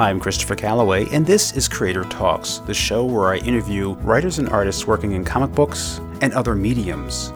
I'm 0.00 0.18
Christopher 0.18 0.54
Calloway, 0.54 1.10
and 1.10 1.26
this 1.26 1.54
is 1.54 1.68
Creator 1.68 2.04
Talks, 2.04 2.56
the 2.60 2.72
show 2.72 3.04
where 3.04 3.34
I 3.34 3.36
interview 3.36 3.92
writers 3.96 4.38
and 4.38 4.48
artists 4.48 4.86
working 4.86 5.12
in 5.12 5.26
comic 5.26 5.52
books 5.52 6.00
and 6.22 6.32
other 6.32 6.54
mediums. 6.54 7.34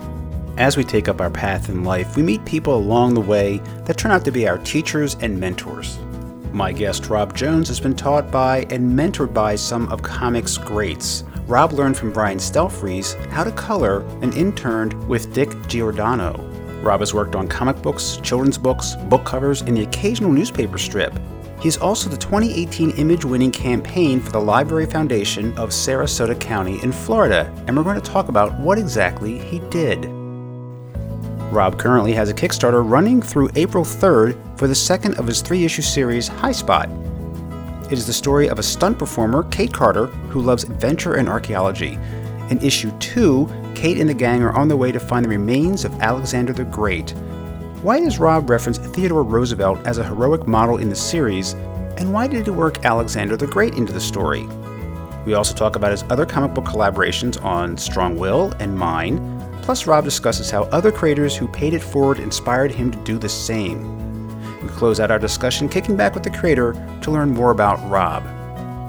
As 0.56 0.74
we 0.74 0.82
take 0.82 1.06
up 1.06 1.20
our 1.20 1.28
path 1.28 1.68
in 1.68 1.84
life, 1.84 2.16
we 2.16 2.22
meet 2.22 2.42
people 2.46 2.74
along 2.74 3.12
the 3.12 3.20
way 3.20 3.58
that 3.84 3.98
turn 3.98 4.12
out 4.12 4.24
to 4.24 4.32
be 4.32 4.48
our 4.48 4.56
teachers 4.56 5.14
and 5.20 5.38
mentors. 5.38 5.98
My 6.54 6.72
guest, 6.72 7.10
Rob 7.10 7.36
Jones, 7.36 7.68
has 7.68 7.80
been 7.80 7.94
taught 7.94 8.30
by 8.30 8.60
and 8.70 8.98
mentored 8.98 9.34
by 9.34 9.56
some 9.56 9.86
of 9.92 10.00
comics 10.00 10.56
greats. 10.56 11.22
Rob 11.46 11.72
learned 11.72 11.98
from 11.98 12.14
Brian 12.14 12.38
Stelfreeze 12.38 13.14
how 13.26 13.44
to 13.44 13.52
color 13.52 14.00
and 14.22 14.32
interned 14.32 14.94
with 15.06 15.34
Dick 15.34 15.50
Giordano. 15.68 16.32
Rob 16.80 17.00
has 17.00 17.12
worked 17.12 17.36
on 17.36 17.46
comic 17.46 17.82
books, 17.82 18.16
children's 18.22 18.56
books, 18.56 18.96
book 19.10 19.26
covers, 19.26 19.60
and 19.60 19.76
the 19.76 19.82
occasional 19.82 20.32
newspaper 20.32 20.78
strip. 20.78 21.12
He's 21.60 21.76
also 21.78 22.10
the 22.10 22.16
2018 22.16 22.90
image 22.92 23.24
winning 23.24 23.50
campaign 23.50 24.20
for 24.20 24.30
the 24.30 24.40
Library 24.40 24.86
Foundation 24.86 25.56
of 25.56 25.70
Sarasota 25.70 26.38
County 26.38 26.82
in 26.82 26.92
Florida, 26.92 27.52
and 27.66 27.76
we're 27.76 27.84
going 27.84 28.00
to 28.00 28.10
talk 28.10 28.28
about 28.28 28.58
what 28.60 28.78
exactly 28.78 29.38
he 29.38 29.60
did. 29.70 30.04
Rob 31.52 31.78
currently 31.78 32.12
has 32.12 32.28
a 32.28 32.34
Kickstarter 32.34 32.88
running 32.88 33.22
through 33.22 33.48
April 33.54 33.84
3rd 33.84 34.58
for 34.58 34.66
the 34.66 34.74
second 34.74 35.14
of 35.14 35.26
his 35.26 35.40
three 35.40 35.64
issue 35.64 35.82
series, 35.82 36.28
High 36.28 36.52
Spot. 36.52 36.88
It 37.90 37.98
is 37.98 38.06
the 38.06 38.12
story 38.12 38.48
of 38.48 38.58
a 38.58 38.62
stunt 38.62 38.98
performer, 38.98 39.44
Kate 39.50 39.72
Carter, 39.72 40.06
who 40.06 40.42
loves 40.42 40.64
adventure 40.64 41.14
and 41.14 41.28
archaeology. 41.28 41.98
In 42.50 42.58
issue 42.60 42.90
2, 42.98 43.48
Kate 43.74 43.98
and 43.98 44.08
the 44.08 44.14
gang 44.14 44.42
are 44.42 44.52
on 44.52 44.68
their 44.68 44.76
way 44.76 44.90
to 44.90 45.00
find 45.00 45.24
the 45.24 45.28
remains 45.28 45.84
of 45.84 45.94
Alexander 46.00 46.52
the 46.52 46.64
Great, 46.64 47.14
why 47.84 48.00
does 48.00 48.18
Rob 48.18 48.48
reference 48.48 48.78
Theodore 48.78 49.22
Roosevelt 49.22 49.86
as 49.86 49.98
a 49.98 50.04
heroic 50.04 50.46
model 50.46 50.78
in 50.78 50.88
the 50.88 50.96
series, 50.96 51.52
and 51.98 52.14
why 52.14 52.26
did 52.26 52.46
he 52.46 52.50
work 52.50 52.82
Alexander 52.82 53.36
the 53.36 53.46
Great 53.46 53.74
into 53.74 53.92
the 53.92 54.00
story? 54.00 54.48
We 55.26 55.34
also 55.34 55.54
talk 55.54 55.76
about 55.76 55.90
his 55.90 56.02
other 56.04 56.24
comic 56.24 56.54
book 56.54 56.64
collaborations 56.64 57.44
on 57.44 57.76
Strong 57.76 58.16
Will 58.16 58.54
and 58.58 58.74
Mine, 58.74 59.20
plus, 59.60 59.86
Rob 59.86 60.02
discusses 60.02 60.50
how 60.50 60.62
other 60.64 60.90
creators 60.90 61.36
who 61.36 61.46
paid 61.46 61.74
it 61.74 61.82
forward 61.82 62.20
inspired 62.20 62.72
him 62.72 62.90
to 62.90 62.98
do 63.04 63.18
the 63.18 63.28
same. 63.28 64.30
We 64.62 64.68
close 64.70 64.98
out 64.98 65.10
our 65.10 65.18
discussion 65.18 65.68
kicking 65.68 65.94
back 65.94 66.14
with 66.14 66.22
the 66.22 66.30
creator 66.30 66.72
to 67.02 67.10
learn 67.10 67.34
more 67.34 67.50
about 67.50 67.86
Rob. 67.90 68.24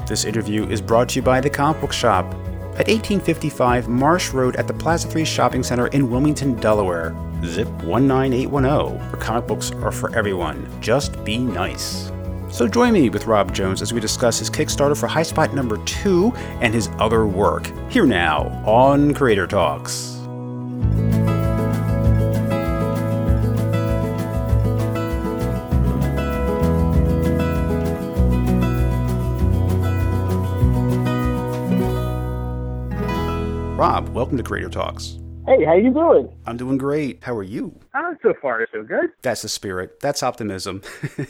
This 0.08 0.24
interview 0.24 0.66
is 0.70 0.80
brought 0.80 1.10
to 1.10 1.16
you 1.18 1.22
by 1.22 1.42
The 1.42 1.50
Comic 1.50 1.82
Book 1.82 1.92
Shop 1.92 2.34
at 2.76 2.88
1855 2.88 3.88
Marsh 3.88 4.32
Road 4.32 4.56
at 4.58 4.68
the 4.68 4.74
Plaza 4.74 5.08
3 5.08 5.26
Shopping 5.26 5.64
Center 5.64 5.88
in 5.88 6.10
Wilmington, 6.10 6.56
Delaware. 6.56 7.16
Zip 7.44 7.68
19810, 7.84 9.12
where 9.12 9.22
comic 9.22 9.48
books 9.48 9.72
are 9.72 9.92
for 9.92 10.16
everyone. 10.16 10.68
Just 10.82 11.24
be 11.24 11.38
nice. 11.38 12.12
So 12.50 12.68
join 12.68 12.94
me 12.94 13.10
with 13.10 13.28
Rob 13.28 13.54
Jones 13.54 13.82
as 13.82 13.94
we 13.94 14.00
discuss 14.00 14.40
his 14.40 14.50
Kickstarter 14.50 14.98
for 14.98 15.08
High 15.08 15.24
Spot 15.24 15.54
number 15.54 15.78
2 15.86 16.32
and 16.62 16.74
his 16.74 16.90
other 17.00 17.28
work. 17.28 17.72
Here 17.90 18.06
now 18.06 18.44
on 18.66 19.14
Creator 19.14 19.48
Talks. 19.48 20.15
Rob, 33.76 34.08
welcome 34.16 34.38
to 34.38 34.44
Creator 34.44 34.70
Talks. 34.70 35.18
Hey, 35.46 35.66
how 35.66 35.74
you 35.74 35.94
doing? 35.94 36.34
I'm 36.46 36.56
doing 36.56 36.78
great. 36.78 37.22
How 37.22 37.36
are 37.36 37.44
you? 37.44 37.78
Uh, 37.94 38.14
so 38.24 38.34
far, 38.42 38.66
so 38.72 38.84
good. 38.84 39.12
That's 39.22 39.42
the 39.42 39.50
spirit. 39.50 40.00
That's 40.00 40.24
optimism. 40.24 40.82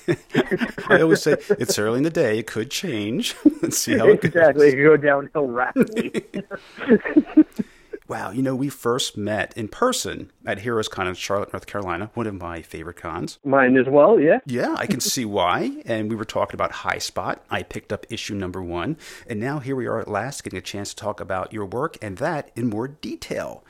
I 0.88 1.02
always 1.02 1.24
say 1.24 1.38
it's 1.50 1.80
early 1.80 1.98
in 1.98 2.04
the 2.04 2.12
day. 2.12 2.38
It 2.38 2.46
could 2.46 2.70
change. 2.70 3.36
Let's 3.64 3.80
see 3.80 3.98
how 3.98 4.10
it 4.10 4.22
goes. 4.22 4.30
Exactly. 4.30 4.76
You 4.78 4.84
go 4.84 4.96
downhill 4.96 5.48
rapidly. 5.48 6.24
wow. 8.08 8.32
You 8.32 8.42
know, 8.42 8.56
we 8.56 8.70
first 8.70 9.18
met 9.18 9.56
in 9.58 9.68
person 9.68 10.32
at 10.46 10.60
Heroes 10.60 10.88
Con 10.88 11.08
in 11.08 11.16
Charlotte, 11.16 11.54
North 11.54 11.68
Carolina, 11.68 12.12
one 12.14 12.28
of 12.28 12.36
my 12.36 12.62
favorite 12.62 12.98
cons. 12.98 13.40
Mine 13.44 13.78
as 13.78 13.88
well, 13.88 14.20
yeah. 14.20 14.40
Yeah, 14.46 14.76
I 14.78 14.86
can 14.88 15.00
see 15.02 15.26
why. 15.26 15.82
And 15.86 16.10
we 16.10 16.16
were 16.16 16.26
talking 16.26 16.56
about 16.56 16.72
High 16.72 17.00
Spot. 17.00 17.44
I 17.50 17.64
picked 17.64 17.92
up 17.92 18.06
issue 18.10 18.36
number 18.36 18.62
one. 18.62 18.98
And 19.28 19.40
now 19.40 19.60
here 19.60 19.76
we 19.76 19.88
are 19.88 20.00
at 20.00 20.08
last 20.08 20.44
getting 20.44 20.60
a 20.60 20.62
chance 20.62 20.94
to 20.94 20.96
talk 20.96 21.20
about 21.20 21.54
your 21.54 21.66
work 21.66 21.98
and 22.02 22.18
that 22.18 22.52
in 22.56 22.70
more 22.70 22.88
detail. 22.88 23.64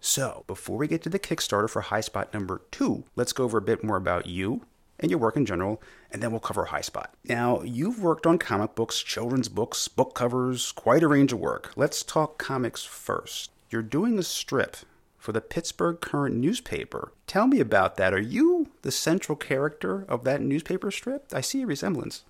So, 0.00 0.44
before 0.46 0.76
we 0.76 0.86
get 0.86 1.02
to 1.04 1.08
the 1.08 1.18
Kickstarter 1.18 1.68
for 1.68 1.80
High 1.80 2.02
Spot 2.02 2.32
number 2.34 2.60
two, 2.70 3.04
let's 3.16 3.32
go 3.32 3.44
over 3.44 3.56
a 3.56 3.62
bit 3.62 3.82
more 3.82 3.96
about 3.96 4.26
you 4.26 4.60
and 5.00 5.10
your 5.10 5.18
work 5.18 5.36
in 5.36 5.46
general, 5.46 5.82
and 6.10 6.22
then 6.22 6.30
we'll 6.30 6.40
cover 6.40 6.66
High 6.66 6.82
Spot. 6.82 7.12
Now, 7.24 7.62
you've 7.62 8.02
worked 8.02 8.26
on 8.26 8.38
comic 8.38 8.74
books, 8.74 9.02
children's 9.02 9.48
books, 9.48 9.88
book 9.88 10.14
covers, 10.14 10.72
quite 10.72 11.02
a 11.02 11.08
range 11.08 11.32
of 11.32 11.40
work. 11.40 11.72
Let's 11.74 12.02
talk 12.02 12.38
comics 12.38 12.84
first. 12.84 13.50
You're 13.74 13.82
doing 13.82 14.20
a 14.20 14.22
strip 14.22 14.76
for 15.18 15.32
the 15.32 15.40
Pittsburgh 15.40 16.00
Current 16.00 16.36
newspaper. 16.36 17.12
Tell 17.26 17.48
me 17.48 17.58
about 17.58 17.96
that. 17.96 18.14
Are 18.14 18.20
you 18.20 18.68
the 18.82 18.92
central 18.92 19.34
character 19.34 20.04
of 20.08 20.22
that 20.22 20.40
newspaper 20.40 20.92
strip? 20.92 21.26
I 21.32 21.40
see 21.40 21.62
a 21.62 21.66
resemblance. 21.66 22.22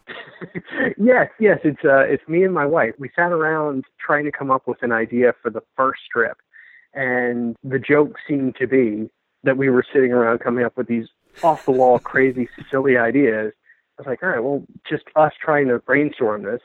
yes, 0.97 1.29
yes, 1.39 1.59
it's 1.63 1.85
uh, 1.85 1.99
it's 1.99 2.27
me 2.29 2.45
and 2.45 2.55
my 2.55 2.65
wife. 2.65 2.95
We 2.99 3.11
sat 3.15 3.31
around 3.31 3.85
trying 4.01 4.25
to 4.25 4.33
come 4.33 4.51
up 4.51 4.67
with 4.67 4.83
an 4.83 4.91
idea 4.91 5.35
for 5.43 5.51
the 5.51 5.61
first 5.77 6.01
strip 6.07 6.39
and 6.95 7.57
the 7.63 7.79
joke 7.79 8.17
seemed 8.27 8.57
to 8.57 8.67
be 8.67 9.11
that 9.43 9.59
we 9.59 9.69
were 9.69 9.85
sitting 9.93 10.13
around 10.13 10.39
coming 10.39 10.65
up 10.65 10.79
with 10.79 10.87
these 10.87 11.09
off 11.43 11.67
the 11.67 11.73
wall, 11.73 11.99
crazy, 12.13 12.49
silly 12.71 12.97
ideas. 12.97 13.53
I 13.99 14.01
was 14.01 14.07
like, 14.07 14.23
all 14.23 14.31
right, 14.31 14.43
well, 14.43 14.65
just 14.89 15.05
us 15.15 15.35
trying 15.39 15.69
to 15.69 15.79
brainstorm 15.79 16.45
this 16.45 16.63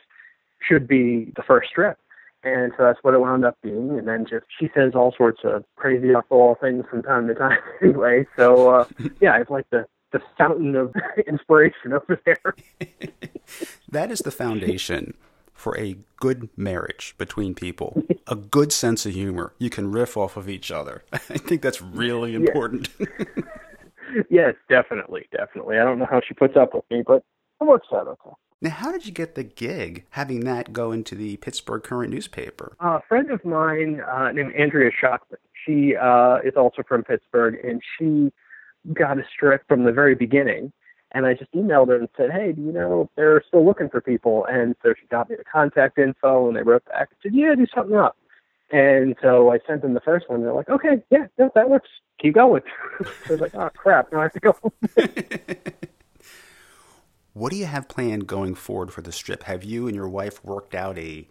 should 0.65 0.87
be 0.87 1.33
the 1.35 1.43
first 1.43 1.67
strip. 1.67 1.97
And 2.43 2.71
so 2.77 2.83
that's 2.83 2.99
what 3.01 3.13
it 3.13 3.19
wound 3.19 3.43
up 3.43 3.57
being. 3.61 3.97
And 3.97 4.07
then 4.07 4.25
just 4.29 4.45
she 4.59 4.69
says 4.73 4.93
all 4.95 5.13
sorts 5.17 5.41
of 5.43 5.63
crazy 5.75 6.13
off 6.13 6.25
the 6.29 6.35
wall 6.35 6.57
things 6.59 6.85
from 6.89 7.03
time 7.03 7.27
to 7.27 7.35
time 7.35 7.59
anyway. 7.81 8.25
So 8.37 8.69
uh, 8.69 8.85
yeah, 9.21 9.39
it's 9.39 9.49
like 9.49 9.69
the 9.71 9.85
the 10.11 10.21
fountain 10.37 10.75
of 10.75 10.93
inspiration 11.27 11.93
over 11.93 12.19
there. 12.25 12.55
that 13.89 14.09
is 14.09 14.19
the 14.19 14.31
foundation 14.31 15.13
for 15.53 15.77
a 15.77 15.97
good 16.15 16.49
marriage 16.55 17.13
between 17.17 17.53
people, 17.53 18.01
a 18.27 18.35
good 18.35 18.71
sense 18.71 19.05
of 19.05 19.13
humor. 19.13 19.53
You 19.59 19.69
can 19.69 19.91
riff 19.91 20.15
off 20.15 20.37
of 20.37 20.49
each 20.49 20.71
other. 20.71 21.03
I 21.11 21.17
think 21.17 21.61
that's 21.61 21.81
really 21.81 22.33
important. 22.33 22.87
yes, 24.29 24.55
definitely, 24.69 25.27
definitely. 25.31 25.77
I 25.77 25.83
don't 25.83 25.99
know 25.99 26.07
how 26.09 26.21
she 26.25 26.33
puts 26.33 26.55
up 26.55 26.73
with 26.73 26.85
me, 26.89 27.03
but 27.05 27.23
it 27.59 27.65
works 27.65 27.87
out 27.93 28.07
okay. 28.07 28.35
Now, 28.61 28.71
how 28.71 28.91
did 28.91 29.05
you 29.05 29.11
get 29.11 29.35
the 29.35 29.43
gig 29.43 30.05
having 30.11 30.41
that 30.41 30.73
go 30.73 30.91
into 30.91 31.15
the 31.15 31.37
Pittsburgh 31.37 31.81
Current 31.81 32.11
newspaper? 32.11 32.75
Uh, 32.83 32.97
a 32.97 33.01
friend 33.07 33.31
of 33.31 33.43
mine 33.45 34.01
uh, 34.01 34.31
named 34.31 34.53
Andrea 34.53 34.91
Shockman. 34.91 35.37
She 35.65 35.95
uh, 35.95 36.39
is 36.43 36.55
also 36.57 36.83
from 36.87 37.03
Pittsburgh, 37.03 37.57
and 37.63 37.81
she 37.97 38.31
got 38.93 39.17
a 39.17 39.23
strip 39.33 39.67
from 39.67 39.83
the 39.83 39.91
very 39.91 40.15
beginning 40.15 40.73
and 41.11 41.25
I 41.25 41.33
just 41.33 41.51
emailed 41.53 41.87
her 41.87 41.95
and 41.95 42.07
said, 42.15 42.31
hey, 42.31 42.51
do 42.51 42.61
you 42.61 42.71
know 42.71 43.01
if 43.01 43.09
they're 43.15 43.43
still 43.47 43.65
looking 43.65 43.89
for 43.89 43.99
people? 43.99 44.45
And 44.45 44.75
so 44.83 44.93
she 44.99 45.07
got 45.07 45.29
me 45.29 45.35
the 45.37 45.43
contact 45.43 45.97
info, 45.97 46.47
and 46.47 46.55
they 46.55 46.61
wrote 46.61 46.85
back 46.85 47.09
and 47.09 47.17
said, 47.23 47.35
yeah, 47.35 47.55
do 47.55 47.65
something 47.73 47.95
up. 47.95 48.15
And 48.71 49.15
so 49.21 49.51
I 49.51 49.57
sent 49.65 49.81
them 49.81 49.95
the 49.95 50.01
first 50.01 50.29
one. 50.29 50.43
They're 50.43 50.53
like, 50.53 50.69
okay, 50.69 51.01
yeah, 51.09 51.25
yeah 51.39 51.47
that 51.55 51.69
works. 51.69 51.89
Keep 52.21 52.35
going. 52.35 52.61
so 52.99 53.05
I 53.27 53.31
was 53.31 53.41
like, 53.41 53.55
oh, 53.55 53.69
crap, 53.75 54.11
now 54.11 54.19
I 54.19 54.23
have 54.23 54.33
to 54.33 54.39
go. 54.39 54.55
what 57.39 57.51
do 57.51 57.57
you 57.57 57.65
have 57.65 57.87
planned 57.87 58.27
going 58.27 58.53
forward 58.53 58.91
for 58.91 59.01
the 59.01 59.11
strip? 59.11 59.43
Have 59.43 59.63
you 59.63 59.87
and 59.87 59.95
your 59.95 60.09
wife 60.09 60.43
worked 60.43 60.75
out 60.75 60.97
a 60.97 61.25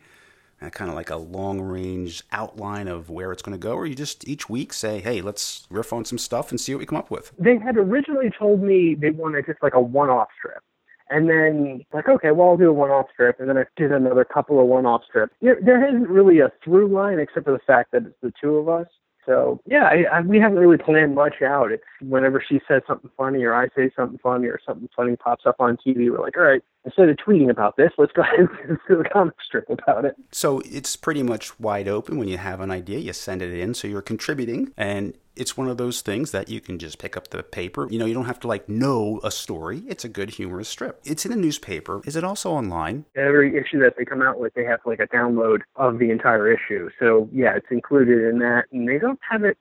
kind 0.72 0.90
of 0.90 0.96
like 0.96 1.10
a 1.10 1.16
long 1.16 1.60
range 1.60 2.24
outline 2.32 2.88
of 2.88 3.10
where 3.10 3.30
it's 3.30 3.42
going 3.42 3.56
to 3.56 3.62
go, 3.62 3.74
or 3.74 3.86
you 3.86 3.94
just 3.94 4.26
each 4.26 4.48
week 4.48 4.72
say, 4.72 5.00
hey, 5.00 5.20
let's 5.20 5.66
riff 5.70 5.92
on 5.92 6.04
some 6.04 6.18
stuff 6.18 6.50
and 6.50 6.60
see 6.60 6.74
what 6.74 6.80
we 6.80 6.86
come 6.86 6.98
up 6.98 7.10
with? 7.10 7.30
They 7.38 7.58
had 7.58 7.76
originally 7.76 8.30
told 8.36 8.62
me 8.62 8.94
they 8.94 9.10
wanted 9.10 9.46
just 9.46 9.62
like 9.62 9.74
a 9.74 9.80
one 9.80 10.08
off 10.08 10.28
strip. 10.36 10.62
And 11.10 11.30
then, 11.30 11.84
like, 11.92 12.08
okay, 12.08 12.32
well, 12.32 12.48
I'll 12.48 12.56
do 12.56 12.68
a 12.68 12.72
one 12.72 12.90
off 12.90 13.06
strip. 13.12 13.38
And 13.40 13.48
then 13.48 13.56
I 13.56 13.64
did 13.76 13.92
another 13.92 14.24
couple 14.24 14.60
of 14.60 14.66
one 14.66 14.84
off 14.84 15.02
strips. 15.08 15.32
There, 15.40 15.58
there 15.62 15.88
isn't 15.88 16.08
really 16.08 16.40
a 16.40 16.50
through 16.64 16.88
line 16.88 17.18
except 17.18 17.46
for 17.46 17.52
the 17.52 17.60
fact 17.66 17.92
that 17.92 18.04
it's 18.04 18.20
the 18.20 18.32
two 18.40 18.56
of 18.56 18.68
us. 18.68 18.86
So 19.28 19.60
yeah, 19.66 19.84
I, 19.84 20.04
I, 20.10 20.20
we 20.22 20.40
haven't 20.40 20.58
really 20.58 20.78
planned 20.78 21.14
much 21.14 21.42
out. 21.42 21.70
It's 21.70 21.84
whenever 22.00 22.42
she 22.46 22.60
says 22.66 22.80
something 22.88 23.10
funny 23.14 23.44
or 23.44 23.54
I 23.54 23.68
say 23.76 23.90
something 23.94 24.18
funny 24.22 24.46
or 24.46 24.58
something 24.64 24.88
funny 24.96 25.16
pops 25.16 25.44
up 25.44 25.56
on 25.58 25.76
TV, 25.76 26.10
we're 26.10 26.22
like, 26.22 26.38
all 26.38 26.44
right, 26.44 26.62
instead 26.84 27.08
of 27.08 27.16
tweeting 27.16 27.50
about 27.50 27.76
this, 27.76 27.90
let's 27.98 28.12
go 28.12 28.22
ahead 28.34 28.48
and 28.68 28.78
do 28.88 29.00
a 29.00 29.08
comic 29.08 29.34
strip 29.44 29.68
about 29.68 30.04
it. 30.04 30.16
So 30.32 30.60
it's 30.64 30.96
pretty 30.96 31.22
much 31.22 31.58
wide 31.60 31.88
open. 31.88 32.18
When 32.18 32.28
you 32.28 32.38
have 32.38 32.60
an 32.60 32.70
idea, 32.70 32.98
you 32.98 33.12
send 33.12 33.42
it 33.42 33.52
in. 33.52 33.74
So 33.74 33.88
you're 33.88 34.02
contributing, 34.02 34.72
and 34.76 35.14
it's 35.36 35.56
one 35.56 35.68
of 35.68 35.76
those 35.76 36.00
things 36.00 36.32
that 36.32 36.48
you 36.48 36.60
can 36.60 36.78
just 36.78 36.98
pick 36.98 37.16
up 37.16 37.28
the 37.28 37.42
paper. 37.42 37.88
You 37.90 37.98
know, 37.98 38.06
you 38.06 38.14
don't 38.14 38.26
have 38.26 38.40
to 38.40 38.48
like 38.48 38.68
know 38.68 39.20
a 39.22 39.30
story. 39.30 39.82
It's 39.86 40.04
a 40.04 40.08
good 40.08 40.30
humorous 40.30 40.68
strip. 40.68 41.00
It's 41.04 41.24
in 41.24 41.32
a 41.32 41.36
newspaper. 41.36 42.02
Is 42.04 42.16
it 42.16 42.24
also 42.24 42.50
online? 42.50 43.04
Every 43.16 43.56
issue 43.56 43.78
that 43.80 43.94
they 43.96 44.04
come 44.04 44.22
out 44.22 44.40
with, 44.40 44.54
they 44.54 44.64
have 44.64 44.80
like 44.84 45.00
a 45.00 45.06
download 45.06 45.60
of 45.76 45.98
the 45.98 46.10
entire 46.10 46.50
issue. 46.50 46.90
So 46.98 47.28
yeah, 47.32 47.54
it's 47.54 47.70
included 47.70 48.28
in 48.28 48.40
that, 48.40 48.64
and 48.72 48.88
they 48.88 48.98
don't 48.98 49.20
have 49.28 49.44
it 49.44 49.56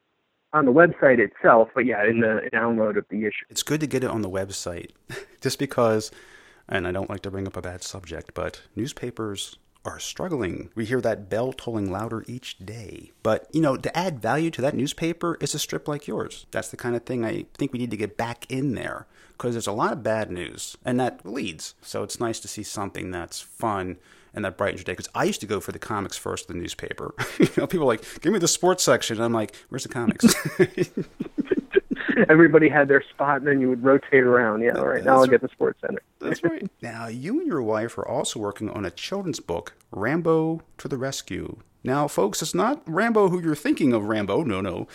on 0.54 0.66
the 0.66 0.72
website 0.72 1.20
itself, 1.20 1.70
but 1.76 1.86
yeah, 1.86 2.04
in 2.06 2.22
the 2.22 2.50
download 2.54 2.98
of 2.98 3.06
the 3.10 3.26
issue. 3.26 3.46
It's 3.50 3.64
good 3.64 3.82
to 3.82 3.88
get 3.88 4.04
it 4.04 4.10
on 4.10 4.22
the 4.22 4.30
website, 4.30 4.92
just 5.42 5.60
because 5.60 6.10
And 6.70 6.88
I 6.88 6.92
don't 6.92 7.10
like 7.10 7.22
to 7.22 7.32
bring 7.32 7.48
up 7.48 7.58
a 7.58 7.62
bad 7.62 7.84
subject, 7.84 8.34
but 8.34 8.62
newspapers 8.76 9.58
are 9.88 10.00
struggling. 10.00 10.70
We 10.76 10.86
hear 10.86 11.00
that 11.02 11.30
bell 11.30 11.54
tolling 11.54 11.90
louder 11.90 12.26
each 12.28 12.58
day. 12.60 13.14
But, 13.24 13.48
you 13.54 13.62
know, 13.62 13.78
to 13.78 13.98
add 13.98 14.22
value 14.22 14.52
to 14.52 14.62
that 14.62 14.76
newspaper 14.76 15.38
is 15.40 15.56
a 15.56 15.60
strip 15.60 15.88
like 15.88 16.08
yours. 16.08 16.46
That's 16.52 16.70
the 16.70 16.78
kind 16.78 16.96
of 16.96 17.04
thing 17.04 17.24
I 17.24 17.46
think 17.54 17.72
we 17.72 17.80
need 17.80 17.92
to 17.92 17.98
get 17.98 18.18
back 18.18 18.46
in 18.52 18.76
there 18.76 19.08
because 19.32 19.54
there's 19.54 19.68
a 19.68 19.72
lot 19.72 19.94
of 19.94 20.04
bad 20.04 20.30
news 20.30 20.78
and 20.84 21.00
that 21.00 21.26
leads. 21.26 21.76
So 21.82 22.04
it's 22.04 22.20
nice 22.20 22.40
to 22.42 22.48
see 22.50 22.64
something 22.64 23.12
that's 23.12 23.40
fun 23.40 23.98
and 24.34 24.44
that 24.44 24.58
brightens 24.58 24.82
your 24.82 24.86
day. 24.86 24.92
Because 24.92 25.10
I 25.16 25.24
used 25.24 25.40
to 25.42 25.48
go 25.48 25.62
for 25.62 25.72
the 25.72 25.80
comics 25.80 26.18
first 26.18 26.50
the 26.50 26.54
newspaper. 26.54 27.14
you 27.40 27.50
know, 27.58 27.66
people 27.66 27.88
like, 27.88 28.04
give 28.22 28.34
me 28.34 28.40
the 28.40 28.48
sports 28.48 28.84
section. 28.84 29.18
And 29.18 29.24
I'm 29.24 29.34
like, 29.34 29.56
where's 29.70 29.84
the 29.84 29.90
comics? 29.90 30.26
Everybody 32.30 32.70
had 32.70 32.88
their 32.88 33.04
spot, 33.10 33.38
and 33.38 33.48
then 33.48 33.62
you 33.62 33.70
would 33.70 33.84
rotate 33.84 34.24
around. 34.24 34.62
Yeah, 34.62 34.74
all 34.74 34.88
right. 34.88 35.04
Now 35.04 35.18
I'll 35.18 35.28
get 35.28 35.42
the 35.42 35.50
sports 35.50 35.80
center. 35.82 36.02
That's 36.20 36.44
right. 36.44 36.70
Now 36.82 37.08
you 37.08 37.40
and 37.40 37.48
your 37.48 37.62
wife 37.62 37.98
are 37.98 38.08
also 38.08 38.40
working 38.40 38.70
on 38.70 38.86
a 38.86 38.92
children's 38.92 39.40
book, 39.40 39.74
Rambo 39.92 40.62
to 40.78 40.88
the 40.88 40.98
Rescue. 40.98 41.58
Now, 41.84 42.08
folks, 42.08 42.42
it's 42.42 42.54
not 42.54 42.82
Rambo 42.86 43.30
who 43.30 43.42
you're 43.42 43.56
thinking 43.56 43.94
of. 43.94 44.06
Rambo, 44.06 44.44
no, 44.44 44.62
no. 44.62 44.88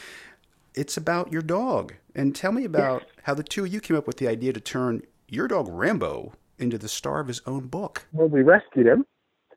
It's 0.74 0.96
about 0.96 1.32
your 1.32 1.42
dog. 1.42 1.94
And 2.14 2.34
tell 2.34 2.52
me 2.52 2.64
about 2.64 3.02
yes. 3.02 3.10
how 3.24 3.34
the 3.34 3.42
two 3.42 3.64
of 3.64 3.72
you 3.72 3.80
came 3.80 3.96
up 3.96 4.06
with 4.06 4.18
the 4.18 4.28
idea 4.28 4.52
to 4.52 4.60
turn 4.60 5.02
your 5.28 5.48
dog 5.48 5.68
Rambo 5.68 6.32
into 6.58 6.78
the 6.78 6.88
star 6.88 7.20
of 7.20 7.28
his 7.28 7.40
own 7.46 7.66
book. 7.66 8.06
Well, 8.12 8.28
we 8.28 8.42
rescued 8.42 8.86
him, 8.86 9.06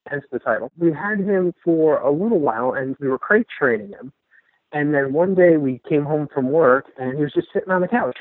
hence 0.07 0.23
the 0.31 0.39
title. 0.39 0.71
We 0.77 0.91
had 0.91 1.19
him 1.19 1.53
for 1.63 1.99
a 1.99 2.11
little 2.11 2.39
while, 2.39 2.73
and 2.73 2.95
we 2.99 3.07
were 3.07 3.19
crate 3.19 3.47
training 3.57 3.89
him. 3.89 4.11
And 4.75 4.93
then 4.93 5.13
one 5.13 5.35
day 5.35 5.55
we 5.55 5.81
came 5.87 6.03
home 6.03 6.27
from 6.31 6.51
work 6.51 6.87
and 6.97 7.17
he 7.17 7.23
was 7.23 7.31
just 7.31 7.47
sitting 7.53 7.71
on 7.71 7.79
the 7.79 7.87
couch. 7.87 8.17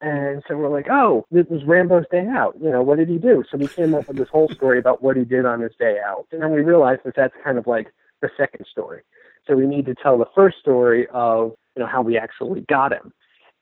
And 0.00 0.42
so 0.48 0.56
we're 0.56 0.70
like, 0.70 0.86
oh, 0.90 1.26
this 1.30 1.44
was 1.50 1.64
Rambo's 1.64 2.06
day 2.10 2.26
out. 2.26 2.56
You 2.58 2.70
know, 2.70 2.80
what 2.80 2.96
did 2.96 3.10
he 3.10 3.18
do? 3.18 3.44
So 3.50 3.58
we 3.58 3.68
came 3.68 3.94
up 3.94 4.08
with 4.08 4.16
this 4.16 4.30
whole 4.30 4.48
story 4.48 4.78
about 4.78 5.02
what 5.02 5.18
he 5.18 5.24
did 5.24 5.44
on 5.44 5.60
his 5.60 5.72
day 5.78 5.98
out. 6.02 6.26
And 6.32 6.40
then 6.40 6.50
we 6.50 6.62
realized 6.62 7.02
that 7.04 7.14
that's 7.14 7.34
kind 7.44 7.58
of 7.58 7.66
like 7.66 7.92
the 8.22 8.30
second 8.38 8.64
story. 8.70 9.02
So 9.46 9.54
we 9.54 9.66
need 9.66 9.84
to 9.84 9.94
tell 9.94 10.16
the 10.16 10.28
first 10.34 10.58
story 10.58 11.06
of, 11.12 11.52
you 11.76 11.82
know, 11.82 11.86
how 11.86 12.00
we 12.00 12.16
actually 12.16 12.62
got 12.62 12.92
him. 12.92 13.12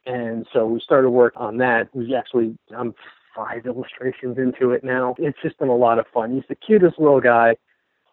And 0.06 0.46
so 0.52 0.66
we 0.66 0.78
started 0.78 1.10
work 1.10 1.32
on 1.36 1.56
that. 1.58 1.88
We 1.94 2.14
actually, 2.14 2.56
I'm 2.76 2.94
five 3.34 3.66
illustrations 3.66 4.38
into 4.38 4.70
it 4.70 4.84
now. 4.84 5.16
It's 5.18 5.38
just 5.42 5.58
been 5.58 5.68
a 5.68 5.76
lot 5.76 5.98
of 5.98 6.06
fun. 6.14 6.32
He's 6.32 6.44
the 6.48 6.54
cutest 6.54 7.00
little 7.00 7.20
guy 7.20 7.56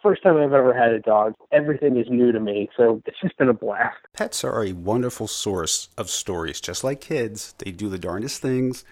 first 0.01 0.24
time 0.24 0.38
I've 0.38 0.53
ever 0.53 0.74
had 0.74 0.92
a 0.92 1.00
dog. 1.00 1.36
Everything 1.51 1.98
is 1.98 2.07
new 2.09 2.31
to 2.31 2.39
me, 2.39 2.69
so 2.77 3.01
it's 3.06 3.19
just 3.21 3.38
been 3.38 3.50
a 3.50 3.53
blast. 3.53 3.98
Pets 4.13 4.44
are 4.44 4.63
a 4.63 4.74
wonderful 4.74 5.27
source 5.27 5.89
of 5.98 6.09
stories. 6.09 6.62
Just 6.62 6.83
like 6.83 7.01
kids, 7.01 7.53
they 7.59 7.71
do 7.71 7.89
the 7.89 7.98
darndest 8.00 8.42
things. 8.42 8.83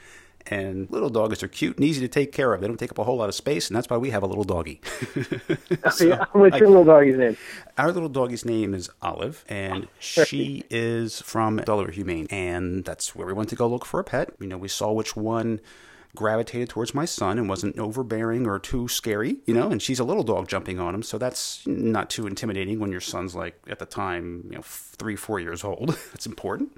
And 0.47 0.89
little 0.89 1.09
dogs 1.09 1.43
are 1.43 1.47
cute 1.47 1.75
and 1.75 1.85
easy 1.85 2.01
to 2.01 2.07
take 2.07 2.31
care 2.31 2.53
of. 2.53 2.61
They 2.61 2.67
don't 2.67 2.77
take 2.77 2.91
up 2.91 2.97
a 2.97 3.03
whole 3.03 3.17
lot 3.17 3.29
of 3.29 3.35
space, 3.35 3.67
and 3.67 3.75
that's 3.75 3.89
why 3.89 3.97
we 3.97 4.09
have 4.09 4.23
a 4.23 4.27
little 4.27 4.43
doggy. 4.43 4.81
Oh, 5.85 5.89
so, 5.91 6.07
yeah, 6.07 6.25
what's 6.33 6.57
your 6.57 6.67
little 6.67 6.83
doggy's 6.83 7.17
name? 7.17 7.37
Our 7.77 7.91
little 7.91 8.09
doggy's 8.09 8.43
name 8.43 8.73
is 8.73 8.89
Olive, 9.01 9.45
and 9.47 9.87
she 9.99 10.63
is 10.69 11.21
from 11.21 11.57
Delaware 11.57 11.91
Humane, 11.91 12.27
and 12.29 12.83
that's 12.83 13.15
where 13.15 13.27
we 13.27 13.33
went 13.33 13.49
to 13.49 13.55
go 13.55 13.67
look 13.67 13.85
for 13.85 13.99
a 13.99 14.03
pet. 14.03 14.33
You 14.39 14.47
know, 14.47 14.57
we 14.57 14.67
saw 14.67 14.91
which 14.91 15.15
one 15.15 15.61
gravitated 16.15 16.69
towards 16.69 16.93
my 16.93 17.05
son 17.05 17.37
and 17.37 17.47
wasn't 17.47 17.77
overbearing 17.77 18.47
or 18.47 18.59
too 18.59 18.87
scary, 18.87 19.37
you 19.45 19.53
know, 19.53 19.69
and 19.69 19.81
she's 19.81 19.99
a 19.99 20.03
little 20.03 20.23
dog 20.23 20.47
jumping 20.47 20.79
on 20.79 20.95
him. 20.95 21.03
So 21.03 21.17
that's 21.17 21.65
not 21.67 22.09
too 22.09 22.25
intimidating 22.25 22.79
when 22.79 22.91
your 22.91 23.01
son's 23.01 23.35
like, 23.35 23.59
at 23.67 23.79
the 23.79 23.85
time, 23.85 24.43
you 24.49 24.55
know, 24.55 24.61
three, 24.63 25.15
four 25.15 25.39
years 25.39 25.63
old. 25.63 25.89
that's 26.11 26.25
important. 26.25 26.75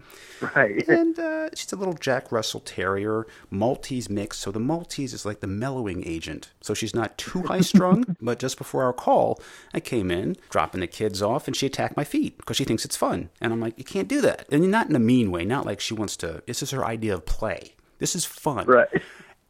Right. 0.56 0.88
And 0.88 1.18
uh, 1.18 1.50
she's 1.56 1.72
a 1.72 1.76
little 1.78 1.94
Jack 1.94 2.32
Russell 2.32 2.60
Terrier, 2.60 3.26
Maltese 3.50 4.10
mix. 4.10 4.38
So 4.38 4.52
the 4.52 4.60
Maltese 4.60 5.14
is 5.14 5.26
like 5.26 5.40
the 5.40 5.48
mellowing 5.48 6.06
agent. 6.06 6.52
So 6.62 6.74
she's 6.74 6.94
not 6.94 7.18
too 7.18 7.44
high 7.44 7.62
strung, 7.62 8.16
but 8.22 8.38
just 8.38 8.58
before 8.58 8.84
our 8.84 8.94
call, 8.94 9.42
I 9.74 9.80
came 9.80 10.12
in, 10.12 10.36
dropping 10.50 10.82
the 10.82 10.88
kids 10.88 11.22
off, 11.22 11.48
and 11.48 11.56
she 11.56 11.66
attacked 11.66 11.98
my 11.98 12.04
feet 12.04 12.38
because 12.38 12.58
she 12.58 12.66
thinks 12.66 12.86
it's 12.86 12.98
fun. 12.98 13.30
And 13.40 13.54
I'm 13.54 13.60
like, 13.60 13.78
you 13.78 13.86
can't 13.86 14.08
do 14.08 14.22
that. 14.22 14.46
And 14.52 14.70
not 14.70 14.90
in 14.90 14.96
a 14.96 15.00
mean 15.00 15.32
way, 15.32 15.46
not 15.46 15.66
like 15.66 15.80
she 15.80 15.94
wants 15.94 16.18
to, 16.18 16.44
this 16.46 16.62
is 16.62 16.72
her 16.72 16.86
idea 16.86 17.14
of 17.14 17.26
play. 17.26 17.76
This 18.00 18.16
is 18.16 18.26
fun. 18.26 18.66
Right. 18.66 19.02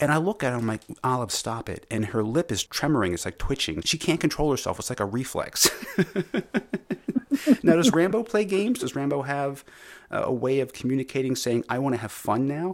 And 0.01 0.12
I 0.12 0.18
look 0.18 0.44
at 0.44 0.51
her, 0.51 0.57
I'm 0.57 0.65
like, 0.65 0.81
Olive, 1.03 1.31
stop 1.31 1.69
it. 1.69 1.86
And 1.92 2.07
her 2.07 2.24
lip 2.24 2.51
is 2.51 2.63
tremoring. 2.65 3.13
It's 3.13 3.24
like 3.24 3.38
twitching. 3.38 3.81
She 3.83 4.00
can't 4.00 4.19
control 4.19 4.50
herself. 4.50 4.80
It's 4.80 4.89
like 4.89 5.00
a 5.00 5.06
reflex. 5.06 5.69
now, 7.63 7.75
does 7.75 7.94
Rambo 7.94 8.24
play 8.24 8.44
games? 8.44 8.80
Does 8.80 8.95
Rambo 8.95 9.21
have 9.21 9.63
uh, 10.09 10.24
a 10.24 10.33
way 10.33 10.59
of 10.59 10.74
communicating, 10.74 11.36
saying, 11.36 11.65
I 11.69 11.77
want 11.77 11.94
to 11.94 12.01
have 12.01 12.12
fun 12.12 12.48
now? 12.48 12.74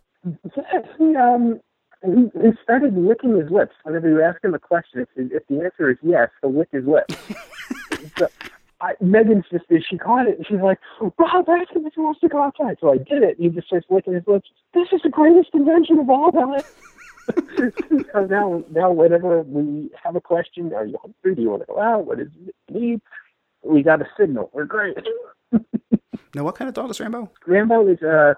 Yes. 0.56 0.86
He, 0.98 1.16
um, 1.18 1.60
he, 2.02 2.32
he 2.42 2.52
started 2.64 2.96
licking 2.96 3.38
his 3.38 3.52
lips. 3.52 3.76
Whenever 3.84 4.10
you 4.10 4.22
ask 4.22 4.42
him 4.42 4.54
a 4.54 4.60
question, 4.60 5.02
if, 5.02 5.10
if 5.18 5.46
the 5.48 5.66
answer 5.66 5.92
is 5.92 5.98
yes, 6.02 6.30
he'll 6.42 6.58
lick 6.58 6.70
his 6.72 6.86
lips. 6.86 7.14
so, 8.18 8.30
I, 8.80 8.94
Megan's 9.02 9.46
just 9.52 9.66
she 9.90 9.98
caught 9.98 10.28
it 10.28 10.38
and 10.38 10.48
she's 10.48 10.62
like, 10.62 10.80
Rob, 11.02 11.50
ask 11.50 11.76
him 11.76 11.86
if 11.86 11.94
he 11.94 12.00
wants 12.00 12.22
to 12.22 12.30
go 12.30 12.42
outside. 12.42 12.78
So 12.80 12.94
I 12.94 12.98
did 12.98 13.24
it. 13.24 13.38
He 13.40 13.50
just 13.50 13.68
starts 13.68 13.88
licking 13.90 14.14
his 14.14 14.24
lips. 14.28 14.50
This 14.74 14.88
is 14.94 15.02
the 15.04 15.10
greatest 15.10 15.50
invention 15.54 16.00
of 16.00 16.10
all 16.10 16.32
time. 16.32 16.62
So 18.14 18.26
now, 18.26 18.64
now 18.72 18.92
whenever 18.92 19.42
we 19.42 19.90
have 20.04 20.16
a 20.16 20.22
question, 20.22 20.74
are 20.74 20.86
you 20.86 20.98
hungry? 21.02 21.36
Do 21.36 21.42
you 21.42 21.50
want 21.50 21.64
to 21.64 21.68
go 21.68 21.80
out? 21.80 22.06
What 22.06 22.20
is 22.20 22.28
it 22.48 22.56
need? 22.72 23.02
We 23.64 23.84
got 23.84 24.02
a 24.02 24.08
signal. 24.20 24.50
We're 24.54 24.66
great. 24.66 24.98
now, 26.34 26.44
what 26.44 26.56
kind 26.56 26.68
of 26.70 26.76
dog 26.76 26.90
is 26.90 27.00
Rambo? 27.00 27.30
Rambo 27.46 27.88
is 27.88 28.02
a 28.02 28.38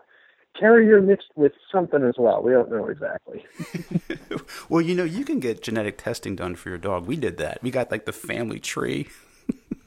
terrier 0.60 1.02
mixed 1.02 1.30
with 1.36 1.54
something 1.72 2.04
as 2.04 2.16
well. 2.18 2.42
We 2.42 2.52
don't 2.52 2.72
know 2.72 2.88
exactly. 2.88 3.46
well, 4.70 4.82
you 4.82 4.96
know, 4.96 5.04
you 5.04 5.26
can 5.26 5.40
get 5.40 5.62
genetic 5.62 5.98
testing 5.98 6.36
done 6.36 6.56
for 6.56 6.70
your 6.70 6.78
dog. 6.78 7.06
We 7.06 7.16
did 7.16 7.38
that. 7.38 7.62
We 7.62 7.72
got 7.72 7.92
like 7.92 8.06
the 8.06 8.14
family 8.14 8.60
tree. 8.60 9.08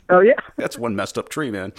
Oh 0.08 0.20
yeah, 0.20 0.34
that's 0.56 0.78
one 0.78 0.96
messed 0.96 1.18
up 1.18 1.28
tree, 1.28 1.50
man. 1.50 1.72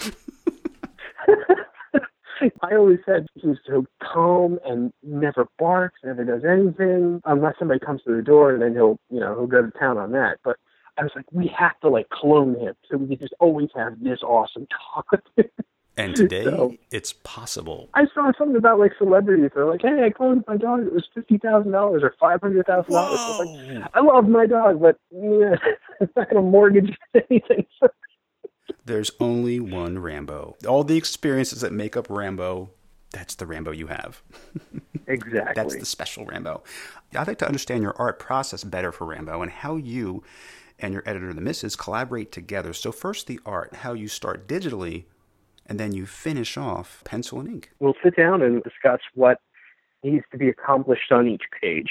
I 2.70 2.76
always 2.76 2.98
said 3.04 3.26
he's 3.34 3.56
so 3.66 3.86
calm 4.02 4.58
and 4.64 4.92
never 5.02 5.46
barks, 5.58 6.00
never 6.04 6.24
does 6.24 6.42
anything 6.44 7.20
unless 7.24 7.54
somebody 7.58 7.80
comes 7.80 8.02
to 8.02 8.16
the 8.16 8.22
door, 8.22 8.52
and 8.52 8.62
then 8.62 8.72
he'll, 8.72 8.98
you 9.10 9.20
know, 9.20 9.34
he'll 9.34 9.46
go 9.46 9.62
to 9.62 9.70
town 9.78 9.98
on 9.98 10.12
that. 10.12 10.38
But 10.44 10.56
I 10.98 11.02
was 11.02 11.12
like, 11.14 11.26
we 11.32 11.50
have 11.58 11.78
to 11.80 11.88
like 11.88 12.08
clone 12.10 12.58
him 12.58 12.74
so 12.90 12.96
we 12.96 13.08
can 13.08 13.18
just 13.18 13.34
always 13.40 13.68
have 13.74 14.00
this 14.00 14.20
awesome 14.22 14.66
dog. 14.94 15.46
And 15.96 16.16
today, 16.16 16.44
so, 16.44 16.74
it's 16.90 17.12
possible. 17.12 17.88
I 17.94 18.04
saw 18.14 18.32
something 18.38 18.56
about 18.56 18.78
like 18.78 18.92
celebrities. 18.98 19.50
They're 19.54 19.66
like, 19.66 19.82
"Hey, 19.82 20.04
I 20.04 20.10
cloned 20.10 20.46
my 20.46 20.56
dog. 20.56 20.86
It 20.86 20.92
was 20.92 21.06
fifty 21.14 21.38
thousand 21.38 21.72
dollars 21.72 22.02
or 22.02 22.14
five 22.18 22.40
hundred 22.40 22.66
thousand 22.66 22.94
dollars." 22.94 23.20
Like, 23.38 23.90
I 23.94 24.00
love 24.00 24.28
my 24.28 24.46
dog, 24.46 24.80
but 24.80 24.98
yeah, 25.12 25.56
I'm 26.00 26.08
not 26.16 26.30
going 26.30 26.42
to 26.44 26.50
mortgage 26.50 26.96
anything. 27.14 27.66
There's 28.84 29.10
only 29.18 29.60
one 29.60 29.98
Rambo. 29.98 30.56
All 30.68 30.84
the 30.84 30.96
experiences 30.96 31.62
that 31.62 31.72
make 31.72 31.96
up 31.96 32.08
Rambo, 32.10 32.70
that's 33.10 33.34
the 33.34 33.46
Rambo 33.46 33.70
you 33.70 33.86
have. 33.86 34.22
exactly. 35.06 35.52
That's 35.54 35.76
the 35.76 35.86
special 35.86 36.26
Rambo. 36.26 36.62
I'd 37.16 37.26
like 37.26 37.38
to 37.38 37.46
understand 37.46 37.82
your 37.82 37.94
art 37.98 38.18
process 38.18 38.64
better 38.64 38.92
for 38.92 39.06
Rambo 39.06 39.40
and 39.42 39.50
how 39.50 39.76
you 39.76 40.22
and 40.78 40.92
your 40.92 41.02
editor, 41.06 41.32
The 41.32 41.40
Misses, 41.40 41.76
collaborate 41.76 42.32
together. 42.32 42.72
So, 42.72 42.90
first, 42.92 43.26
the 43.26 43.38
art, 43.46 43.76
how 43.76 43.92
you 43.92 44.08
start 44.08 44.48
digitally, 44.48 45.04
and 45.66 45.78
then 45.78 45.92
you 45.92 46.04
finish 46.04 46.56
off 46.56 47.02
pencil 47.04 47.40
and 47.40 47.48
ink. 47.48 47.70
We'll 47.78 47.94
sit 48.02 48.16
down 48.16 48.42
and 48.42 48.62
discuss 48.62 49.00
what 49.14 49.40
needs 50.02 50.24
to 50.32 50.38
be 50.38 50.48
accomplished 50.48 51.10
on 51.12 51.26
each 51.26 51.44
page. 51.60 51.90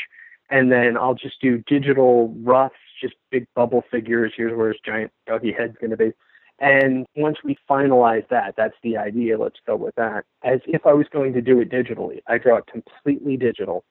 And 0.50 0.72
then 0.72 0.98
I'll 0.98 1.16
just 1.16 1.42
do 1.42 1.64
digital 1.66 2.36
roughs, 2.44 2.72
just 3.02 3.16
big 3.32 3.48
bubble 3.56 3.84
figures. 3.90 4.34
Here's 4.36 4.56
where 4.56 4.68
his 4.68 4.78
giant 4.86 5.12
doggy 5.26 5.54
head's 5.58 5.78
going 5.80 5.92
to 5.92 5.98
be. 5.98 6.12
And 6.60 7.06
once 7.16 7.38
we 7.44 7.58
finalize 7.70 8.28
that, 8.30 8.56
that's 8.56 8.76
the 8.84 8.98
idea. 8.98 9.38
Let's 9.38 9.60
go 9.66 9.76
with 9.76 9.96
that. 9.96 10.24
As 10.44 10.60
if 10.66 10.86
I 10.86 10.94
was 10.94 11.08
going 11.12 11.34
to 11.34 11.42
do 11.42 11.60
it 11.60 11.70
digitally, 11.70 12.22
I 12.28 12.38
draw 12.38 12.58
it 12.58 12.68
completely 12.68 13.38
digital, 13.38 13.84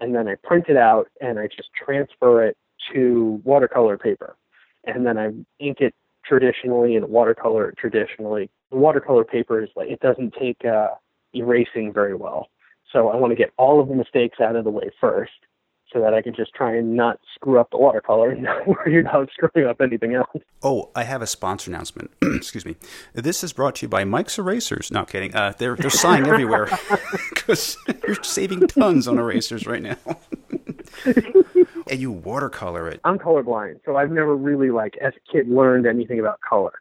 and 0.00 0.14
then 0.14 0.28
I 0.28 0.34
print 0.44 0.66
it 0.68 0.76
out 0.76 1.08
and 1.20 1.38
I 1.38 1.46
just 1.46 1.70
transfer 1.74 2.44
it 2.44 2.56
to 2.92 3.40
watercolor 3.44 3.98
paper, 3.98 4.36
and 4.84 5.06
then 5.06 5.18
I 5.18 5.32
ink 5.58 5.78
it 5.80 5.94
traditionally 6.24 6.96
and 6.96 7.08
watercolor 7.08 7.70
it 7.70 7.78
traditionally. 7.78 8.50
The 8.70 8.76
watercolor 8.76 9.24
paper 9.24 9.62
is 9.62 9.70
like 9.74 9.88
it 9.88 10.00
doesn't 10.00 10.34
take 10.38 10.64
uh, 10.64 10.88
erasing 11.34 11.92
very 11.92 12.14
well, 12.14 12.50
so 12.92 13.08
I 13.08 13.16
want 13.16 13.30
to 13.30 13.36
get 13.36 13.52
all 13.56 13.80
of 13.80 13.88
the 13.88 13.94
mistakes 13.94 14.38
out 14.40 14.54
of 14.54 14.64
the 14.64 14.70
way 14.70 14.90
first, 15.00 15.32
so 15.92 16.00
that 16.00 16.14
I 16.14 16.22
can 16.22 16.34
just 16.34 16.52
try 16.54 16.74
and 16.74 16.96
not 16.96 17.18
screw 17.34 17.58
up 17.58 17.70
the 17.70 17.78
watercolor 17.78 18.30
and 18.30 18.42
not 18.44 18.66
worry 18.66 19.00
about 19.00 19.30
screwing 19.32 19.68
up 19.68 19.80
anything 19.80 20.14
else. 20.14 20.42
Oh, 20.62 20.90
I 20.94 21.04
have 21.04 21.22
a 21.22 21.26
sponsor 21.26 21.70
announcement. 21.70 22.10
Excuse 22.22 22.64
me. 22.64 22.76
This 23.14 23.44
is 23.44 23.52
brought 23.52 23.76
to 23.76 23.86
you 23.86 23.88
by 23.88 24.04
Mike's 24.04 24.38
Erasers. 24.38 24.90
Not 24.90 25.08
kidding. 25.08 25.34
Uh, 25.34 25.52
they're 25.56 25.76
they're 25.76 25.90
sighing 25.90 26.26
everywhere 26.26 26.68
because 27.30 27.76
you're 28.06 28.22
saving 28.22 28.66
tons 28.66 29.06
on 29.06 29.18
erasers 29.18 29.66
right 29.66 29.82
now. 29.82 29.96
and 31.86 32.00
you 32.00 32.10
watercolor 32.10 32.88
it. 32.88 33.00
I'm 33.04 33.18
colorblind, 33.18 33.80
so 33.84 33.96
I've 33.96 34.10
never 34.10 34.34
really 34.34 34.70
like 34.70 34.96
as 35.00 35.12
a 35.14 35.32
kid 35.32 35.48
learned 35.48 35.86
anything 35.86 36.18
about 36.20 36.40
color. 36.40 36.72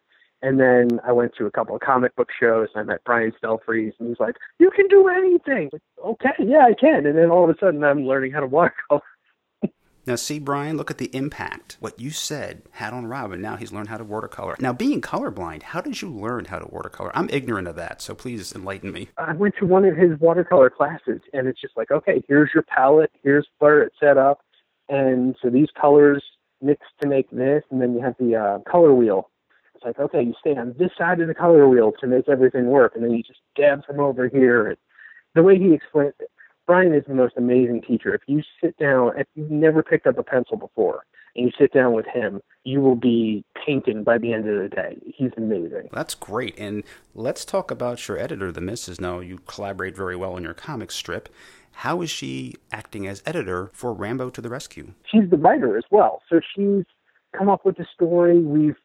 And 0.46 0.60
then 0.60 1.00
I 1.04 1.12
went 1.12 1.34
to 1.40 1.48
a 1.48 1.52
couple 1.52 1.74
of 1.74 1.82
comic 1.82 2.16
book 2.16 2.30
shows 2.40 2.68
and 2.76 2.84
I 2.84 2.94
met 2.94 3.04
Brian 3.04 3.34
Stelfreeze 3.44 3.94
and 4.00 4.10
he's 4.10 4.20
like, 4.20 4.36
You 4.60 4.70
can 4.70 4.88
do 4.88 5.08
anything. 5.08 5.72
Like, 5.74 5.82
okay, 6.06 6.36
yeah, 6.38 6.68
I 6.68 6.76
can. 6.80 7.08
And 7.08 7.18
then 7.18 7.32
all 7.32 7.50
of 7.50 7.50
a 7.50 7.58
sudden 7.60 7.84
I'm 7.84 8.06
learning 8.06 8.32
how 8.32 8.42
to 8.42 8.48
watercolor. 8.48 9.02
Now, 10.08 10.18
see, 10.18 10.38
Brian, 10.38 10.78
look 10.78 10.92
at 10.92 11.00
the 11.00 11.10
impact 11.16 11.78
what 11.80 12.00
you 12.00 12.12
said 12.12 12.62
had 12.74 12.94
on 12.94 13.08
Robin. 13.08 13.42
Now 13.42 13.56
he's 13.56 13.72
learned 13.72 13.88
how 13.88 13.98
to 13.98 14.04
watercolor. 14.04 14.56
Now, 14.60 14.72
being 14.72 15.02
colorblind, 15.02 15.64
how 15.64 15.82
did 15.82 16.00
you 16.00 16.12
learn 16.12 16.46
how 16.46 16.60
to 16.60 16.68
watercolor? 16.68 17.12
I'm 17.18 17.28
ignorant 17.32 17.68
of 17.68 17.76
that, 17.78 18.04
so 18.04 18.14
please 18.14 18.54
enlighten 18.54 18.92
me. 18.92 19.10
I 19.18 19.34
went 19.34 19.56
to 19.62 19.66
one 19.66 19.84
of 19.84 19.98
his 19.98 20.12
watercolor 20.20 20.70
classes, 20.70 21.22
and 21.34 21.48
it's 21.48 21.60
just 21.60 21.76
like, 21.76 21.90
okay, 21.90 22.24
here's 22.28 22.52
your 22.54 22.62
palette, 22.62 23.10
here's 23.24 23.48
where 23.58 23.82
it's 23.82 23.96
set 24.00 24.20
up, 24.20 24.42
and 24.90 25.36
so 25.42 25.50
these 25.50 25.70
colors 25.82 26.24
mix 26.62 26.82
to 27.02 27.08
make 27.08 27.28
this, 27.32 27.64
and 27.72 27.82
then 27.82 27.96
you 27.96 28.02
have 28.02 28.14
the 28.20 28.36
uh, 28.36 28.60
color 28.70 28.94
wheel. 28.94 29.32
It's 29.76 29.84
like, 29.84 30.00
okay, 30.00 30.24
you 30.24 30.34
stay 30.40 30.56
on 30.56 30.74
this 30.80 30.92
side 30.98 31.20
of 31.20 31.28
the 31.28 31.36
color 31.36 31.68
wheel 31.68 31.92
to 32.00 32.08
make 32.08 32.30
everything 32.30 32.68
work, 32.68 32.94
and 32.96 33.04
then 33.04 33.12
you 33.12 33.24
just 33.24 33.42
dab 33.56 33.86
from 33.86 34.00
over 34.00 34.28
here. 34.28 34.68
And 34.68 34.78
the 35.36 35.44
way 35.44 35.60
he 35.60 35.74
explained 35.74 36.14
it, 36.20 36.32
Brian 36.66 36.94
is 36.94 37.04
the 37.08 37.14
most 37.14 37.36
amazing 37.38 37.82
teacher. 37.82 38.16
If 38.16 38.22
you 38.28 38.42
sit 38.64 38.78
down, 38.78 39.12
if 39.18 39.28
you've 39.36 39.52
never 39.52 39.84
picked 39.84 40.08
up 40.08 40.18
a 40.18 40.24
pencil 40.24 40.58
before, 40.58 41.04
and 41.36 41.46
you 41.46 41.52
sit 41.60 41.74
down 41.74 41.94
with 41.94 42.06
him, 42.06 42.42
you 42.64 42.80
will 42.80 42.96
be 42.96 43.44
painting 43.66 44.04
by 44.04 44.18
the 44.18 44.34
end 44.34 44.48
of 44.48 44.58
the 44.58 44.74
day. 44.74 44.98
He's 45.06 45.32
amazing. 45.36 45.90
That's 45.92 46.16
great. 46.16 46.58
And 46.58 46.84
let's 47.14 47.44
talk 47.44 47.70
about 47.70 48.08
your 48.08 48.18
editor, 48.18 48.52
the 48.52 48.62
Missus. 48.62 49.02
Now, 49.02 49.20
you 49.20 49.40
collaborate 49.40 49.96
very 49.96 50.16
well 50.16 50.38
in 50.38 50.44
your 50.44 50.54
comic 50.54 50.92
strip. 50.92 51.30
How 51.74 52.02
is 52.02 52.10
she 52.10 52.56
acting 52.72 53.06
as 53.06 53.22
editor 53.26 53.70
for 53.74 53.94
Rambo 53.94 54.30
to 54.30 54.42
the 54.42 54.50
Rescue? 54.50 54.94
She's 55.12 55.30
the 55.30 55.38
writer 55.38 55.78
as 55.78 55.84
well. 55.92 56.22
So 56.30 56.40
she's 56.56 56.86
come 57.38 57.50
up 57.50 57.66
with 57.66 57.76
the 57.76 57.86
story. 57.94 58.40
We've 58.40 58.78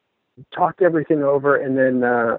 talked 0.54 0.82
everything 0.82 1.22
over, 1.22 1.56
and 1.56 1.76
then 1.76 2.04
uh, 2.04 2.38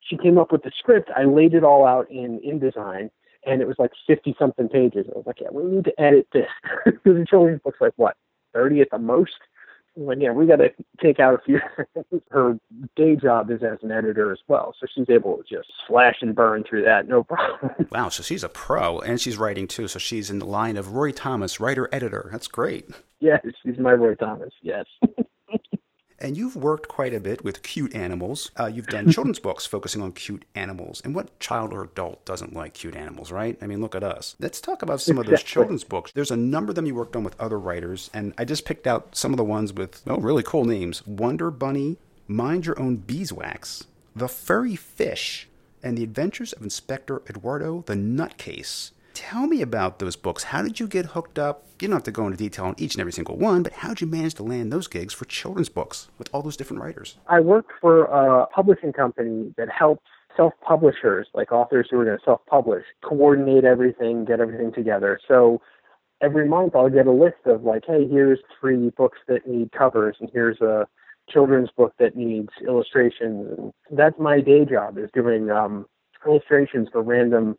she 0.00 0.16
came 0.16 0.38
up 0.38 0.52
with 0.52 0.62
the 0.62 0.72
script. 0.78 1.10
I 1.16 1.24
laid 1.24 1.54
it 1.54 1.64
all 1.64 1.86
out 1.86 2.10
in 2.10 2.40
InDesign, 2.40 3.10
and 3.46 3.62
it 3.62 3.68
was 3.68 3.76
like 3.78 3.92
50 4.06 4.34
something 4.38 4.68
pages. 4.68 5.06
I 5.08 5.16
was 5.16 5.26
like, 5.26 5.40
yeah, 5.40 5.48
we 5.52 5.64
need 5.64 5.84
to 5.84 6.00
edit 6.00 6.28
this 6.32 6.48
because 6.84 7.16
the 7.16 7.26
children's 7.28 7.60
book's 7.62 7.80
like 7.80 7.94
what 7.96 8.16
30 8.54 8.80
at 8.80 8.90
the 8.90 8.98
most. 8.98 9.32
Like, 9.96 10.18
yeah, 10.20 10.32
we 10.32 10.46
got 10.46 10.56
to 10.56 10.68
take 11.02 11.18
out 11.18 11.34
a 11.34 11.38
few. 11.44 11.60
Her 12.30 12.58
day 12.96 13.16
job 13.16 13.50
is 13.50 13.62
as 13.62 13.78
an 13.82 13.90
editor 13.90 14.32
as 14.32 14.38
well, 14.46 14.74
so 14.80 14.86
she's 14.94 15.10
able 15.10 15.38
to 15.38 15.42
just 15.42 15.68
slash 15.86 16.16
and 16.20 16.34
burn 16.34 16.64
through 16.68 16.84
that, 16.84 17.08
no 17.08 17.24
problem. 17.24 17.72
wow, 17.90 18.08
so 18.08 18.22
she's 18.22 18.44
a 18.44 18.48
pro, 18.48 19.00
and 19.00 19.20
she's 19.20 19.36
writing 19.36 19.66
too. 19.66 19.88
So 19.88 19.98
she's 19.98 20.30
in 20.30 20.38
the 20.38 20.46
line 20.46 20.76
of 20.76 20.92
Roy 20.92 21.10
Thomas, 21.10 21.58
writer 21.60 21.88
editor. 21.92 22.28
That's 22.30 22.46
great. 22.46 22.88
Yes, 23.18 23.40
she's 23.62 23.78
my 23.78 23.92
Roy 23.92 24.14
Thomas. 24.14 24.52
Yes. 24.62 24.86
And 26.20 26.36
you've 26.36 26.56
worked 26.56 26.88
quite 26.88 27.14
a 27.14 27.20
bit 27.20 27.42
with 27.42 27.62
cute 27.62 27.94
animals. 27.94 28.50
Uh, 28.58 28.66
you've 28.66 28.88
done 28.88 29.10
children's 29.10 29.38
books 29.38 29.64
focusing 29.64 30.02
on 30.02 30.12
cute 30.12 30.44
animals. 30.54 31.00
And 31.04 31.14
what 31.14 31.38
child 31.40 31.72
or 31.72 31.82
adult 31.84 32.24
doesn't 32.26 32.52
like 32.52 32.74
cute 32.74 32.94
animals, 32.94 33.32
right? 33.32 33.56
I 33.62 33.66
mean, 33.66 33.80
look 33.80 33.94
at 33.94 34.04
us. 34.04 34.36
Let's 34.38 34.60
talk 34.60 34.82
about 34.82 35.00
some 35.00 35.16
exactly. 35.16 35.34
of 35.34 35.40
those 35.40 35.44
children's 35.44 35.84
books. 35.84 36.12
There's 36.12 36.30
a 36.30 36.36
number 36.36 36.70
of 36.70 36.76
them 36.76 36.86
you 36.86 36.94
worked 36.94 37.16
on 37.16 37.24
with 37.24 37.40
other 37.40 37.58
writers, 37.58 38.10
and 38.12 38.34
I 38.36 38.44
just 38.44 38.64
picked 38.64 38.86
out 38.86 39.16
some 39.16 39.32
of 39.32 39.38
the 39.38 39.44
ones 39.44 39.72
with, 39.72 40.02
oh, 40.06 40.18
really 40.18 40.42
cool 40.42 40.64
names 40.64 41.06
Wonder 41.06 41.50
Bunny, 41.50 41.96
Mind 42.28 42.66
Your 42.66 42.78
Own 42.78 42.96
Beeswax, 42.96 43.86
The 44.14 44.28
Furry 44.28 44.76
Fish, 44.76 45.48
and 45.82 45.96
The 45.96 46.04
Adventures 46.04 46.52
of 46.52 46.62
Inspector 46.62 47.22
Eduardo 47.28 47.82
the 47.86 47.94
Nutcase. 47.94 48.90
Tell 49.20 49.46
me 49.46 49.60
about 49.60 49.98
those 49.98 50.16
books. 50.16 50.44
How 50.44 50.62
did 50.62 50.80
you 50.80 50.88
get 50.88 51.04
hooked 51.04 51.38
up? 51.38 51.66
You 51.78 51.88
don't 51.88 51.96
have 51.96 52.02
to 52.04 52.10
go 52.10 52.24
into 52.24 52.38
detail 52.38 52.64
on 52.64 52.74
each 52.78 52.94
and 52.94 53.02
every 53.02 53.12
single 53.12 53.36
one, 53.36 53.62
but 53.62 53.74
how 53.74 53.90
did 53.90 54.00
you 54.00 54.06
manage 54.06 54.32
to 54.36 54.42
land 54.42 54.72
those 54.72 54.88
gigs 54.88 55.12
for 55.12 55.26
children's 55.26 55.68
books 55.68 56.08
with 56.16 56.30
all 56.32 56.40
those 56.40 56.56
different 56.56 56.82
writers? 56.82 57.18
I 57.28 57.40
work 57.40 57.66
for 57.82 58.04
a 58.04 58.46
publishing 58.46 58.94
company 58.94 59.52
that 59.58 59.68
helps 59.68 60.06
self 60.38 60.54
publishers, 60.66 61.28
like 61.34 61.52
authors 61.52 61.88
who 61.90 62.00
are 62.00 62.06
going 62.06 62.16
to 62.16 62.24
self 62.24 62.40
publish, 62.46 62.82
coordinate 63.04 63.64
everything, 63.64 64.24
get 64.24 64.40
everything 64.40 64.72
together. 64.72 65.20
So 65.28 65.60
every 66.22 66.48
month 66.48 66.74
I'll 66.74 66.88
get 66.88 67.06
a 67.06 67.12
list 67.12 67.44
of 67.44 67.62
like, 67.62 67.84
hey, 67.86 68.08
here's 68.08 68.38
three 68.58 68.88
books 68.96 69.18
that 69.28 69.46
need 69.46 69.70
covers, 69.72 70.16
and 70.18 70.30
here's 70.32 70.62
a 70.62 70.88
children's 71.28 71.70
book 71.76 71.92
that 71.98 72.16
needs 72.16 72.48
illustrations. 72.66 73.58
And 73.58 73.72
that's 73.90 74.18
my 74.18 74.40
day 74.40 74.64
job 74.64 74.96
is 74.96 75.10
doing 75.12 75.50
um, 75.50 75.84
illustrations 76.26 76.88
for 76.90 77.02
random 77.02 77.58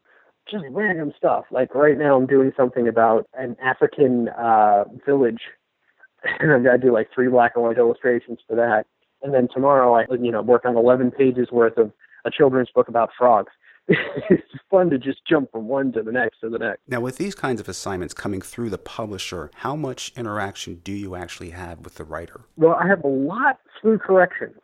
just 0.51 0.65
random 0.69 1.13
stuff. 1.17 1.45
Like 1.51 1.73
right 1.73 1.97
now, 1.97 2.15
I'm 2.15 2.27
doing 2.27 2.51
something 2.55 2.87
about 2.87 3.27
an 3.33 3.55
African 3.63 4.29
uh, 4.29 4.83
village, 5.05 5.41
and 6.39 6.51
I've 6.51 6.63
got 6.63 6.73
to 6.73 6.77
do 6.77 6.93
like 6.93 7.09
three 7.13 7.29
black 7.29 7.53
and 7.55 7.63
white 7.63 7.77
illustrations 7.77 8.39
for 8.47 8.55
that. 8.55 8.85
And 9.23 9.33
then 9.33 9.47
tomorrow, 9.53 9.95
I 9.95 10.05
you 10.19 10.31
know 10.31 10.41
work 10.41 10.65
on 10.65 10.75
11 10.75 11.11
pages 11.11 11.49
worth 11.51 11.77
of 11.77 11.91
a 12.25 12.31
children's 12.31 12.69
book 12.73 12.87
about 12.87 13.09
frogs. 13.17 13.51
it's 13.87 14.43
fun 14.69 14.89
to 14.89 14.97
just 14.97 15.19
jump 15.27 15.51
from 15.51 15.67
one 15.67 15.91
to 15.91 16.03
the 16.03 16.11
next 16.11 16.39
to 16.39 16.49
the 16.49 16.59
next. 16.59 16.81
Now, 16.87 17.01
with 17.01 17.17
these 17.17 17.33
kinds 17.33 17.59
of 17.59 17.67
assignments 17.67 18.13
coming 18.13 18.41
through 18.41 18.69
the 18.69 18.77
publisher, 18.77 19.49
how 19.55 19.75
much 19.75 20.13
interaction 20.15 20.81
do 20.83 20.91
you 20.91 21.15
actually 21.15 21.49
have 21.49 21.79
with 21.79 21.95
the 21.95 22.03
writer? 22.03 22.41
Well, 22.57 22.75
I 22.75 22.87
have 22.87 23.03
a 23.03 23.07
lot 23.07 23.59
through 23.81 23.99
corrections. 23.99 24.55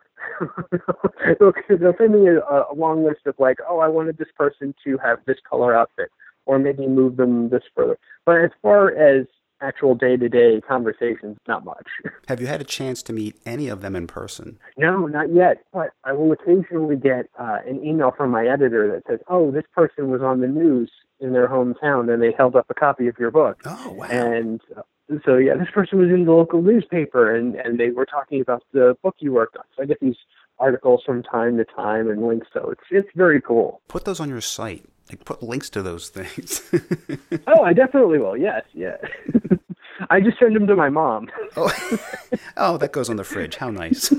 They'll, 1.38 1.52
they'll 1.68 1.94
send 1.98 2.12
me 2.12 2.28
a, 2.28 2.38
a 2.40 2.74
long 2.74 3.04
list 3.04 3.26
of 3.26 3.34
like, 3.38 3.58
oh, 3.68 3.78
I 3.78 3.88
wanted 3.88 4.18
this 4.18 4.28
person 4.36 4.74
to 4.84 4.98
have 4.98 5.18
this 5.26 5.38
color 5.48 5.76
outfit, 5.76 6.10
or 6.46 6.58
maybe 6.58 6.86
move 6.86 7.16
them 7.16 7.50
this 7.50 7.62
further. 7.74 7.98
But 8.24 8.42
as 8.42 8.50
far 8.62 8.90
as 8.90 9.26
actual 9.60 9.94
day-to-day 9.94 10.60
conversations, 10.60 11.36
not 11.46 11.64
much. 11.64 11.86
Have 12.28 12.40
you 12.40 12.46
had 12.46 12.60
a 12.60 12.64
chance 12.64 13.02
to 13.02 13.12
meet 13.12 13.36
any 13.44 13.68
of 13.68 13.80
them 13.80 13.96
in 13.96 14.06
person? 14.06 14.58
No, 14.76 15.06
not 15.06 15.32
yet. 15.34 15.64
But 15.72 15.90
I 16.04 16.12
will 16.12 16.30
occasionally 16.32 16.96
get 16.96 17.28
uh, 17.38 17.58
an 17.66 17.84
email 17.84 18.12
from 18.16 18.30
my 18.30 18.46
editor 18.46 18.90
that 18.92 19.02
says, 19.10 19.20
"Oh, 19.28 19.50
this 19.50 19.64
person 19.74 20.10
was 20.10 20.22
on 20.22 20.40
the 20.40 20.46
news 20.46 20.90
in 21.20 21.32
their 21.32 21.48
hometown, 21.48 22.12
and 22.12 22.22
they 22.22 22.32
held 22.32 22.56
up 22.56 22.66
a 22.70 22.74
copy 22.74 23.08
of 23.08 23.18
your 23.18 23.30
book." 23.30 23.60
Oh, 23.64 23.92
wow! 23.92 24.06
And 24.06 24.60
uh, 24.76 24.82
so 25.24 25.36
yeah, 25.36 25.54
this 25.56 25.68
person 25.72 25.98
was 25.98 26.10
in 26.10 26.24
the 26.24 26.32
local 26.32 26.62
newspaper 26.62 27.34
and 27.34 27.54
and 27.54 27.78
they 27.78 27.90
were 27.90 28.06
talking 28.06 28.40
about 28.40 28.62
the 28.72 28.96
book 29.02 29.16
you 29.18 29.32
worked 29.32 29.56
on. 29.56 29.64
So 29.76 29.82
I 29.82 29.86
get 29.86 30.00
these 30.00 30.16
articles 30.58 31.02
from 31.04 31.22
time 31.22 31.56
to 31.56 31.64
time 31.64 32.10
and 32.10 32.26
links. 32.26 32.48
So 32.52 32.70
it's 32.70 32.82
it's 32.90 33.08
very 33.14 33.40
cool. 33.40 33.80
Put 33.88 34.04
those 34.04 34.20
on 34.20 34.28
your 34.28 34.40
site. 34.40 34.84
Like 35.08 35.24
put 35.24 35.42
links 35.42 35.70
to 35.70 35.82
those 35.82 36.10
things. 36.10 36.62
oh, 37.46 37.62
I 37.62 37.72
definitely 37.72 38.18
will. 38.18 38.36
Yes, 38.36 38.64
yeah. 38.74 38.96
I 40.10 40.20
just 40.20 40.38
send 40.38 40.54
them 40.54 40.66
to 40.66 40.76
my 40.76 40.90
mom. 40.90 41.28
oh. 41.56 41.72
oh, 42.58 42.76
that 42.76 42.92
goes 42.92 43.08
on 43.08 43.16
the 43.16 43.24
fridge. 43.24 43.56
How 43.56 43.70
nice. 43.70 44.12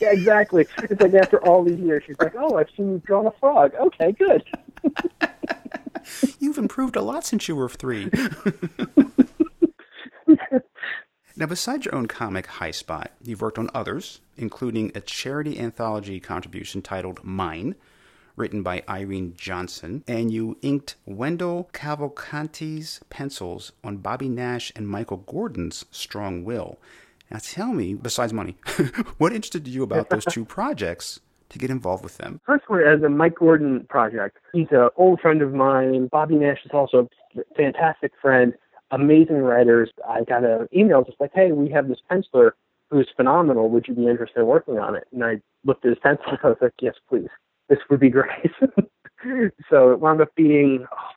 yeah, 0.00 0.10
exactly. 0.10 0.66
It's 0.82 1.00
like 1.00 1.14
after 1.14 1.38
all 1.46 1.62
these 1.62 1.78
years, 1.78 2.02
she's 2.06 2.18
like, 2.18 2.34
"Oh, 2.36 2.58
I've 2.58 2.68
seen 2.76 2.90
you 2.90 3.02
draw 3.06 3.28
a 3.28 3.30
frog. 3.38 3.72
Okay, 3.76 4.10
good." 4.12 4.42
You've 6.38 6.58
improved 6.58 6.96
a 6.96 7.02
lot 7.02 7.24
since 7.24 7.48
you 7.48 7.56
were 7.56 7.68
three. 7.68 8.10
now, 11.36 11.46
besides 11.46 11.84
your 11.84 11.94
own 11.94 12.06
comic, 12.06 12.46
High 12.46 12.70
Spot, 12.70 13.10
you've 13.22 13.40
worked 13.40 13.58
on 13.58 13.70
others, 13.74 14.20
including 14.36 14.92
a 14.94 15.00
charity 15.00 15.58
anthology 15.58 16.20
contribution 16.20 16.82
titled 16.82 17.24
Mine, 17.24 17.74
written 18.36 18.62
by 18.62 18.82
Irene 18.88 19.34
Johnson, 19.36 20.02
and 20.06 20.32
you 20.32 20.58
inked 20.62 20.96
Wendell 21.06 21.70
Cavalcanti's 21.72 23.00
pencils 23.10 23.72
on 23.82 23.98
Bobby 23.98 24.28
Nash 24.28 24.72
and 24.74 24.88
Michael 24.88 25.18
Gordon's 25.18 25.84
Strong 25.90 26.44
Will. 26.44 26.78
Now, 27.30 27.38
tell 27.42 27.72
me, 27.72 27.94
besides 27.94 28.32
money, 28.32 28.56
what 29.18 29.32
interested 29.32 29.66
you 29.66 29.82
about 29.82 30.10
those 30.10 30.24
two 30.24 30.44
projects 30.44 31.20
to 31.54 31.58
get 31.58 31.70
involved 31.70 32.04
with 32.04 32.18
them? 32.18 32.40
First 32.44 32.68
one, 32.68 32.80
as 32.80 33.02
a 33.02 33.08
Mike 33.08 33.36
Gordon 33.36 33.86
project. 33.88 34.36
He's 34.52 34.68
an 34.70 34.90
old 34.96 35.20
friend 35.20 35.40
of 35.40 35.54
mine. 35.54 36.08
Bobby 36.12 36.36
Nash 36.36 36.58
is 36.64 36.70
also 36.72 37.08
a 37.36 37.40
fantastic 37.56 38.12
friend 38.20 38.54
amazing 38.94 39.38
writers. 39.38 39.90
I 40.08 40.24
got 40.24 40.44
an 40.44 40.68
email 40.74 41.02
just 41.02 41.20
like, 41.20 41.32
hey, 41.34 41.52
we 41.52 41.70
have 41.70 41.88
this 41.88 41.98
penciler 42.10 42.52
who's 42.90 43.08
phenomenal. 43.16 43.68
Would 43.70 43.88
you 43.88 43.94
be 43.94 44.06
interested 44.08 44.40
in 44.40 44.46
working 44.46 44.78
on 44.78 44.94
it? 44.94 45.04
And 45.12 45.24
I 45.24 45.40
looked 45.64 45.84
at 45.84 45.90
his 45.90 45.98
pencil 46.02 46.26
and 46.28 46.38
I 46.42 46.48
was 46.48 46.58
like, 46.60 46.74
yes, 46.80 46.94
please. 47.08 47.28
This 47.68 47.78
would 47.90 48.00
be 48.00 48.10
great. 48.10 48.50
so 49.70 49.92
it 49.92 50.00
wound 50.00 50.20
up 50.20 50.34
being, 50.34 50.86
oh, 50.92 51.10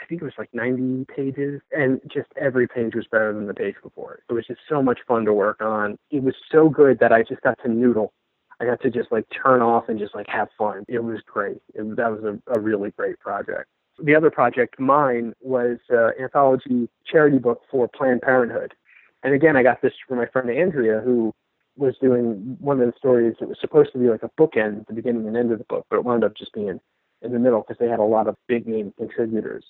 I 0.00 0.06
think 0.06 0.22
it 0.22 0.24
was 0.24 0.34
like 0.38 0.50
90 0.52 1.06
pages, 1.14 1.60
and 1.72 2.00
just 2.12 2.28
every 2.40 2.68
page 2.68 2.94
was 2.94 3.06
better 3.10 3.32
than 3.32 3.46
the 3.46 3.54
page 3.54 3.74
before. 3.82 4.20
It 4.28 4.32
was 4.32 4.46
just 4.46 4.60
so 4.68 4.82
much 4.82 5.00
fun 5.06 5.24
to 5.24 5.32
work 5.32 5.60
on. 5.60 5.98
It 6.10 6.22
was 6.22 6.34
so 6.50 6.68
good 6.68 6.98
that 7.00 7.12
I 7.12 7.22
just 7.22 7.42
got 7.42 7.58
to 7.62 7.68
noodle. 7.68 8.12
I 8.60 8.64
got 8.64 8.80
to 8.82 8.90
just 8.90 9.12
like 9.12 9.26
turn 9.30 9.62
off 9.62 9.88
and 9.88 9.98
just 9.98 10.14
like 10.14 10.26
have 10.28 10.48
fun. 10.56 10.84
It 10.88 11.02
was 11.02 11.20
great. 11.26 11.58
It, 11.74 11.96
that 11.96 12.10
was 12.10 12.24
a, 12.24 12.58
a 12.58 12.60
really 12.60 12.90
great 12.90 13.18
project. 13.20 13.68
The 14.02 14.14
other 14.14 14.30
project, 14.30 14.78
mine, 14.78 15.34
was 15.40 15.78
an 15.88 16.12
anthology 16.20 16.88
charity 17.04 17.38
book 17.38 17.62
for 17.70 17.88
Planned 17.88 18.22
Parenthood. 18.22 18.74
And 19.22 19.34
again, 19.34 19.56
I 19.56 19.62
got 19.62 19.82
this 19.82 19.92
from 20.06 20.18
my 20.18 20.26
friend 20.26 20.50
Andrea, 20.50 21.00
who 21.04 21.34
was 21.76 21.96
doing 22.00 22.56
one 22.60 22.80
of 22.80 22.86
the 22.86 22.92
stories. 22.96 23.36
It 23.40 23.48
was 23.48 23.58
supposed 23.60 23.92
to 23.92 23.98
be 23.98 24.08
like 24.08 24.22
a 24.22 24.30
bookend, 24.40 24.86
the 24.86 24.92
beginning 24.92 25.26
and 25.26 25.36
end 25.36 25.52
of 25.52 25.58
the 25.58 25.64
book, 25.64 25.86
but 25.90 25.96
it 25.96 26.04
wound 26.04 26.24
up 26.24 26.36
just 26.36 26.52
being 26.52 26.80
in 27.22 27.32
the 27.32 27.38
middle 27.38 27.60
because 27.60 27.78
they 27.78 27.88
had 27.88 28.00
a 28.00 28.04
lot 28.04 28.28
of 28.28 28.36
big 28.46 28.66
name 28.66 28.92
contributors. 28.96 29.64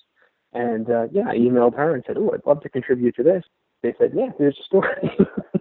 And 0.53 0.89
uh, 0.89 1.07
yeah, 1.11 1.27
I 1.27 1.35
emailed 1.35 1.75
her 1.75 1.93
and 1.93 2.03
said, 2.05 2.17
"Oh, 2.17 2.31
I'd 2.33 2.45
love 2.45 2.61
to 2.61 2.69
contribute 2.69 3.15
to 3.15 3.23
this." 3.23 3.43
They 3.83 3.93
said, 3.99 4.13
"Yeah, 4.15 4.29
here's 4.37 4.57
a 4.59 4.63
story." 4.63 5.11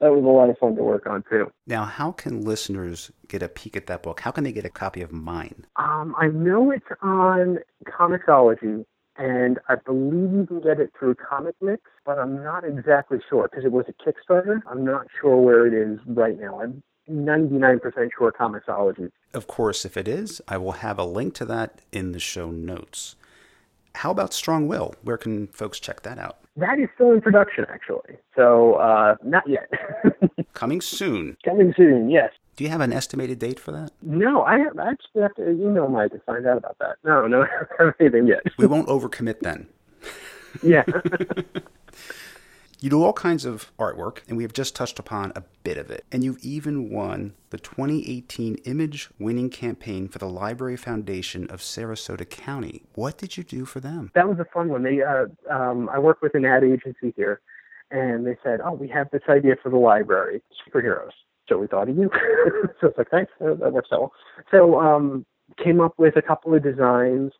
that 0.00 0.12
was 0.12 0.22
a 0.22 0.28
lot 0.28 0.50
of 0.50 0.58
fun 0.58 0.76
to 0.76 0.82
work 0.82 1.06
on 1.06 1.24
too. 1.30 1.50
Now, 1.66 1.84
how 1.84 2.12
can 2.12 2.44
listeners 2.44 3.10
get 3.28 3.42
a 3.42 3.48
peek 3.48 3.76
at 3.76 3.86
that 3.86 4.02
book? 4.02 4.20
How 4.20 4.30
can 4.30 4.44
they 4.44 4.52
get 4.52 4.64
a 4.64 4.70
copy 4.70 5.00
of 5.00 5.12
mine? 5.12 5.66
Um, 5.76 6.14
I 6.18 6.26
know 6.26 6.70
it's 6.70 6.84
on 7.00 7.58
Comixology, 7.86 8.84
and 9.16 9.58
I 9.68 9.76
believe 9.76 10.32
you 10.32 10.46
can 10.46 10.60
get 10.60 10.80
it 10.80 10.92
through 10.98 11.14
Comic 11.14 11.54
Mix, 11.62 11.82
but 12.04 12.18
I'm 12.18 12.42
not 12.42 12.64
exactly 12.64 13.18
sure 13.30 13.48
because 13.48 13.64
it 13.64 13.72
was 13.72 13.86
a 13.88 13.92
Kickstarter. 13.92 14.60
I'm 14.70 14.84
not 14.84 15.06
sure 15.20 15.40
where 15.40 15.66
it 15.66 15.72
is 15.72 15.98
right 16.06 16.38
now. 16.38 16.60
I'm 16.60 16.82
99% 17.10 17.80
sure 18.16 18.32
Comixology. 18.32 19.10
Of 19.32 19.46
course, 19.46 19.84
if 19.84 19.96
it 19.96 20.08
is, 20.08 20.40
I 20.48 20.56
will 20.56 20.72
have 20.72 20.98
a 20.98 21.04
link 21.04 21.34
to 21.34 21.44
that 21.46 21.80
in 21.92 22.12
the 22.12 22.20
show 22.20 22.50
notes. 22.50 23.16
How 23.94 24.10
about 24.10 24.34
Strong 24.34 24.68
Will? 24.68 24.94
Where 25.02 25.16
can 25.16 25.46
folks 25.48 25.78
check 25.78 26.02
that 26.02 26.18
out? 26.18 26.38
That 26.56 26.78
is 26.78 26.88
still 26.94 27.12
in 27.12 27.20
production, 27.20 27.64
actually. 27.68 28.16
So, 28.36 28.74
uh, 28.74 29.16
not 29.24 29.44
yet. 29.48 29.70
Coming 30.54 30.80
soon. 30.80 31.36
Coming 31.44 31.72
soon, 31.76 32.10
yes. 32.10 32.32
Do 32.56 32.64
you 32.64 32.70
have 32.70 32.80
an 32.80 32.92
estimated 32.92 33.38
date 33.38 33.58
for 33.58 33.72
that? 33.72 33.90
No, 34.02 34.42
I, 34.42 34.58
have, 34.58 34.78
I 34.78 34.90
actually 34.90 35.22
have 35.22 35.34
to 35.36 35.48
email 35.50 35.88
Mike 35.88 36.12
to 36.12 36.20
find 36.20 36.46
out 36.46 36.58
about 36.58 36.76
that. 36.78 36.96
No, 37.04 37.26
no, 37.26 37.42
I 37.42 37.46
don't 37.78 37.88
have 37.88 37.94
anything 38.00 38.26
yet. 38.28 38.42
we 38.58 38.66
won't 38.66 38.88
overcommit 38.88 39.40
then. 39.40 39.68
yeah. 40.62 40.84
you 42.84 42.90
do 42.90 43.02
all 43.02 43.14
kinds 43.14 43.46
of 43.46 43.72
artwork, 43.78 44.18
and 44.28 44.36
we 44.36 44.42
have 44.42 44.52
just 44.52 44.76
touched 44.76 44.98
upon 44.98 45.32
a 45.34 45.42
bit 45.62 45.78
of 45.78 45.90
it. 45.90 46.04
And 46.12 46.22
you've 46.22 46.44
even 46.44 46.90
won 46.90 47.32
the 47.48 47.56
2018 47.56 48.56
Image 48.66 49.08
Winning 49.18 49.48
Campaign 49.48 50.06
for 50.06 50.18
the 50.18 50.28
Library 50.28 50.76
Foundation 50.76 51.50
of 51.50 51.60
Sarasota 51.60 52.28
County. 52.28 52.82
What 52.94 53.16
did 53.16 53.38
you 53.38 53.42
do 53.42 53.64
for 53.64 53.80
them? 53.80 54.10
That 54.14 54.28
was 54.28 54.38
a 54.38 54.44
fun 54.52 54.68
one. 54.68 54.82
They, 54.82 55.00
uh, 55.00 55.28
um, 55.50 55.88
I 55.88 55.98
work 55.98 56.20
with 56.20 56.34
an 56.34 56.44
ad 56.44 56.62
agency 56.62 57.14
here, 57.16 57.40
and 57.90 58.26
they 58.26 58.36
said, 58.44 58.60
"Oh, 58.62 58.72
we 58.72 58.88
have 58.88 59.08
this 59.12 59.22
idea 59.30 59.56
for 59.62 59.70
the 59.70 59.78
library, 59.78 60.42
superheroes." 60.68 61.12
So 61.48 61.56
we 61.56 61.66
thought 61.66 61.88
of 61.88 61.96
you. 61.96 62.10
so 62.82 62.88
it's 62.88 62.98
like, 62.98 63.08
thanks, 63.08 63.32
that 63.40 63.72
works 63.72 63.88
out 63.92 64.00
well. 64.00 64.12
So 64.50 64.78
um, 64.78 65.24
came 65.56 65.80
up 65.80 65.94
with 65.96 66.16
a 66.16 66.22
couple 66.22 66.54
of 66.54 66.62
designs 66.62 67.32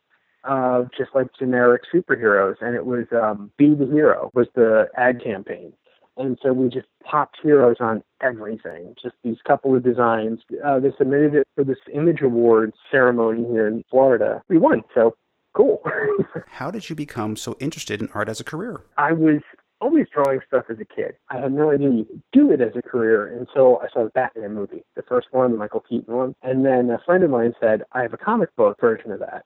of 0.47 0.89
just 0.97 1.11
like 1.13 1.27
generic 1.37 1.83
superheroes, 1.93 2.55
and 2.61 2.75
it 2.75 2.85
was 2.85 3.05
um, 3.11 3.51
"Be 3.57 3.73
the 3.73 3.85
Hero" 3.85 4.31
was 4.33 4.47
the 4.55 4.87
ad 4.97 5.23
campaign, 5.23 5.73
and 6.17 6.37
so 6.41 6.53
we 6.53 6.69
just 6.69 6.87
popped 7.03 7.37
heroes 7.41 7.77
on 7.79 8.03
everything. 8.21 8.95
Just 9.01 9.15
these 9.23 9.37
couple 9.45 9.75
of 9.75 9.83
designs. 9.83 10.39
Uh, 10.65 10.79
they 10.79 10.91
submitted 10.97 11.35
it 11.35 11.47
for 11.55 11.63
this 11.63 11.77
Image 11.93 12.21
Awards 12.21 12.75
ceremony 12.91 13.45
here 13.49 13.67
in 13.67 13.83
Florida. 13.89 14.41
We 14.49 14.57
won, 14.57 14.83
so 14.93 15.15
cool. 15.53 15.81
How 16.47 16.71
did 16.71 16.89
you 16.89 16.95
become 16.95 17.35
so 17.35 17.55
interested 17.59 18.01
in 18.01 18.09
art 18.13 18.29
as 18.29 18.39
a 18.39 18.43
career? 18.43 18.81
I 18.97 19.13
was 19.13 19.41
always 19.81 20.07
drawing 20.13 20.39
stuff 20.47 20.65
as 20.69 20.77
a 20.79 20.85
kid. 20.85 21.15
I 21.29 21.39
had 21.39 21.51
no 21.51 21.71
idea 21.71 21.89
you 21.89 22.05
could 22.05 22.23
do 22.31 22.51
it 22.51 22.61
as 22.61 22.71
a 22.75 22.81
career 22.81 23.37
until 23.37 23.79
I 23.79 23.87
saw 23.93 24.03
the 24.03 24.09
Batman 24.11 24.53
movie, 24.53 24.83
the 24.95 25.03
first 25.03 25.27
one, 25.31 25.51
the 25.51 25.57
Michael 25.57 25.81
Keaton 25.81 26.13
one. 26.13 26.35
And 26.41 26.65
then 26.65 26.89
a 26.89 26.99
friend 27.05 27.23
of 27.23 27.29
mine 27.29 27.53
said, 27.59 27.83
I 27.91 28.01
have 28.01 28.13
a 28.13 28.17
comic 28.17 28.55
book 28.55 28.79
version 28.79 29.11
of 29.11 29.19
that. 29.19 29.43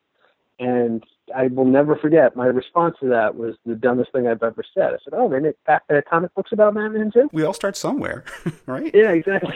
And 0.60 1.04
I 1.36 1.48
will 1.48 1.66
never 1.66 1.96
forget 1.96 2.36
my 2.36 2.46
response 2.46 2.96
to 3.02 3.08
that 3.10 3.36
was 3.36 3.56
the 3.66 3.76
dumbest 3.76 4.12
thing 4.12 4.28
I've 4.28 4.44
ever 4.44 4.64
said. 4.74 4.94
I 4.94 4.98
said, 5.04 5.14
"Oh, 5.14 5.30
they 5.30 5.40
make 5.40 5.56
uh, 5.68 5.80
comic 6.10 6.34
books 6.36 6.52
about 6.52 6.74
Batman 6.74 7.12
too." 7.12 7.30
We 7.32 7.44
all 7.44 7.54
start 7.54 7.78
somewhere, 7.78 8.26
right? 8.66 8.92
Yeah, 8.94 9.12
exactly. 9.12 9.56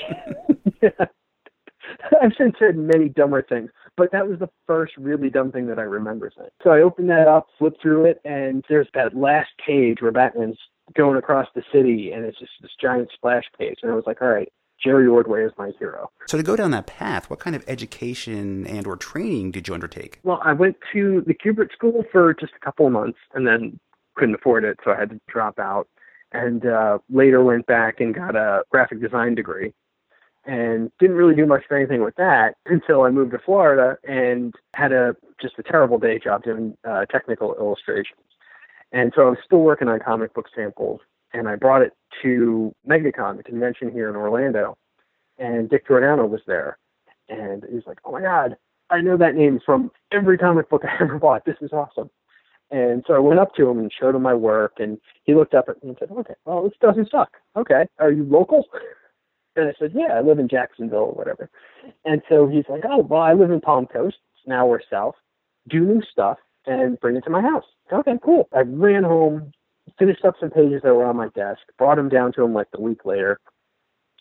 yeah. 0.81 0.89
I've 2.22 2.31
since 2.38 2.55
said 2.60 2.77
many 2.77 3.10
dumber 3.10 3.41
things, 3.41 3.69
but 3.98 4.12
that 4.12 4.27
was 4.27 4.39
the 4.39 4.50
first 4.67 4.93
really 4.98 5.29
dumb 5.29 5.51
thing 5.51 5.67
that 5.67 5.79
I 5.79 5.83
remember 5.83 6.31
saying. 6.36 6.50
So 6.63 6.72
I 6.72 6.81
opened 6.81 7.10
that 7.10 7.27
up, 7.27 7.48
flipped 7.57 7.81
through 7.81 8.05
it, 8.05 8.22
and 8.24 8.63
there's 8.69 8.88
that 8.93 9.15
last 9.15 9.50
page 9.65 10.01
where 10.01 10.12
Batman's 10.12 10.57
going 10.95 11.17
across 11.17 11.48
the 11.55 11.63
city, 11.72 12.12
and 12.12 12.25
it's 12.25 12.39
just 12.39 12.51
this 12.62 12.72
giant 12.79 13.10
splash 13.13 13.45
page. 13.57 13.79
And 13.83 13.91
I 13.91 13.95
was 13.95 14.05
like, 14.05 14.22
all 14.22 14.29
right, 14.29 14.51
Jerry 14.82 15.08
Ordway 15.08 15.44
is 15.44 15.51
my 15.58 15.72
hero. 15.80 16.10
So 16.27 16.38
to 16.38 16.44
go 16.44 16.56
down 16.56 16.72
that 16.72 16.88
path, 16.88 17.30
what 17.30 17.39
kind 17.39 17.56
of 17.56 17.63
education 17.68 18.65
and 18.68 18.86
or 18.86 18.96
training 18.96 19.51
did 19.51 19.68
you 19.68 19.74
undertake? 19.74 20.20
Well, 20.24 20.39
I 20.44 20.53
went 20.53 20.77
to 20.94 21.24
the 21.25 21.34
Kubert 21.34 21.72
School 21.72 22.03
for 22.12 22.33
just 22.33 22.53
a 22.55 22.66
couple 22.66 22.86
of 22.86 22.92
months, 22.92 23.20
and 23.33 23.48
then 23.48 23.79
couldn't 24.16 24.36
afford 24.36 24.64
it, 24.64 24.79
so 24.83 24.92
I 24.92 25.00
had 25.00 25.09
to 25.09 25.20
drop 25.27 25.59
out. 25.59 25.88
And 26.31 26.66
uh, 26.66 26.98
later 27.09 27.44
went 27.44 27.66
back 27.68 28.00
and 28.00 28.14
got 28.14 28.36
a 28.36 28.64
graphic 28.72 29.01
design 29.01 29.36
degree 29.36 29.74
and 30.46 30.92
didn't 31.00 31.16
really 31.16 31.36
do 31.36 31.46
much 31.46 31.64
of 31.70 31.75
anything 31.75 32.03
with 32.03 32.16
that 32.16 32.55
until 32.66 33.03
I 33.03 33.12
moved 33.12 33.31
to 33.31 33.40
Florida 33.40 33.98
and 34.03 34.53
had 34.74 34.92
a 34.92 35.16
just 35.42 35.57
a 35.57 35.64
terrible 35.64 35.98
day 35.98 36.20
job 36.20 36.44
doing 36.44 36.75
uh, 36.88 37.05
technical 37.05 37.55
illustrations. 37.55 38.20
And 38.92 39.12
so 39.16 39.27
I 39.27 39.29
was 39.29 39.40
still 39.46 39.59
working 39.59 39.88
on 39.88 40.00
comic 40.00 40.33
book 40.33 40.48
samples, 40.55 41.01
and 41.33 41.48
I 41.48 41.55
brought 41.55 41.81
it 41.81 41.93
to 42.22 42.74
MegaCon, 42.87 43.37
the 43.37 43.43
convention 43.43 43.91
here 43.91 44.09
in 44.09 44.15
Orlando, 44.15 44.77
and 45.37 45.69
Dick 45.69 45.87
Giordano 45.87 46.25
was 46.25 46.41
there, 46.48 46.77
and 47.29 47.63
he 47.69 47.75
was 47.75 47.83
like, 47.87 48.00
"Oh 48.05 48.11
my 48.11 48.22
God, 48.22 48.57
I 48.89 49.01
know 49.01 49.17
that 49.17 49.35
name 49.35 49.59
from 49.65 49.91
every 50.11 50.37
comic 50.37 50.69
book 50.69 50.83
I 50.85 51.03
ever 51.03 51.19
bought. 51.19 51.46
This 51.46 51.57
is 51.61 51.72
awesome." 51.74 52.09
And 52.72 53.03
so 53.05 53.13
I 53.13 53.19
went 53.19 53.39
up 53.39 53.53
to 53.55 53.69
him 53.69 53.79
and 53.79 53.91
showed 53.91 54.15
him 54.15 54.24
my 54.24 54.33
work, 54.33 54.74
and 54.79 54.98
he 55.25 55.35
looked 55.35 55.53
up 55.53 55.65
at 55.69 55.83
me 55.83 55.89
and 55.89 55.98
said, 56.00 56.11
"Okay, 56.11 56.35
well, 56.46 56.63
this 56.63 56.77
doesn't 56.81 57.11
suck. 57.11 57.37
Okay, 57.55 57.85
are 58.00 58.11
you 58.11 58.24
local?" 58.24 58.65
And 59.55 59.69
I 59.69 59.74
said, 59.77 59.91
yeah, 59.93 60.13
I 60.13 60.22
live 60.22 60.39
in 60.39 60.48
Jacksonville 60.48 61.00
or 61.00 61.13
whatever. 61.13 61.50
And 62.05 62.22
so 62.27 62.48
he's 62.48 62.65
like, 62.69 62.83
oh, 62.89 63.00
well, 63.03 63.22
I 63.22 63.33
live 63.33 63.51
in 63.51 63.61
Palm 63.61 63.85
Coast. 63.85 64.17
Now 64.48 64.65
we're 64.65 64.79
south. 64.89 65.15
Do 65.69 65.81
new 65.81 66.01
stuff 66.11 66.37
and 66.65 67.00
bring 67.00 67.15
it 67.15 67.24
to 67.25 67.29
my 67.29 67.41
house. 67.41 67.65
Okay, 67.91 68.13
cool. 68.24 68.48
I 68.53 68.61
ran 68.61 69.03
home, 69.03 69.51
finished 69.98 70.25
up 70.25 70.35
some 70.39 70.50
pages 70.50 70.81
that 70.83 70.93
were 70.93 71.05
on 71.05 71.17
my 71.17 71.29
desk, 71.29 71.61
brought 71.77 71.96
them 71.96 72.09
down 72.09 72.33
to 72.33 72.43
him 72.43 72.53
like 72.53 72.67
a 72.74 72.81
week 72.81 73.05
later. 73.05 73.39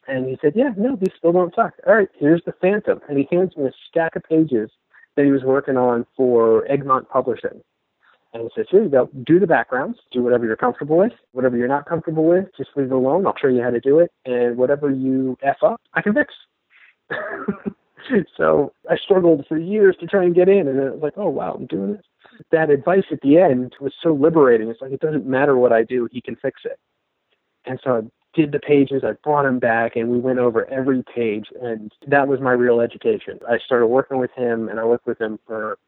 And 0.09 0.27
he 0.27 0.37
said, 0.42 0.53
yeah, 0.57 0.70
no, 0.77 0.96
these 0.96 1.12
still 1.16 1.33
don't 1.33 1.55
suck. 1.55 1.75
All 1.87 1.94
right, 1.94 2.09
here's 2.18 2.42
the 2.44 2.53
Phantom. 2.61 3.01
And 3.09 3.18
he 3.18 3.29
hands 3.31 3.57
me 3.57 3.66
a 3.66 3.72
stack 3.88 4.16
of 4.16 4.25
pages 4.25 4.70
that 5.16 5.25
he 5.25 5.31
was 5.31 5.42
working 5.42 5.77
on 5.77 6.07
for 6.16 6.66
Egmont 6.70 7.09
Publishing. 7.09 7.62
And 8.35 8.42
he 8.44 8.48
says, 8.57 8.66
here 8.70 8.83
you 8.83 8.88
go, 8.88 9.11
do 9.25 9.38
the 9.38 9.46
backgrounds, 9.46 9.98
do 10.11 10.22
whatever 10.22 10.46
you're 10.46 10.57
comfortable 10.57 10.96
with. 10.96 11.12
Whatever 11.33 11.57
you're 11.57 11.68
not 11.68 11.87
comfortable 11.87 12.25
with, 12.25 12.46
just 12.57 12.70
leave 12.77 12.87
it 12.87 12.92
alone. 12.92 13.27
I'll 13.27 13.37
show 13.40 13.48
you 13.48 13.62
how 13.62 13.70
to 13.70 13.81
do 13.81 13.98
it. 13.98 14.11
And 14.25 14.57
whatever 14.57 14.90
you 14.90 15.37
F 15.42 15.59
up, 15.62 15.81
I 15.94 16.01
can 16.01 16.14
fix. 16.14 16.35
so 18.37 18.72
I 18.90 18.96
struggled 18.96 19.44
for 19.46 19.59
years 19.59 19.96
to 20.01 20.07
try 20.07 20.25
and 20.25 20.35
get 20.35 20.48
in. 20.48 20.66
And 20.66 20.79
then 20.79 20.87
it 20.87 20.94
was 20.94 21.03
like, 21.03 21.12
oh, 21.16 21.29
wow, 21.29 21.55
I'm 21.59 21.66
doing 21.66 21.92
this. 21.92 22.05
That 22.51 22.71
advice 22.71 23.05
at 23.11 23.21
the 23.23 23.38
end 23.38 23.75
was 23.81 23.92
so 24.03 24.12
liberating. 24.12 24.68
It's 24.68 24.81
like, 24.81 24.92
it 24.92 25.01
doesn't 25.01 25.27
matter 25.27 25.57
what 25.57 25.73
I 25.73 25.83
do, 25.83 26.09
he 26.11 26.21
can 26.21 26.37
fix 26.37 26.62
it. 26.64 26.79
And 27.64 27.81
so 27.83 27.97
I 27.97 28.01
did 28.35 28.53
the 28.53 28.59
pages, 28.59 29.03
I 29.05 29.12
brought 29.23 29.45
him 29.45 29.59
back, 29.59 29.97
and 29.97 30.09
we 30.09 30.18
went 30.18 30.38
over 30.38 30.68
every 30.71 31.05
page. 31.14 31.47
And 31.61 31.92
that 32.07 32.29
was 32.29 32.40
my 32.40 32.53
real 32.53 32.81
education. 32.81 33.38
I 33.49 33.59
started 33.64 33.87
working 33.87 34.18
with 34.18 34.31
him, 34.37 34.68
and 34.68 34.81
I 34.81 34.85
worked 34.85 35.07
with 35.07 35.21
him 35.21 35.38
for 35.47 35.79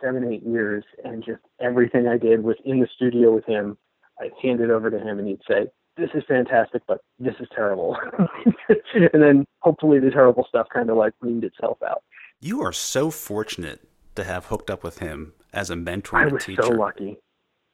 seven, 0.00 0.30
eight 0.32 0.44
years, 0.44 0.84
and 1.04 1.24
just 1.24 1.40
everything 1.60 2.06
I 2.06 2.18
did 2.18 2.42
was 2.42 2.56
in 2.64 2.80
the 2.80 2.88
studio 2.94 3.34
with 3.34 3.44
him. 3.46 3.76
I'd 4.20 4.32
hand 4.42 4.60
it 4.60 4.70
over 4.70 4.90
to 4.90 4.98
him, 4.98 5.18
and 5.18 5.28
he'd 5.28 5.40
say, 5.48 5.70
"This 5.96 6.10
is 6.14 6.24
fantastic, 6.26 6.82
but 6.86 7.00
this 7.18 7.34
is 7.40 7.48
terrible," 7.54 7.96
and 8.68 9.22
then 9.22 9.46
hopefully 9.60 9.98
the 10.00 10.10
terrible 10.10 10.44
stuff 10.48 10.68
kind 10.72 10.90
of 10.90 10.96
like 10.96 11.14
weaned 11.20 11.44
itself 11.44 11.78
out. 11.82 12.02
You 12.40 12.62
are 12.62 12.72
so 12.72 13.10
fortunate 13.10 13.80
to 14.14 14.24
have 14.24 14.46
hooked 14.46 14.70
up 14.70 14.82
with 14.82 14.98
him 14.98 15.32
as 15.52 15.70
a 15.70 15.76
mentor 15.76 16.20
and 16.20 16.30
I 16.30 16.32
was 16.32 16.44
teacher. 16.44 16.62
so 16.62 16.70
lucky. 16.70 17.18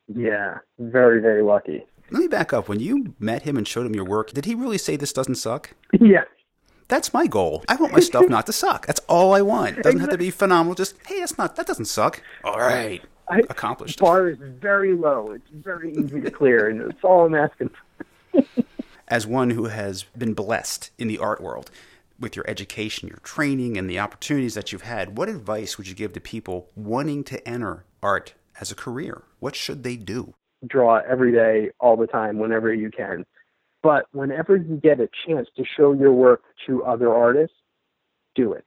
Yeah, 0.08 0.58
very, 0.78 1.20
very 1.20 1.42
lucky. 1.42 1.84
Let 2.10 2.20
me 2.20 2.28
back 2.28 2.52
up. 2.52 2.68
When 2.68 2.80
you 2.80 3.14
met 3.18 3.42
him 3.42 3.56
and 3.56 3.66
showed 3.66 3.86
him 3.86 3.94
your 3.94 4.04
work, 4.04 4.32
did 4.32 4.44
he 4.44 4.54
really 4.54 4.78
say 4.78 4.96
this 4.96 5.12
doesn't 5.12 5.36
suck? 5.36 5.70
Yeah, 5.98 6.24
that's 6.88 7.14
my 7.14 7.26
goal. 7.26 7.64
I 7.68 7.76
want 7.76 7.92
my 7.92 8.00
stuff 8.00 8.28
not 8.28 8.46
to 8.46 8.52
suck. 8.52 8.86
That's 8.86 9.00
all 9.08 9.34
I 9.34 9.42
want. 9.42 9.78
It 9.78 9.82
doesn't 9.82 10.00
have 10.00 10.10
to 10.10 10.18
be 10.18 10.30
phenomenal. 10.30 10.74
Just 10.74 10.96
hey, 11.06 11.20
that's 11.20 11.38
not 11.38 11.56
that 11.56 11.66
doesn't 11.66 11.86
suck. 11.86 12.22
All 12.44 12.58
right, 12.58 13.02
I, 13.28 13.38
accomplished. 13.48 13.98
Bar 14.00 14.28
is 14.28 14.38
very 14.38 14.94
low. 14.94 15.32
It's 15.32 15.48
very 15.50 15.92
easy 15.92 16.20
to 16.20 16.30
clear, 16.30 16.68
and 16.68 16.80
it's 16.82 17.02
all 17.02 17.26
I'm 17.26 17.34
asking. 17.34 17.70
As 19.08 19.26
one 19.26 19.50
who 19.50 19.66
has 19.66 20.04
been 20.16 20.34
blessed 20.34 20.90
in 20.98 21.08
the 21.08 21.18
art 21.18 21.40
world 21.40 21.70
with 22.24 22.34
your 22.34 22.44
education, 22.48 23.08
your 23.08 23.18
training, 23.18 23.78
and 23.78 23.88
the 23.88 24.00
opportunities 24.00 24.54
that 24.54 24.72
you've 24.72 24.82
had, 24.82 25.16
what 25.16 25.28
advice 25.28 25.78
would 25.78 25.86
you 25.86 25.94
give 25.94 26.12
to 26.14 26.20
people 26.20 26.70
wanting 26.74 27.22
to 27.24 27.48
enter 27.48 27.84
art 28.02 28.34
as 28.60 28.72
a 28.72 28.74
career? 28.74 29.22
What 29.38 29.54
should 29.54 29.84
they 29.84 29.94
do? 29.96 30.34
Draw 30.66 31.02
every 31.08 31.30
day, 31.30 31.70
all 31.78 31.96
the 31.96 32.08
time, 32.08 32.38
whenever 32.38 32.74
you 32.74 32.90
can 32.90 33.24
but 33.84 34.06
whenever 34.12 34.56
you 34.56 34.80
get 34.82 34.98
a 34.98 35.10
chance 35.26 35.46
to 35.56 35.62
show 35.76 35.92
your 35.92 36.12
work 36.14 36.42
to 36.66 36.82
other 36.84 37.12
artists, 37.12 37.54
do 38.34 38.54
it. 38.54 38.64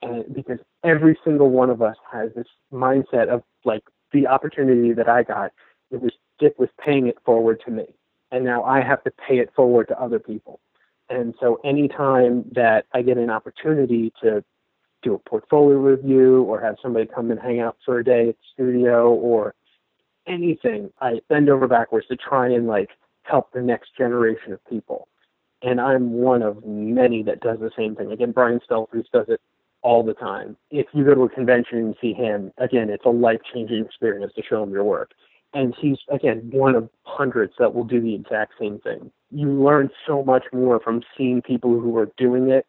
And 0.00 0.34
because 0.34 0.58
every 0.82 1.16
single 1.22 1.50
one 1.50 1.68
of 1.68 1.82
us 1.82 1.96
has 2.10 2.30
this 2.34 2.46
mindset 2.72 3.28
of 3.28 3.42
like 3.66 3.82
the 4.12 4.26
opportunity 4.26 4.94
that 4.94 5.10
I 5.10 5.24
got, 5.24 5.52
it 5.90 6.00
was 6.00 6.12
Dick 6.38 6.58
was 6.58 6.70
paying 6.82 7.06
it 7.06 7.18
forward 7.22 7.60
to 7.66 7.70
me. 7.70 7.84
And 8.32 8.46
now 8.46 8.64
I 8.64 8.80
have 8.80 9.04
to 9.04 9.10
pay 9.10 9.38
it 9.40 9.50
forward 9.54 9.88
to 9.88 10.00
other 10.00 10.18
people. 10.18 10.58
And 11.08 11.34
so 11.40 11.60
anytime 11.64 12.44
that 12.52 12.86
I 12.92 13.02
get 13.02 13.16
an 13.16 13.30
opportunity 13.30 14.12
to 14.22 14.42
do 15.02 15.14
a 15.14 15.18
portfolio 15.18 15.76
review 15.78 16.42
or 16.42 16.60
have 16.60 16.76
somebody 16.82 17.06
come 17.06 17.30
and 17.30 17.40
hang 17.40 17.60
out 17.60 17.76
for 17.84 17.98
a 17.98 18.04
day 18.04 18.30
at 18.30 18.36
the 18.36 18.44
studio 18.52 19.10
or 19.10 19.54
anything, 20.26 20.90
I 21.00 21.20
bend 21.28 21.48
over 21.48 21.68
backwards 21.68 22.08
to 22.08 22.16
try 22.16 22.48
and 22.48 22.66
like 22.66 22.90
help 23.22 23.52
the 23.52 23.62
next 23.62 23.96
generation 23.96 24.52
of 24.52 24.64
people. 24.66 25.08
And 25.62 25.80
I'm 25.80 26.12
one 26.12 26.42
of 26.42 26.64
many 26.64 27.22
that 27.24 27.40
does 27.40 27.58
the 27.60 27.70
same 27.76 27.94
thing. 27.96 28.12
Again, 28.12 28.32
Brian 28.32 28.60
Stelfreeze 28.68 29.10
does 29.12 29.26
it 29.28 29.40
all 29.82 30.02
the 30.02 30.14
time. 30.14 30.56
If 30.70 30.86
you 30.92 31.04
go 31.04 31.14
to 31.14 31.22
a 31.22 31.28
convention 31.28 31.78
and 31.78 31.94
see 32.00 32.12
him, 32.12 32.52
again, 32.58 32.90
it's 32.90 33.04
a 33.04 33.10
life 33.10 33.40
changing 33.54 33.84
experience 33.84 34.32
to 34.34 34.42
show 34.42 34.62
him 34.62 34.70
your 34.70 34.84
work. 34.84 35.12
And 35.56 35.74
he's, 35.80 35.96
again, 36.10 36.50
one 36.52 36.74
of 36.74 36.90
hundreds 37.04 37.54
that 37.58 37.74
will 37.74 37.84
do 37.84 37.98
the 37.98 38.14
exact 38.14 38.52
same 38.60 38.78
thing. 38.78 39.10
You 39.30 39.50
learn 39.50 39.88
so 40.06 40.22
much 40.22 40.44
more 40.52 40.78
from 40.78 41.02
seeing 41.16 41.40
people 41.40 41.80
who 41.80 41.96
are 41.96 42.10
doing 42.18 42.50
it 42.50 42.66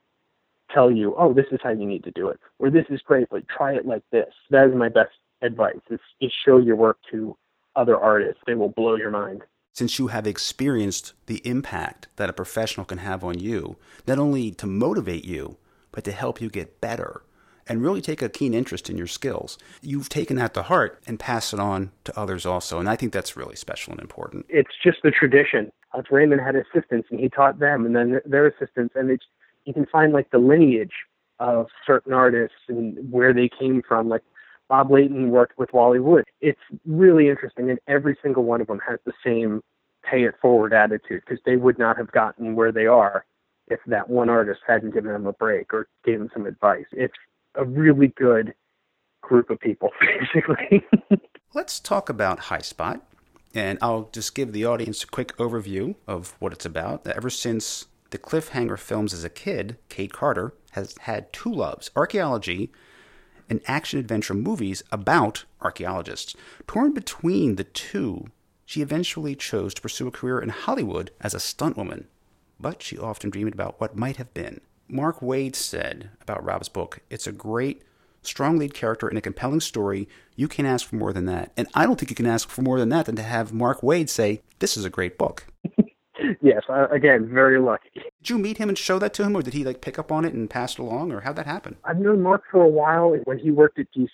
tell 0.74 0.90
you, 0.90 1.14
oh, 1.18 1.34
this 1.34 1.48
is 1.52 1.60
how 1.62 1.72
you 1.72 1.86
need 1.86 2.06
to 2.06 2.12
do 2.12 2.30
it, 2.30 2.40
or 2.60 2.70
this 2.70 2.86
is 2.90 3.02
great, 3.02 3.28
but 3.30 3.46
try 3.50 3.74
it 3.74 3.86
like 3.86 4.04
this. 4.14 4.34
That 4.52 4.70
is 4.70 4.74
my 4.74 4.88
best 4.88 5.12
advice. 5.42 5.82
Is, 5.90 6.00
is 6.22 6.32
show 6.46 6.60
your 6.60 6.78
work 6.78 6.98
to 7.12 7.36
other 7.76 7.98
artists. 7.98 8.42
They 8.48 8.56
will 8.56 8.70
blow 8.70 8.96
your 8.96 9.12
mind. 9.12 9.42
Since 9.74 10.00
you 10.00 10.08
have 10.08 10.26
experienced 10.26 11.12
the 11.26 11.46
impact 11.46 12.08
that 12.16 12.30
a 12.30 12.34
professional 12.34 12.86
can 12.86 13.00
have 13.00 13.22
on 13.22 13.38
you, 13.38 13.76
not 14.08 14.18
only 14.18 14.52
to 14.52 14.66
motivate 14.66 15.26
you, 15.26 15.58
but 15.92 16.06
to 16.06 16.14
help 16.14 16.40
you 16.40 16.50
get 16.50 16.80
better 16.80 17.24
and 17.68 17.82
really 17.82 18.02
take 18.02 18.22
a 18.22 18.30
keen 18.30 18.54
interest 18.54 18.90
in 18.90 18.98
your 18.98 19.08
skills. 19.08 19.58
You've 19.82 20.10
taken 20.10 20.38
that 20.38 20.54
to 20.56 20.64
heart 20.64 21.02
and 21.06 21.20
passed 21.20 21.54
it 21.54 21.60
on 21.60 21.92
to 22.06 22.18
others 22.20 22.46
also. 22.46 22.80
And 22.80 22.90
I 22.90 22.96
think 22.96 23.14
that's 23.14 23.36
really 23.36 23.56
special 23.56 23.92
and 23.94 24.02
important. 24.02 24.46
It's 24.50 24.76
just 24.84 25.00
the 25.04 25.12
tradition. 25.12 25.72
Uh, 25.94 26.02
Raymond 26.10 26.42
had 26.42 26.56
assistants 26.56 27.08
and 27.12 27.20
he 27.20 27.30
taught 27.30 27.60
them 27.60 27.86
and 27.86 27.96
then 27.96 28.22
their 28.26 28.48
assistants. 28.48 28.96
And 28.96 29.10
it's, 29.10 29.26
you 29.66 29.74
can 29.74 29.86
find 29.86 30.14
like 30.14 30.32
the 30.32 30.40
lineage 30.40 30.94
of 31.40 31.68
certain 31.86 32.14
artists 32.14 32.58
and 32.68 33.12
where 33.12 33.34
they 33.34 33.50
came 33.50 33.82
from. 33.88 34.10
Like 34.10 34.24
Bob 34.70 34.92
Layton 34.92 35.30
worked 35.30 35.58
with 35.58 35.74
Wally 35.74 36.00
Wood. 36.00 36.26
It's 36.42 36.60
really 36.86 37.30
interesting. 37.30 37.70
And 37.70 37.80
every 37.88 38.18
single 38.22 38.44
one 38.44 38.62
of 38.62 38.68
them 38.68 38.80
has 38.88 39.00
the 39.06 39.14
same 39.24 39.62
pay 40.10 40.24
it 40.24 40.36
forward 40.42 40.74
attitude 40.74 41.22
because 41.26 41.42
they 41.46 41.58
would 41.58 41.78
not 41.78 41.98
have 41.98 42.12
gotten 42.12 42.56
where 42.56 42.72
they 42.72 42.86
are 42.86 43.26
if 43.68 43.80
that 43.88 44.10
one 44.10 44.30
artist 44.30 44.62
hadn't 44.66 44.94
given 44.94 45.12
them 45.12 45.28
a 45.28 45.34
break 45.34 45.74
or 45.74 45.88
gave 46.06 46.20
them 46.20 46.30
some 46.34 46.46
advice. 46.46 46.86
It's 46.92 47.14
a 47.58 47.66
really 47.66 48.08
good 48.10 48.54
group 49.22 49.50
of 49.50 49.60
people, 49.60 49.90
basically. 50.02 50.86
Let's 51.54 51.80
talk 51.80 52.10
about 52.10 52.40
High 52.40 52.60
Spot. 52.60 53.02
And 53.56 53.80
I'll 53.82 54.10
just 54.12 54.36
give 54.36 54.52
the 54.52 54.66
audience 54.66 55.04
a 55.04 55.08
quick 55.08 55.36
overview 55.38 55.96
of 56.06 56.36
what 56.40 56.54
it's 56.54 56.66
about. 56.66 57.08
Ever 57.08 57.30
since 57.30 57.86
the 58.12 58.18
Cliffhanger 58.18 58.78
films 58.78 59.14
as 59.14 59.24
a 59.24 59.30
kid, 59.30 59.78
Kate 59.90 60.14
Carter 60.14 60.54
has 60.72 60.96
had 61.02 61.34
two 61.34 61.52
loves 61.52 61.90
archaeology 61.96 62.72
and 63.50 63.62
action 63.66 64.00
adventure 64.00 64.34
movies 64.34 64.84
about 64.92 65.46
archaeologists. 65.62 66.36
Torn 66.68 66.94
between 66.94 67.56
the 67.56 67.64
two, 67.64 68.28
she 68.66 68.82
eventually 68.82 69.36
chose 69.36 69.74
to 69.74 69.82
pursue 69.82 70.08
a 70.08 70.12
career 70.12 70.40
in 70.40 70.50
Hollywood 70.50 71.12
as 71.22 71.34
a 71.34 71.38
stuntwoman, 71.40 72.06
but 72.60 72.84
she 72.84 72.98
often 72.98 73.30
dreamed 73.30 73.54
about 73.54 73.80
what 73.80 73.96
might 73.96 74.18
have 74.18 74.34
been. 74.34 74.62
Mark 74.90 75.20
Waid 75.20 75.56
said 75.56 76.10
about 76.22 76.44
Rob's 76.44 76.70
book, 76.70 77.00
it's 77.10 77.28
a 77.28 77.32
great, 77.32 77.84
strong 78.22 78.58
lead 78.58 78.74
character 78.74 79.08
and 79.08 79.18
a 79.18 79.22
compelling 79.22 79.60
story. 79.60 80.08
You 80.36 80.48
can't 80.48 80.68
ask 80.68 80.88
for 80.88 80.96
more 80.96 81.14
than 81.14 81.26
that. 81.26 81.52
And 81.58 81.68
I 81.74 81.86
don't 81.86 82.00
think 82.00 82.10
you 82.10 82.16
can 82.16 82.26
ask 82.26 82.50
for 82.50 82.62
more 82.62 82.80
than 82.80 82.90
that 82.90 83.06
than 83.06 83.16
to 83.18 83.24
have 83.24 83.54
Mark 83.54 83.82
Waid 83.82 84.10
say, 84.10 84.42
this 84.60 84.78
is 84.78 84.86
a 84.86 84.90
great 84.90 85.18
book. 85.18 85.48
yes, 86.42 86.64
uh, 86.70 86.88
again, 86.90 87.30
very 87.32 87.60
lucky. 87.60 87.90
Did 87.94 88.30
you 88.30 88.38
meet 88.38 88.58
him 88.58 88.70
and 88.70 88.78
show 88.78 89.00
that 89.00 89.14
to 89.16 89.24
him, 89.24 89.36
or 89.36 89.42
did 89.42 89.54
he 89.54 89.64
like 89.64 89.82
pick 89.82 90.00
up 90.00 90.12
on 90.12 90.26
it 90.26 90.34
and 90.34 90.50
pass 90.50 90.74
it 90.74 90.80
along, 90.80 91.12
or 91.12 91.22
how'd 91.22 91.36
that 91.36 91.46
happen? 91.46 91.78
I've 91.84 92.00
known 92.00 92.22
Mark 92.22 92.44
for 92.50 92.62
a 92.62 92.68
while. 92.68 93.16
When 93.26 93.40
he 93.40 93.52
worked 93.52 93.80
at 93.80 93.88
DC, 93.96 94.10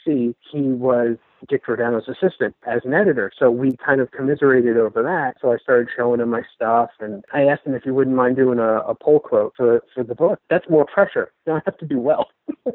he 0.51 0.61
was 0.61 1.17
Dick 1.47 1.65
Giordano's 1.65 2.07
assistant 2.07 2.55
as 2.67 2.81
an 2.85 2.93
editor. 2.93 3.31
So 3.37 3.51
we 3.51 3.75
kind 3.85 4.01
of 4.01 4.11
commiserated 4.11 4.77
over 4.77 5.03
that. 5.03 5.35
So 5.41 5.51
I 5.51 5.57
started 5.57 5.89
showing 5.95 6.19
him 6.19 6.29
my 6.29 6.43
stuff, 6.55 6.89
and 6.99 7.23
I 7.33 7.43
asked 7.43 7.65
him 7.65 7.75
if 7.75 7.83
he 7.83 7.91
wouldn't 7.91 8.15
mind 8.15 8.35
doing 8.35 8.59
a, 8.59 8.79
a 8.79 8.95
pull 8.95 9.19
quote 9.19 9.53
for 9.55 9.81
for 9.93 10.03
the 10.03 10.15
book. 10.15 10.39
That's 10.49 10.69
more 10.69 10.85
pressure. 10.85 11.31
Don't 11.45 11.63
have 11.65 11.77
to 11.77 11.85
do 11.85 11.99
well. 11.99 12.29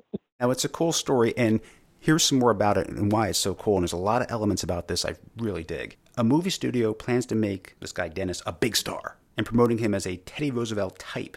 now 0.40 0.50
it's 0.50 0.64
a 0.64 0.68
cool 0.68 0.92
story, 0.92 1.36
and 1.36 1.60
here's 2.00 2.24
some 2.24 2.38
more 2.38 2.50
about 2.50 2.78
it 2.78 2.88
and 2.88 3.10
why 3.10 3.28
it's 3.28 3.38
so 3.38 3.54
cool. 3.54 3.76
And 3.76 3.82
there's 3.82 3.92
a 3.92 3.96
lot 3.96 4.22
of 4.22 4.30
elements 4.30 4.62
about 4.62 4.88
this 4.88 5.04
I 5.04 5.14
really 5.36 5.64
dig. 5.64 5.96
A 6.16 6.24
movie 6.24 6.50
studio 6.50 6.92
plans 6.92 7.26
to 7.26 7.34
make 7.34 7.78
this 7.80 7.92
guy 7.92 8.08
Dennis 8.08 8.42
a 8.46 8.52
big 8.52 8.76
star 8.76 9.16
and 9.36 9.46
promoting 9.46 9.78
him 9.78 9.94
as 9.94 10.06
a 10.06 10.16
Teddy 10.16 10.50
Roosevelt 10.50 10.98
type 10.98 11.36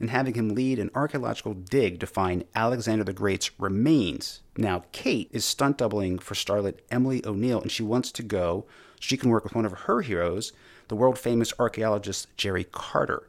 and 0.00 0.10
having 0.10 0.34
him 0.34 0.54
lead 0.54 0.78
an 0.78 0.90
archaeological 0.94 1.54
dig 1.54 2.00
to 2.00 2.06
find 2.06 2.44
Alexander 2.54 3.04
the 3.04 3.12
Great's 3.12 3.50
remains. 3.60 4.40
Now, 4.56 4.84
Kate 4.92 5.28
is 5.30 5.44
stunt 5.44 5.78
doubling 5.78 6.18
for 6.18 6.34
starlet 6.34 6.78
Emily 6.90 7.24
O'Neill, 7.24 7.60
and 7.60 7.70
she 7.70 7.82
wants 7.82 8.10
to 8.12 8.22
go 8.22 8.66
she 9.00 9.16
can 9.16 9.30
work 9.30 9.44
with 9.44 9.54
one 9.54 9.64
of 9.64 9.72
her 9.72 10.02
heroes, 10.02 10.52
the 10.88 10.94
world 10.94 11.18
famous 11.18 11.52
archaeologist 11.58 12.28
Jerry 12.36 12.64
Carter. 12.64 13.26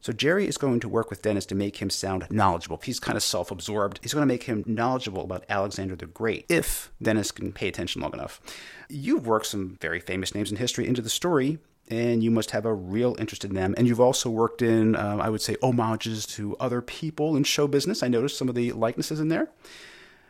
So, 0.00 0.12
Jerry 0.12 0.48
is 0.48 0.58
going 0.58 0.80
to 0.80 0.88
work 0.88 1.10
with 1.10 1.22
Dennis 1.22 1.46
to 1.46 1.54
make 1.54 1.76
him 1.76 1.88
sound 1.88 2.26
knowledgeable. 2.28 2.80
He's 2.82 2.98
kind 2.98 3.16
of 3.16 3.22
self 3.22 3.52
absorbed. 3.52 4.00
He's 4.02 4.12
going 4.12 4.26
to 4.26 4.32
make 4.32 4.44
him 4.44 4.64
knowledgeable 4.66 5.22
about 5.22 5.44
Alexander 5.48 5.94
the 5.94 6.06
Great, 6.06 6.44
if 6.48 6.90
Dennis 7.00 7.30
can 7.30 7.52
pay 7.52 7.68
attention 7.68 8.02
long 8.02 8.12
enough. 8.12 8.40
You've 8.88 9.26
worked 9.26 9.46
some 9.46 9.78
very 9.80 10.00
famous 10.00 10.34
names 10.34 10.50
in 10.50 10.56
history 10.56 10.88
into 10.88 11.02
the 11.02 11.10
story, 11.10 11.58
and 11.88 12.22
you 12.22 12.30
must 12.30 12.52
have 12.52 12.64
a 12.64 12.72
real 12.72 13.16
interest 13.18 13.44
in 13.44 13.54
them. 13.54 13.74
And 13.76 13.86
you've 13.86 14.00
also 14.00 14.30
worked 14.30 14.62
in, 14.62 14.96
um, 14.96 15.20
I 15.20 15.28
would 15.28 15.42
say, 15.42 15.56
homages 15.62 16.26
to 16.28 16.56
other 16.58 16.80
people 16.80 17.36
in 17.36 17.44
show 17.44 17.66
business. 17.66 18.02
I 18.02 18.08
noticed 18.08 18.38
some 18.38 18.48
of 18.48 18.54
the 18.54 18.72
likenesses 18.72 19.20
in 19.20 19.28
there. 19.28 19.48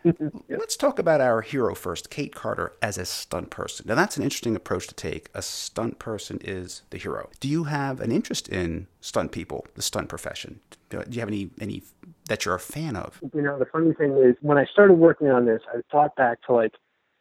Let's 0.49 0.77
talk 0.77 0.99
about 0.99 1.21
our 1.21 1.43
hero 1.43 1.75
first, 1.75 2.11
Kate 2.11 2.35
Carter, 2.35 2.73
as 2.83 2.99
a 2.99 3.05
stunt 3.05 3.51
person. 3.51 3.87
Now, 3.89 3.95
that's 3.95 4.17
an 4.17 4.25
interesting 4.25 4.57
approach 4.57 4.89
to 4.89 4.95
take. 4.95 5.29
A 5.33 5.43
stunt 5.43 6.01
person 6.01 6.41
is 6.43 6.83
the 6.91 6.99
hero. 6.99 7.31
Do 7.39 7.49
you 7.49 7.65
have 7.65 8.01
an 8.01 8.11
interest 8.11 8.49
in 8.49 8.89
stunt 9.01 9.31
people, 9.31 9.67
the 9.75 9.83
stunt 9.83 10.09
profession? 10.09 10.61
Do 10.89 11.05
you 11.09 11.21
have 11.21 11.29
any 11.29 11.51
any 11.61 11.83
that 12.29 12.45
you're 12.45 12.55
a 12.55 12.61
fan 12.61 12.97
of? 12.97 13.21
You 13.33 13.43
know, 13.43 13.59
the 13.59 13.65
funny 13.67 13.95
thing 13.95 14.17
is, 14.17 14.35
when 14.41 14.59
I 14.59 14.65
started 14.65 14.95
working 14.95 15.29
on 15.29 15.47
this, 15.47 15.63
I 15.73 15.81
thought 15.91 16.17
back 16.17 16.43
to 16.47 16.53
like 16.53 16.73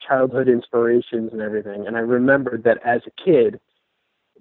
childhood 0.06 0.48
inspirations 0.48 1.32
and 1.32 1.41
everything, 1.41 1.86
and 1.86 1.96
I 1.96 2.00
remembered 2.00 2.63
that 2.63 2.80
as 2.84 3.02
a 3.06 3.24
kid, 3.24 3.60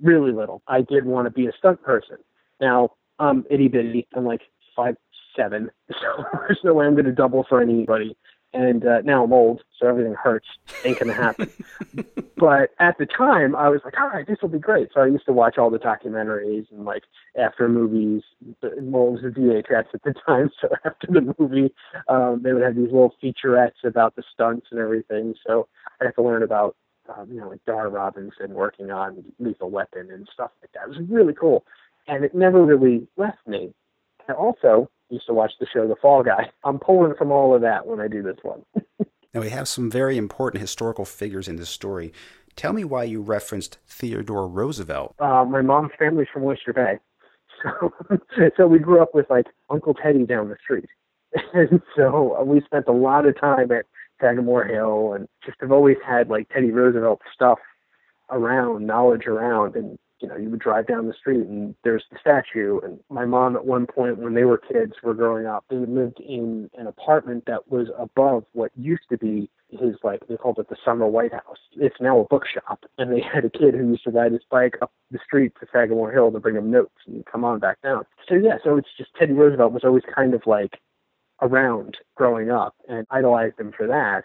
really 0.02 0.32
little, 0.32 0.62
I 0.68 0.82
did 0.82 1.04
want 1.04 1.26
to 1.26 1.30
be 1.30 1.46
a 1.46 1.52
stunt 1.58 1.82
person. 1.82 2.16
Now, 2.60 2.90
I'm 3.18 3.44
itty 3.50 3.68
bitty. 3.68 4.08
I'm 4.14 4.24
like 4.24 4.42
five 4.76 4.96
seven, 5.36 5.70
so 5.90 6.24
there's 6.32 6.60
no 6.64 6.74
way 6.74 6.86
I'm 6.86 6.94
going 6.94 7.04
to 7.04 7.12
double 7.12 7.44
for 7.48 7.60
anybody. 7.60 8.16
And 8.52 8.84
uh, 8.84 9.00
now 9.02 9.22
I'm 9.22 9.32
old, 9.32 9.62
so 9.78 9.86
everything 9.86 10.14
hurts. 10.14 10.48
Ain't 10.84 10.98
gonna 10.98 11.12
happen. 11.12 11.52
but 12.36 12.70
at 12.80 12.98
the 12.98 13.06
time, 13.06 13.54
I 13.54 13.68
was 13.68 13.80
like, 13.84 13.94
all 14.00 14.08
right, 14.08 14.26
this 14.26 14.38
will 14.42 14.48
be 14.48 14.58
great. 14.58 14.88
So 14.92 15.00
I 15.00 15.06
used 15.06 15.26
to 15.26 15.32
watch 15.32 15.56
all 15.56 15.70
the 15.70 15.78
documentaries 15.78 16.66
and 16.72 16.84
like 16.84 17.04
after 17.38 17.68
movies. 17.68 18.22
Well, 18.60 19.06
it 19.06 19.22
was 19.22 19.24
a 19.24 19.38
VHS 19.38 19.84
at 19.94 20.02
the 20.02 20.14
time, 20.26 20.50
so 20.60 20.68
after 20.84 21.06
the 21.06 21.32
movie, 21.38 21.72
um, 22.08 22.40
they 22.42 22.52
would 22.52 22.64
have 22.64 22.74
these 22.74 22.90
little 22.90 23.14
featurettes 23.22 23.84
about 23.84 24.16
the 24.16 24.24
stunts 24.32 24.66
and 24.72 24.80
everything. 24.80 25.34
So 25.46 25.68
I 26.00 26.06
had 26.06 26.16
to 26.16 26.22
learn 26.22 26.42
about 26.42 26.74
um, 27.16 27.30
you 27.30 27.40
know, 27.40 27.48
like 27.48 27.64
Dar 27.66 27.88
Robinson 27.88 28.54
working 28.54 28.90
on 28.90 29.24
Lethal 29.38 29.70
Weapon 29.70 30.10
and 30.10 30.28
stuff 30.32 30.50
like 30.62 30.72
that. 30.72 30.84
It 30.84 31.00
was 31.00 31.08
really 31.08 31.34
cool. 31.34 31.64
And 32.08 32.24
it 32.24 32.34
never 32.34 32.64
really 32.64 33.06
left 33.16 33.46
me. 33.46 33.72
I 34.28 34.32
also 34.32 34.90
used 35.10 35.26
to 35.26 35.34
watch 35.34 35.52
the 35.60 35.66
show 35.72 35.86
The 35.88 35.96
Fall 35.96 36.22
Guy. 36.22 36.50
I'm 36.64 36.78
pulling 36.78 37.14
from 37.16 37.30
all 37.30 37.54
of 37.54 37.62
that 37.62 37.86
when 37.86 38.00
I 38.00 38.08
do 38.08 38.22
this 38.22 38.38
one. 38.42 38.62
now, 39.34 39.40
we 39.40 39.50
have 39.50 39.68
some 39.68 39.90
very 39.90 40.16
important 40.16 40.60
historical 40.60 41.04
figures 41.04 41.48
in 41.48 41.56
this 41.56 41.70
story. 41.70 42.12
Tell 42.56 42.72
me 42.72 42.84
why 42.84 43.04
you 43.04 43.20
referenced 43.22 43.78
Theodore 43.86 44.48
Roosevelt. 44.48 45.14
Uh, 45.18 45.44
my 45.44 45.62
mom's 45.62 45.92
family's 45.98 46.28
from 46.32 46.44
Oyster 46.44 46.72
Bay. 46.72 46.98
So, 47.62 47.92
so 48.56 48.66
we 48.66 48.78
grew 48.78 49.02
up 49.02 49.14
with 49.14 49.28
like 49.28 49.44
Uncle 49.68 49.92
Teddy 49.92 50.24
down 50.24 50.48
the 50.48 50.56
street. 50.64 50.86
And 51.52 51.82
so 51.94 52.42
we 52.42 52.62
spent 52.62 52.86
a 52.88 52.92
lot 52.92 53.26
of 53.26 53.38
time 53.38 53.70
at 53.70 53.84
Sagamore 54.20 54.64
Hill, 54.64 55.14
and 55.14 55.28
just 55.44 55.58
have 55.60 55.72
always 55.72 55.96
had 56.06 56.28
like 56.28 56.48
Teddy 56.48 56.70
Roosevelt 56.70 57.20
stuff 57.34 57.58
around, 58.30 58.86
knowledge 58.86 59.26
around, 59.26 59.76
and 59.76 59.98
you 60.20 60.28
know, 60.28 60.36
you 60.36 60.50
would 60.50 60.60
drive 60.60 60.86
down 60.86 61.06
the 61.06 61.14
street 61.14 61.46
and 61.46 61.74
there's 61.82 62.04
the 62.10 62.18
statue. 62.20 62.78
And 62.80 63.00
my 63.08 63.24
mom, 63.24 63.56
at 63.56 63.64
one 63.64 63.86
point, 63.86 64.18
when 64.18 64.34
they 64.34 64.44
were 64.44 64.58
kids, 64.58 64.92
were 65.02 65.14
growing 65.14 65.46
up, 65.46 65.64
they 65.70 65.76
lived 65.76 66.20
in 66.20 66.70
an 66.76 66.86
apartment 66.86 67.44
that 67.46 67.70
was 67.70 67.88
above 67.98 68.44
what 68.52 68.70
used 68.76 69.04
to 69.10 69.18
be 69.18 69.48
his, 69.70 69.94
like, 70.02 70.26
they 70.28 70.36
called 70.36 70.58
it 70.58 70.68
the 70.68 70.76
Summer 70.84 71.06
White 71.06 71.32
House. 71.32 71.58
It's 71.72 72.00
now 72.00 72.20
a 72.20 72.24
bookshop. 72.24 72.84
And 72.98 73.12
they 73.12 73.20
had 73.20 73.44
a 73.44 73.50
kid 73.50 73.74
who 73.74 73.88
used 73.88 74.04
to 74.04 74.10
ride 74.10 74.32
his 74.32 74.42
bike 74.50 74.76
up 74.82 74.92
the 75.10 75.20
street 75.24 75.52
to 75.60 75.66
Sagamore 75.72 76.12
Hill 76.12 76.32
to 76.32 76.40
bring 76.40 76.56
him 76.56 76.70
notes 76.70 76.94
and 77.06 77.24
come 77.24 77.44
on 77.44 77.58
back 77.60 77.80
down. 77.82 78.04
So, 78.28 78.34
yeah, 78.34 78.58
so 78.62 78.76
it's 78.76 78.88
just 78.98 79.14
Teddy 79.18 79.32
Roosevelt 79.32 79.72
was 79.72 79.84
always 79.84 80.02
kind 80.14 80.34
of 80.34 80.42
like 80.44 80.80
around 81.42 81.96
growing 82.14 82.50
up 82.50 82.74
and 82.88 83.06
idolized 83.10 83.58
him 83.58 83.72
for 83.76 83.86
that. 83.86 84.24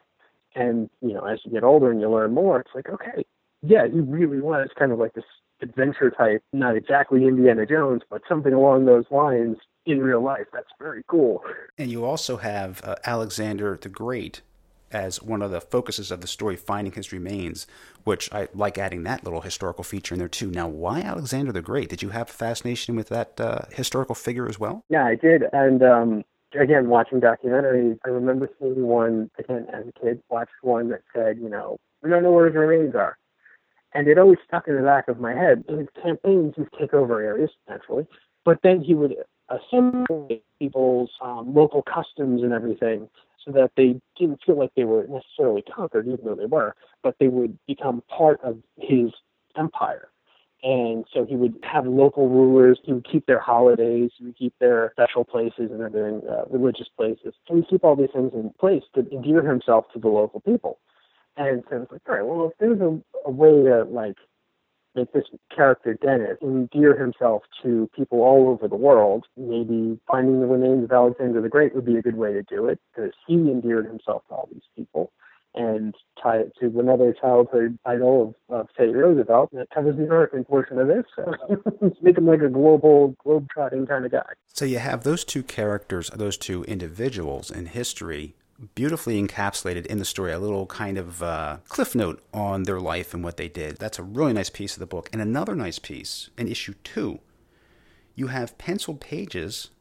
And, 0.56 0.90
you 1.02 1.14
know, 1.14 1.26
as 1.26 1.40
you 1.44 1.52
get 1.52 1.64
older 1.64 1.92
and 1.92 2.00
you 2.00 2.10
learn 2.10 2.34
more, 2.34 2.62
it's 2.62 2.72
like, 2.74 2.90
okay, 2.90 3.26
yeah, 3.62 3.88
he 3.88 4.00
really 4.00 4.40
was 4.40 4.70
kind 4.78 4.92
of 4.92 5.00
like 5.00 5.14
this 5.14 5.26
adventure 5.62 6.12
type, 6.12 6.44
not 6.54 6.76
exactly 6.76 7.26
Indiana 7.26 7.66
Jones, 7.66 8.02
but 8.10 8.22
something 8.28 8.54
along 8.54 8.86
those 8.86 9.06
lines 9.12 9.58
in 9.86 10.00
real 10.00 10.22
life. 10.22 10.48
That's 10.54 10.68
very 10.80 11.04
cool. 11.08 11.44
And 11.78 11.92
you 11.92 12.06
also 12.06 12.38
have 12.38 12.82
uh, 12.84 12.96
Alexander 13.06 13.78
the 13.82 13.90
Great 13.90 14.42
as 14.92 15.22
one 15.22 15.42
of 15.42 15.52
the 15.52 15.60
focuses 15.60 16.12
of 16.12 16.22
the 16.22 16.28
story, 16.28 16.56
finding 16.56 16.94
his 16.94 17.12
remains, 17.12 17.68
which 18.04 18.32
I 18.32 18.48
like 18.54 18.78
adding 18.78 19.04
that 19.04 19.24
little 19.24 19.42
historical 19.42 19.84
feature 19.84 20.16
in 20.16 20.20
there 20.20 20.30
too. 20.30 20.52
Now, 20.52 20.68
why 20.68 21.02
Alexander 21.02 21.52
the 21.52 21.62
Great? 21.62 21.90
Did 21.90 22.02
you 22.02 22.10
have 22.10 22.30
a 22.30 22.34
fascination 22.34 22.96
with 22.96 23.10
that 23.10 23.40
uh, 23.40 23.66
historical 23.72 24.16
figure 24.16 24.48
as 24.48 24.60
well? 24.60 24.84
Yeah, 24.90 25.06
I 25.06 25.16
did. 25.16 25.44
And 25.52 25.84
um, 25.84 26.24
again, 26.60 26.90
watching 26.90 27.22
documentaries, 27.22 27.98
I 28.06 28.10
remember 28.10 28.50
seeing 28.60 28.84
one, 28.86 29.30
again, 29.38 29.68
as 29.74 29.86
a 29.88 30.00
kid, 30.00 30.22
watched 30.30 30.52
one 30.62 30.90
that 30.90 31.02
said, 31.14 31.38
you 31.38 31.50
know, 31.50 31.78
we 32.02 32.10
don't 32.10 32.24
know 32.24 32.32
where 32.32 32.48
his 32.48 32.56
remains 32.56 32.96
are. 32.96 33.18
And 33.94 34.08
it 34.08 34.18
always 34.18 34.40
stuck 34.46 34.68
in 34.68 34.76
the 34.76 34.82
back 34.82 35.08
of 35.08 35.20
my 35.20 35.34
head. 35.34 35.64
In 35.70 35.80
his 35.80 35.88
campaigns, 36.02 36.54
he'd 36.58 36.68
take 36.80 36.94
over 36.94 37.22
areas, 37.22 37.50
naturally, 37.70 38.08
but 38.44 38.60
then 38.62 38.82
he 38.82 38.94
would 38.94 39.16
assimilate 39.50 40.44
people's 40.60 41.12
um, 41.22 41.54
local 41.54 41.82
customs 41.82 42.44
and 42.44 42.52
everything 42.52 43.08
so 43.46 43.52
that 43.52 43.72
they 43.78 44.00
didn't 44.18 44.40
feel 44.46 44.58
like 44.58 44.72
they 44.76 44.84
were 44.84 45.06
necessarily 45.08 45.62
conquered, 45.62 46.08
even 46.08 46.26
though 46.26 46.36
they 46.36 46.46
were, 46.46 46.76
but 47.04 47.16
they 47.20 47.28
would 47.28 47.58
become 47.68 48.04
part 48.10 48.42
of 48.42 48.58
his 48.78 49.12
empire. 49.58 50.10
And 50.64 51.06
so 51.14 51.26
he 51.26 51.36
would 51.36 51.56
have 51.64 51.86
local 51.86 52.28
rulers. 52.28 52.80
He 52.84 52.94
would 52.94 53.08
keep 53.10 53.28
their 53.28 53.40
holidays. 53.40 54.12
He 54.18 54.26
would 54.26 54.38
keep 54.38 54.54
their 54.60 54.92
special 54.94 55.24
places 55.24 55.70
and 55.70 55.80
their 55.94 56.08
uh, 56.08 56.46
religious 56.50 56.88
places. 56.98 57.36
He 57.46 57.56
would 57.56 57.70
keep 57.70 57.84
all 57.84 57.96
these 57.96 58.10
things 58.14 58.32
in 58.34 58.52
place 58.60 58.84
to 58.96 59.08
endear 59.12 59.44
himself 59.44 59.86
to 59.94 60.00
the 60.00 60.08
local 60.08 60.40
people. 60.40 60.80
And 61.38 61.64
so 61.70 61.84
it's 61.84 61.92
like, 61.92 62.02
all 62.08 62.16
right, 62.16 62.26
well, 62.26 62.48
if 62.48 62.58
there's 62.60 62.80
a, 62.82 63.00
a 63.26 63.32
way 63.32 63.64
to 63.64 63.84
like 63.84 64.18
make 64.96 65.12
this 65.12 65.26
character 65.54 65.94
Dennis 65.94 66.38
endear 66.42 66.98
himself 66.98 67.44
to 67.62 67.90
people 67.96 68.22
all 68.22 68.48
over 68.48 68.68
the 68.68 68.78
world, 68.78 69.26
maybe 69.38 70.00
finding 70.10 70.40
the 70.40 70.48
remains 70.48 70.86
of 70.86 70.92
Alexander 70.92 71.42
the 71.42 71.50
Great 71.50 71.76
would 71.76 71.86
be 71.86 71.98
a 71.98 72.02
good 72.02 72.16
way 72.16 72.32
to 72.32 72.42
do 72.44 72.68
it, 72.68 72.80
because 72.96 73.12
he 73.28 73.36
endeared 73.36 73.86
himself 73.86 74.24
to 74.30 74.34
all 74.34 74.50
these 74.52 74.64
people 74.76 75.12
and 75.56 75.96
tie 76.22 76.38
it 76.38 76.54
to 76.60 76.80
another 76.80 77.14
childhood 77.20 77.78
idol 77.86 78.36
of, 78.50 78.68
of 78.68 78.68
Roosevelt 78.78 79.52
that 79.54 79.70
covers 79.74 79.96
the 79.96 80.04
American 80.04 80.44
portion 80.44 80.80
of 80.80 80.88
this. 80.88 81.04
So 81.16 81.34
make 82.02 82.18
him 82.18 82.28
like 82.28 82.42
a 82.42 82.50
global, 82.50 83.16
globe-trotting 83.24 83.88
kind 83.88 84.06
of 84.06 84.12
guy. 84.12 84.26
So 84.54 84.66
you 84.66 84.80
have 84.80 85.04
those 85.04 85.24
two 85.24 85.44
characters, 85.44 86.10
those 86.14 86.38
two 86.38 86.64
individuals 86.66 87.50
in 87.50 87.68
history 87.68 88.36
beautifully 88.74 89.22
encapsulated 89.22 89.86
in 89.86 90.00
the 90.00 90.06
story, 90.06 90.32
a 90.32 90.40
little 90.40 90.66
kind 90.66 90.98
of 90.98 91.22
uh, 91.22 91.58
cliff 91.68 91.94
note 91.94 92.24
on 92.34 92.64
their 92.64 92.80
life 92.80 93.14
and 93.14 93.24
what 93.24 93.38
they 93.38 93.50
did. 93.50 93.78
That's 93.78 94.00
a 94.00 94.04
really 94.04 94.34
nice 94.34 94.50
piece 94.50 94.74
of 94.74 94.80
the 94.80 94.86
book. 94.86 95.10
And 95.12 95.22
another 95.22 95.56
nice 95.56 95.80
piece 95.80 96.30
in 96.38 96.48
issue 96.48 96.74
two, 96.84 97.20
you 98.16 98.28
have 98.28 98.58
penciled 98.58 99.02
pages 99.02 99.72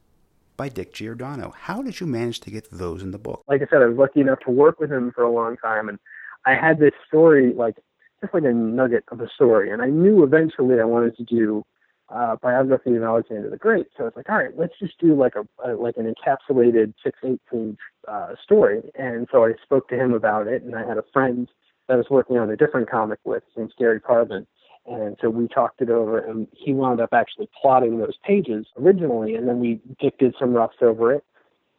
by 0.57 0.69
Dick 0.69 0.93
Giordano. 0.93 1.53
How 1.57 1.81
did 1.81 1.99
you 1.99 2.07
manage 2.07 2.39
to 2.41 2.51
get 2.51 2.69
those 2.71 3.01
in 3.01 3.11
the 3.11 3.17
book? 3.17 3.43
Like 3.47 3.61
I 3.61 3.67
said, 3.69 3.81
I 3.81 3.85
was 3.85 3.97
lucky 3.97 4.21
enough 4.21 4.39
to 4.45 4.51
work 4.51 4.79
with 4.79 4.91
him 4.91 5.11
for 5.13 5.23
a 5.23 5.31
long 5.31 5.57
time, 5.57 5.89
and 5.89 5.99
I 6.45 6.53
had 6.53 6.79
this 6.79 6.93
story, 7.07 7.53
like 7.53 7.75
just 8.21 8.33
like 8.33 8.43
a 8.43 8.53
nugget 8.53 9.03
of 9.11 9.21
a 9.21 9.29
story, 9.29 9.71
and 9.71 9.81
I 9.81 9.89
knew 9.89 10.23
eventually 10.23 10.79
I 10.79 10.85
wanted 10.85 11.15
to 11.17 11.23
do 11.23 11.65
uh, 12.09 12.35
biography 12.41 12.95
of 12.95 13.03
Alexander 13.03 13.49
the 13.49 13.57
Great. 13.57 13.87
So 13.97 14.03
I 14.03 14.05
was 14.05 14.13
like, 14.15 14.29
all 14.29 14.37
right, 14.37 14.55
let's 14.57 14.77
just 14.79 14.99
do 14.99 15.15
like 15.15 15.33
a, 15.35 15.45
a 15.67 15.75
like 15.75 15.97
an 15.97 16.13
encapsulated 16.13 16.93
six 17.03 17.17
eight 17.23 17.41
page 17.51 17.77
uh, 18.07 18.35
story. 18.43 18.81
And 18.97 19.27
so 19.31 19.45
I 19.45 19.53
spoke 19.63 19.89
to 19.89 19.95
him 19.95 20.13
about 20.13 20.47
it, 20.47 20.63
and 20.63 20.75
I 20.75 20.87
had 20.87 20.97
a 20.97 21.03
friend 21.11 21.49
that 21.87 21.95
I 21.95 21.97
was 21.97 22.09
working 22.09 22.37
on 22.37 22.49
a 22.49 22.57
different 22.57 22.89
comic 22.89 23.19
with, 23.25 23.43
named 23.55 23.73
Gary 23.77 23.99
Carvin. 23.99 24.47
And 24.87 25.17
so 25.19 25.29
we 25.29 25.47
talked 25.47 25.81
it 25.81 25.89
over, 25.89 26.19
and 26.19 26.47
he 26.51 26.73
wound 26.73 27.01
up 27.01 27.09
actually 27.11 27.49
plotting 27.59 27.97
those 27.97 28.17
pages 28.23 28.67
originally, 28.77 29.35
and 29.35 29.47
then 29.47 29.59
we 29.59 29.81
did 29.99 30.35
some 30.39 30.53
roughs 30.53 30.75
over 30.81 31.11
it, 31.11 31.23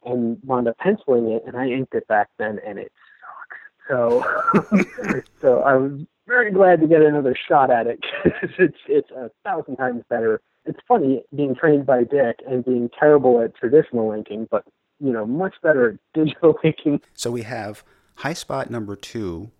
and 0.05 0.37
wound 0.43 0.67
up 0.67 0.77
penciling 0.77 1.31
it, 1.31 1.43
and 1.47 1.55
I 1.55 1.67
inked 1.67 1.95
it 1.95 2.07
back 2.07 2.29
then, 2.37 2.59
and 2.65 2.77
it 2.79 2.91
sucks. 3.21 3.57
So, 3.87 5.21
so 5.41 5.61
I 5.61 5.75
was 5.75 6.01
very 6.27 6.51
glad 6.51 6.81
to 6.81 6.87
get 6.87 7.01
another 7.01 7.35
shot 7.47 7.71
at 7.71 7.87
it 7.87 8.03
because 8.23 8.49
it's 8.59 8.77
it's 8.87 9.09
a 9.11 9.31
thousand 9.43 9.77
times 9.77 10.03
better. 10.09 10.41
It's 10.65 10.79
funny 10.87 11.23
being 11.33 11.55
trained 11.55 11.85
by 11.85 12.03
Dick 12.03 12.39
and 12.45 12.65
being 12.65 12.89
terrible 12.99 13.41
at 13.41 13.55
traditional 13.55 14.11
inking, 14.11 14.47
but 14.51 14.65
you 14.99 15.11
know 15.11 15.25
much 15.25 15.55
better 15.63 15.91
at 15.91 15.99
digital 16.13 16.59
inking. 16.63 17.01
So 17.13 17.31
we 17.31 17.43
have 17.43 17.83
High 18.15 18.33
Spot 18.33 18.69
number 18.69 18.95
two, 18.95 19.51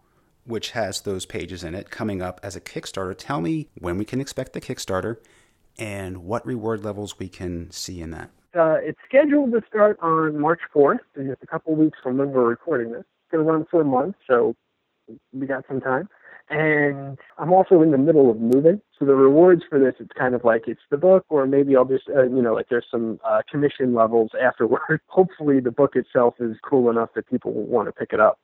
which 0.48 0.72
has 0.72 1.02
those 1.02 1.26
pages 1.26 1.64
in 1.64 1.76
it, 1.76 1.90
coming 1.90 2.22
up 2.22 2.40
as 2.42 2.56
a 2.56 2.62
Kickstarter. 2.62 3.16
Tell 3.18 3.42
me 3.42 3.70
when 3.80 3.98
we 3.98 4.06
can 4.06 4.22
expect 4.22 4.54
the 4.54 4.62
Kickstarter 4.62 5.18
and 5.78 6.20
what 6.24 6.46
reward 6.46 6.84
levels 6.84 7.20
we 7.20 7.30
can 7.30 7.70
see 7.72 8.02
in 8.02 8.12
that. 8.12 8.32
Uh, 8.58 8.78
it's 8.82 9.00
scheduled 9.08 9.52
to 9.52 9.62
start 9.68 10.00
on 10.02 10.40
March 10.40 10.62
4th, 10.74 11.00
just 11.16 11.44
a 11.44 11.48
couple 11.48 11.76
weeks 11.76 12.00
from 12.02 12.18
when 12.18 12.32
we're 12.32 12.48
recording 12.48 12.92
this. 12.92 13.02
It's 13.02 13.32
going 13.32 13.46
to 13.46 13.52
run 13.52 13.66
for 13.70 13.82
a 13.82 13.86
month, 13.86 14.16
so 14.28 14.56
we 15.34 15.46
got 15.46 15.66
some 15.68 15.82
time. 15.82 16.10
And 16.50 17.18
I'm 17.38 17.52
also 17.52 17.82
in 17.82 17.92
the 17.92 17.98
middle 17.98 18.32
of 18.32 18.40
moving. 18.40 18.82
So 18.98 19.06
the 19.06 19.16
rewards 19.16 19.64
for 19.70 19.80
this, 19.80 19.96
it's 20.00 20.14
kind 20.18 20.34
of 20.34 20.46
like 20.46 20.64
it's 20.68 20.82
the 20.90 20.98
book, 20.98 21.26
or 21.30 21.46
maybe 21.46 21.76
I'll 21.76 21.86
just, 21.86 22.06
uh, 22.10 22.24
you 22.24 22.42
know, 22.42 22.54
like 22.54 22.68
there's 22.70 22.86
some 22.90 23.20
uh, 23.24 23.42
commission 23.52 23.94
levels 23.94 24.32
afterward. 24.42 25.02
Hopefully 25.08 25.60
the 25.60 25.72
book 25.72 25.96
itself 25.96 26.36
is 26.40 26.56
cool 26.68 26.90
enough 26.90 27.10
that 27.16 27.28
people 27.28 27.54
will 27.54 27.66
want 27.66 27.90
to 27.90 27.92
pick 27.92 28.14
it 28.14 28.20
up. 28.20 28.40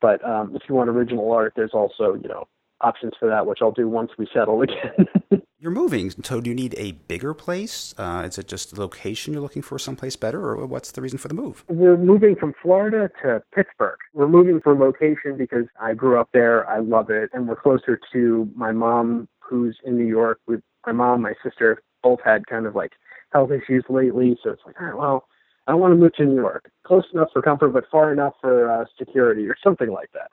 But 0.00 0.24
um, 0.24 0.54
if 0.54 0.62
you 0.68 0.74
want 0.74 0.90
original 0.90 1.30
art, 1.32 1.54
there's 1.56 1.72
also, 1.72 2.14
you 2.14 2.28
know, 2.28 2.46
options 2.80 3.14
for 3.18 3.28
that, 3.28 3.46
which 3.46 3.58
I'll 3.62 3.72
do 3.72 3.88
once 3.88 4.10
we 4.18 4.28
settle 4.32 4.62
again. 4.62 5.06
you're 5.58 5.72
moving, 5.72 6.10
so 6.10 6.40
do 6.42 6.50
you 6.50 6.54
need 6.54 6.74
a 6.76 6.92
bigger 6.92 7.32
place? 7.32 7.94
Uh, 7.96 8.24
is 8.26 8.36
it 8.36 8.46
just 8.46 8.74
the 8.74 8.80
location 8.80 9.32
you're 9.32 9.42
looking 9.42 9.62
for 9.62 9.78
someplace 9.78 10.14
better, 10.14 10.40
or 10.40 10.66
what's 10.66 10.92
the 10.92 11.00
reason 11.00 11.18
for 11.18 11.28
the 11.28 11.34
move? 11.34 11.64
We're 11.68 11.96
moving 11.96 12.36
from 12.36 12.54
Florida 12.60 13.10
to 13.22 13.42
Pittsburgh. 13.54 13.98
We're 14.12 14.28
moving 14.28 14.60
for 14.60 14.74
location 14.74 15.38
because 15.38 15.64
I 15.80 15.94
grew 15.94 16.20
up 16.20 16.28
there, 16.34 16.68
I 16.68 16.80
love 16.80 17.08
it, 17.08 17.30
and 17.32 17.48
we're 17.48 17.56
closer 17.56 17.98
to 18.12 18.50
my 18.54 18.72
mom, 18.72 19.26
who's 19.40 19.78
in 19.84 19.96
New 19.96 20.06
York. 20.06 20.38
With 20.46 20.60
my 20.86 20.92
mom, 20.92 21.22
my 21.22 21.32
sister 21.42 21.82
both 22.02 22.20
had 22.22 22.46
kind 22.46 22.66
of 22.66 22.76
like 22.76 22.92
health 23.32 23.50
issues 23.50 23.84
lately, 23.88 24.38
so 24.42 24.50
it's 24.50 24.62
like, 24.66 24.78
all 24.78 24.86
right, 24.86 24.96
well, 24.98 25.28
I 25.66 25.74
want 25.74 25.92
to 25.92 25.96
move 25.96 26.14
to 26.14 26.24
New 26.24 26.36
York. 26.36 26.70
Close 26.84 27.04
enough 27.14 27.28
for 27.32 27.40
comfort, 27.40 27.70
but 27.70 27.84
far 27.90 28.12
enough 28.12 28.34
for 28.40 28.70
uh, 28.70 28.84
security 28.98 29.46
or 29.46 29.56
something 29.62 29.90
like 29.90 30.10
that. 30.12 30.30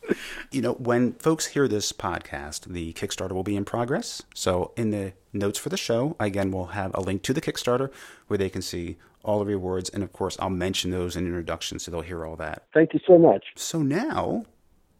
you 0.50 0.62
know, 0.62 0.72
when 0.72 1.12
folks 1.14 1.46
hear 1.48 1.68
this 1.68 1.92
podcast, 1.92 2.72
the 2.72 2.94
Kickstarter 2.94 3.32
will 3.32 3.42
be 3.42 3.56
in 3.56 3.66
progress. 3.66 4.22
So, 4.34 4.72
in 4.76 4.90
the 4.90 5.12
notes 5.32 5.58
for 5.58 5.68
the 5.68 5.76
show, 5.76 6.16
again, 6.18 6.50
we'll 6.50 6.66
have 6.66 6.92
a 6.94 7.00
link 7.00 7.22
to 7.24 7.34
the 7.34 7.42
Kickstarter 7.42 7.90
where 8.28 8.38
they 8.38 8.48
can 8.48 8.62
see 8.62 8.96
all 9.22 9.40
the 9.40 9.44
rewards. 9.46 9.90
And 9.90 10.02
of 10.02 10.12
course, 10.12 10.36
I'll 10.40 10.48
mention 10.48 10.90
those 10.90 11.16
in 11.16 11.26
introduction 11.26 11.78
so 11.78 11.90
they'll 11.90 12.00
hear 12.00 12.24
all 12.24 12.36
that. 12.36 12.64
Thank 12.72 12.94
you 12.94 13.00
so 13.06 13.18
much. 13.18 13.44
So, 13.56 13.82
now 13.82 14.46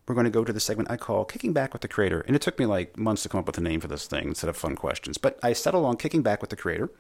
we're 0.07 0.15
going 0.15 0.25
to 0.25 0.31
go 0.31 0.45
to 0.45 0.53
the 0.53 0.61
segment 0.61 0.91
I 0.91 0.97
call 0.97 1.25
Kicking 1.25 1.53
Back 1.53 1.73
with 1.73 1.83
the 1.83 1.89
Creator. 1.89 2.21
And 2.21 2.37
it 2.37 2.43
took 2.43 2.59
me 2.59 2.67
like 2.67 2.99
months 2.99 3.23
to 3.23 3.29
come 3.29 3.41
up 3.41 3.47
with 3.47 3.59
a 3.59 3.63
name 3.63 3.81
for 3.81 3.89
this 3.89 4.07
thing 4.07 4.29
instead 4.29 4.51
of 4.51 4.57
fun 4.57 4.77
questions. 4.77 5.19
But 5.19 5.39
I 5.43 5.53
settled 5.55 5.87
on 5.87 5.97
Kicking 5.97 6.23
Back 6.23 6.43
with 6.43 6.51
the 6.51 6.57
Creator. 6.57 6.91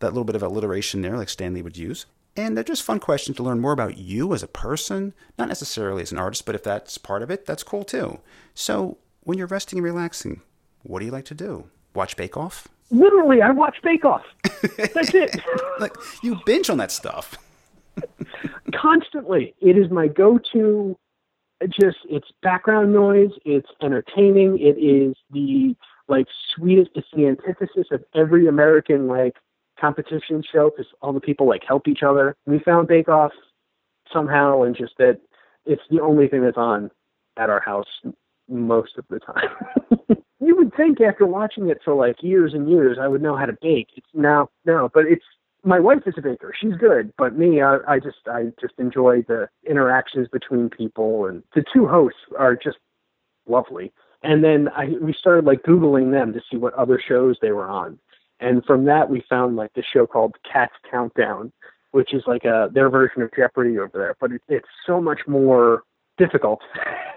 That 0.00 0.08
little 0.08 0.24
bit 0.24 0.36
of 0.36 0.42
alliteration 0.42 1.02
there, 1.02 1.16
like 1.16 1.28
Stan 1.28 1.54
Lee 1.54 1.62
would 1.62 1.76
use. 1.76 2.06
And 2.36 2.54
they're 2.54 2.64
just 2.64 2.82
fun 2.82 3.00
questions 3.00 3.38
to 3.38 3.42
learn 3.42 3.60
more 3.60 3.72
about 3.72 3.96
you 3.96 4.34
as 4.34 4.42
a 4.42 4.48
person, 4.48 5.14
not 5.38 5.48
necessarily 5.48 6.02
as 6.02 6.12
an 6.12 6.18
artist, 6.18 6.44
but 6.44 6.54
if 6.54 6.62
that's 6.62 6.98
part 6.98 7.22
of 7.22 7.30
it, 7.30 7.46
that's 7.46 7.62
cool 7.62 7.82
too. 7.82 8.18
So, 8.54 8.98
when 9.22 9.38
you're 9.38 9.46
resting 9.46 9.78
and 9.78 9.84
relaxing, 9.84 10.42
what 10.82 10.98
do 11.00 11.06
you 11.06 11.12
like 11.12 11.24
to 11.26 11.34
do? 11.34 11.70
Watch 11.94 12.14
Bake 12.16 12.36
Off? 12.36 12.68
Literally, 12.90 13.40
I 13.40 13.50
watch 13.50 13.78
Bake 13.82 14.04
Off. 14.04 14.24
That's 14.76 15.14
it. 15.14 15.40
like 15.80 15.94
you 16.22 16.38
binge 16.44 16.68
on 16.68 16.76
that 16.78 16.92
stuff. 16.92 17.36
Constantly. 18.74 19.54
It 19.60 19.78
is 19.78 19.90
my 19.90 20.06
go-to 20.06 20.96
just 21.68 21.98
it's 22.08 22.28
background 22.42 22.92
noise, 22.92 23.30
it's 23.44 23.68
entertaining, 23.82 24.58
it 24.58 24.78
is 24.78 25.16
the 25.30 25.74
like 26.08 26.26
sweetest 26.54 26.90
it's 26.94 27.08
the 27.14 27.26
antithesis 27.26 27.88
of 27.90 28.04
every 28.14 28.46
American 28.46 29.08
like 29.08 29.34
competition 29.80 30.42
show 30.50 30.70
because 30.70 30.90
all 31.02 31.12
the 31.12 31.20
people 31.20 31.48
like 31.48 31.62
help 31.66 31.88
each 31.88 32.02
other. 32.02 32.36
We 32.46 32.58
found 32.58 32.88
Bake 32.88 33.08
Off 33.08 33.32
somehow, 34.12 34.62
and 34.62 34.76
just 34.76 34.94
that 34.98 35.20
it's 35.64 35.82
the 35.90 36.00
only 36.00 36.28
thing 36.28 36.42
that's 36.42 36.56
on 36.56 36.90
at 37.36 37.50
our 37.50 37.60
house 37.60 37.86
most 38.48 38.96
of 38.96 39.04
the 39.08 39.18
time. 39.18 40.18
you 40.40 40.56
would 40.56 40.74
think 40.74 41.00
after 41.00 41.26
watching 41.26 41.68
it 41.68 41.78
for 41.84 41.94
like 41.94 42.22
years 42.22 42.54
and 42.54 42.70
years, 42.70 42.98
I 43.00 43.08
would 43.08 43.22
know 43.22 43.36
how 43.36 43.46
to 43.46 43.56
bake. 43.60 43.88
It's 43.96 44.06
now 44.14 44.48
no, 44.64 44.90
but 44.92 45.04
it's 45.06 45.24
my 45.64 45.80
wife 45.80 46.02
is 46.06 46.14
a 46.16 46.22
baker. 46.22 46.54
She's 46.58 46.74
good, 46.74 47.12
but 47.18 47.36
me, 47.36 47.60
I, 47.60 47.78
I 47.88 47.98
just 47.98 48.18
I 48.26 48.52
just 48.60 48.74
enjoy 48.78 49.22
the 49.22 49.48
interactions 49.68 50.28
between 50.28 50.70
people, 50.70 51.26
and 51.26 51.42
the 51.54 51.64
two 51.72 51.86
hosts 51.86 52.20
are 52.38 52.54
just 52.54 52.78
lovely. 53.48 53.92
And 54.22 54.42
then 54.42 54.68
I 54.68 54.86
we 55.00 55.12
started 55.12 55.44
like 55.44 55.62
googling 55.62 56.12
them 56.12 56.32
to 56.32 56.40
see 56.50 56.56
what 56.56 56.74
other 56.74 57.00
shows 57.06 57.36
they 57.42 57.50
were 57.50 57.68
on, 57.68 57.98
and 58.40 58.64
from 58.64 58.84
that, 58.84 59.10
we 59.10 59.24
found 59.28 59.56
like 59.56 59.72
this 59.74 59.84
show 59.90 60.06
called 60.06 60.34
Cat's 60.50 60.74
Countdown, 60.90 61.52
which 61.92 62.12
is 62.12 62.22
like 62.26 62.44
a 62.44 62.68
their 62.72 62.90
version 62.90 63.22
of 63.22 63.30
Jeopardy 63.34 63.78
over 63.78 63.92
there, 63.94 64.16
but 64.20 64.32
it, 64.32 64.42
it's 64.48 64.68
so 64.86 65.00
much 65.00 65.20
more 65.26 65.82
difficult. 66.18 66.60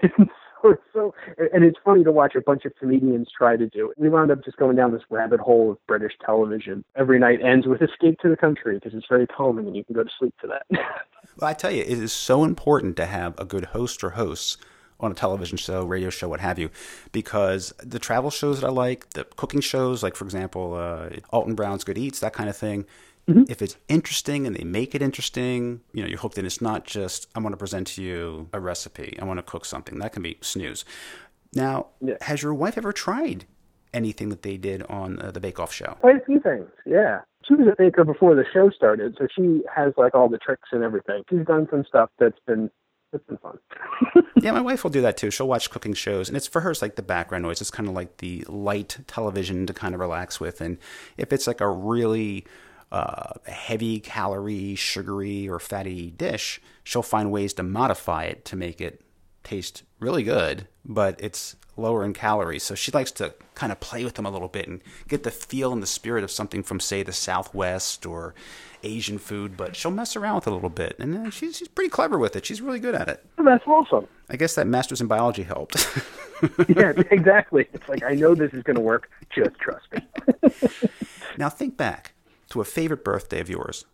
so, 0.62 0.74
so, 0.92 1.14
and 1.52 1.64
it's 1.64 1.78
funny 1.84 2.04
to 2.04 2.12
watch 2.12 2.34
a 2.34 2.40
bunch 2.40 2.64
of 2.64 2.72
comedians 2.78 3.28
try 3.36 3.56
to 3.56 3.66
do 3.68 3.90
it. 3.90 3.98
We 3.98 4.08
wound 4.08 4.30
up 4.30 4.44
just 4.44 4.56
going 4.56 4.76
down 4.76 4.92
this 4.92 5.02
rabbit 5.10 5.40
hole 5.40 5.72
of 5.72 5.78
British 5.86 6.12
television. 6.24 6.84
Every 6.96 7.18
night 7.18 7.40
ends 7.42 7.66
with 7.66 7.82
Escape 7.82 8.18
to 8.20 8.28
the 8.28 8.36
Country 8.36 8.76
because 8.76 8.94
it's 8.94 9.06
very 9.08 9.26
calming 9.26 9.66
and 9.66 9.76
you 9.76 9.84
can 9.84 9.94
go 9.94 10.04
to 10.04 10.10
sleep 10.18 10.34
to 10.40 10.46
that. 10.48 10.66
well, 11.36 11.50
I 11.50 11.54
tell 11.54 11.70
you, 11.70 11.82
it 11.82 11.98
is 11.98 12.12
so 12.12 12.44
important 12.44 12.96
to 12.96 13.06
have 13.06 13.38
a 13.38 13.44
good 13.44 13.66
host 13.66 14.02
or 14.02 14.10
hosts 14.10 14.56
on 15.00 15.10
a 15.12 15.14
television 15.14 15.58
show, 15.58 15.84
radio 15.84 16.10
show, 16.10 16.28
what 16.28 16.40
have 16.40 16.58
you, 16.58 16.70
because 17.12 17.72
the 17.78 17.98
travel 17.98 18.30
shows 18.30 18.60
that 18.60 18.66
I 18.66 18.70
like, 18.70 19.10
the 19.10 19.24
cooking 19.24 19.60
shows, 19.60 20.02
like 20.02 20.16
for 20.16 20.24
example, 20.24 20.74
uh, 20.74 21.10
Alton 21.30 21.54
Brown's 21.54 21.84
Good 21.84 21.98
Eats, 21.98 22.20
that 22.20 22.32
kind 22.32 22.48
of 22.48 22.56
thing, 22.56 22.86
Mm-hmm. 23.28 23.44
If 23.48 23.62
it's 23.62 23.76
interesting 23.88 24.46
and 24.46 24.56
they 24.56 24.64
make 24.64 24.94
it 24.94 25.02
interesting, 25.02 25.82
you 25.92 26.02
know, 26.02 26.08
you're 26.08 26.18
hooked 26.18 26.38
in. 26.38 26.46
It's 26.46 26.60
not 26.60 26.84
just, 26.84 27.28
I 27.34 27.38
want 27.38 27.52
to 27.52 27.56
present 27.56 27.86
to 27.88 28.02
you 28.02 28.48
a 28.52 28.58
recipe. 28.58 29.16
I 29.20 29.24
want 29.24 29.38
to 29.38 29.42
cook 29.42 29.64
something. 29.64 29.98
That 29.98 30.12
can 30.12 30.22
be 30.22 30.38
snooze. 30.40 30.84
Now, 31.54 31.88
yeah. 32.00 32.14
has 32.22 32.42
your 32.42 32.54
wife 32.54 32.76
ever 32.76 32.92
tried 32.92 33.44
anything 33.92 34.28
that 34.30 34.42
they 34.42 34.56
did 34.56 34.82
on 34.84 35.20
uh, 35.20 35.30
the 35.30 35.40
Bake 35.40 35.60
Off 35.60 35.72
show? 35.72 35.96
Quite 36.00 36.16
a 36.16 36.24
few 36.24 36.40
things, 36.40 36.68
yeah. 36.86 37.20
She 37.46 37.54
was 37.54 37.66
a 37.66 37.74
baker 37.76 38.04
before 38.04 38.34
the 38.34 38.44
show 38.52 38.70
started, 38.70 39.16
so 39.18 39.26
she 39.34 39.62
has 39.74 39.92
like 39.96 40.14
all 40.14 40.28
the 40.28 40.38
tricks 40.38 40.68
and 40.72 40.84
everything. 40.84 41.22
She's 41.28 41.46
done 41.46 41.66
some 41.70 41.84
stuff 41.88 42.10
that's 42.18 42.38
been 42.46 42.70
it's 43.12 43.24
been 43.26 43.38
fun. 43.38 43.58
yeah, 44.42 44.52
my 44.52 44.60
wife 44.60 44.84
will 44.84 44.90
do 44.90 45.00
that 45.02 45.16
too. 45.16 45.30
She'll 45.30 45.48
watch 45.48 45.70
cooking 45.70 45.94
shows, 45.94 46.28
and 46.28 46.36
it's 46.36 46.46
for 46.46 46.60
her. 46.60 46.70
It's 46.70 46.82
like 46.82 46.96
the 46.96 47.02
background 47.02 47.42
noise. 47.42 47.60
It's 47.60 47.70
kind 47.70 47.88
of 47.88 47.94
like 47.94 48.18
the 48.18 48.44
light 48.48 48.98
television 49.06 49.66
to 49.66 49.72
kind 49.72 49.94
of 49.94 50.00
relax 50.00 50.40
with. 50.40 50.60
And 50.60 50.78
if 51.16 51.32
it's 51.32 51.46
like 51.46 51.60
a 51.60 51.68
really 51.68 52.46
uh, 52.92 53.34
heavy 53.46 54.00
calorie, 54.00 54.74
sugary, 54.74 55.48
or 55.48 55.58
fatty 55.58 56.10
dish, 56.10 56.60
she'll 56.84 57.02
find 57.02 57.30
ways 57.30 57.54
to 57.54 57.62
modify 57.62 58.24
it 58.24 58.44
to 58.46 58.56
make 58.56 58.80
it 58.80 59.02
taste 59.42 59.82
really 59.98 60.22
good, 60.22 60.66
but 60.84 61.18
it's 61.20 61.56
lower 61.76 62.04
in 62.04 62.12
calories. 62.12 62.62
So 62.62 62.74
she 62.74 62.92
likes 62.92 63.10
to 63.12 63.34
kind 63.54 63.72
of 63.72 63.80
play 63.80 64.04
with 64.04 64.14
them 64.14 64.26
a 64.26 64.30
little 64.30 64.48
bit 64.48 64.68
and 64.68 64.80
get 65.08 65.22
the 65.22 65.30
feel 65.30 65.72
and 65.72 65.82
the 65.82 65.86
spirit 65.86 66.24
of 66.24 66.30
something 66.30 66.62
from, 66.62 66.80
say, 66.80 67.02
the 67.02 67.12
Southwest 67.12 68.06
or 68.06 68.34
Asian 68.82 69.18
food. 69.18 69.56
But 69.56 69.76
she'll 69.76 69.90
mess 69.90 70.16
around 70.16 70.36
with 70.36 70.46
it 70.46 70.50
a 70.50 70.54
little 70.54 70.70
bit, 70.70 70.96
and 70.98 71.26
uh, 71.26 71.30
she's 71.30 71.56
she's 71.56 71.68
pretty 71.68 71.90
clever 71.90 72.18
with 72.18 72.36
it. 72.36 72.46
She's 72.46 72.60
really 72.60 72.80
good 72.80 72.94
at 72.94 73.08
it. 73.08 73.24
that's 73.38 73.66
awesome. 73.66 74.06
I 74.28 74.36
guess 74.36 74.54
that 74.54 74.66
master's 74.66 75.00
in 75.00 75.06
biology 75.06 75.42
helped. 75.42 75.86
yeah, 76.68 76.92
exactly. 77.10 77.66
It's 77.72 77.88
like 77.88 78.02
I 78.02 78.14
know 78.14 78.34
this 78.34 78.52
is 78.52 78.62
going 78.62 78.76
to 78.76 78.82
work. 78.82 79.10
Just 79.34 79.58
trust 79.58 79.86
me. 79.92 80.90
now 81.38 81.48
think 81.48 81.76
back 81.76 82.12
to 82.50 82.60
a 82.60 82.64
favorite 82.64 83.04
birthday 83.04 83.40
of 83.40 83.50
yours. 83.50 83.84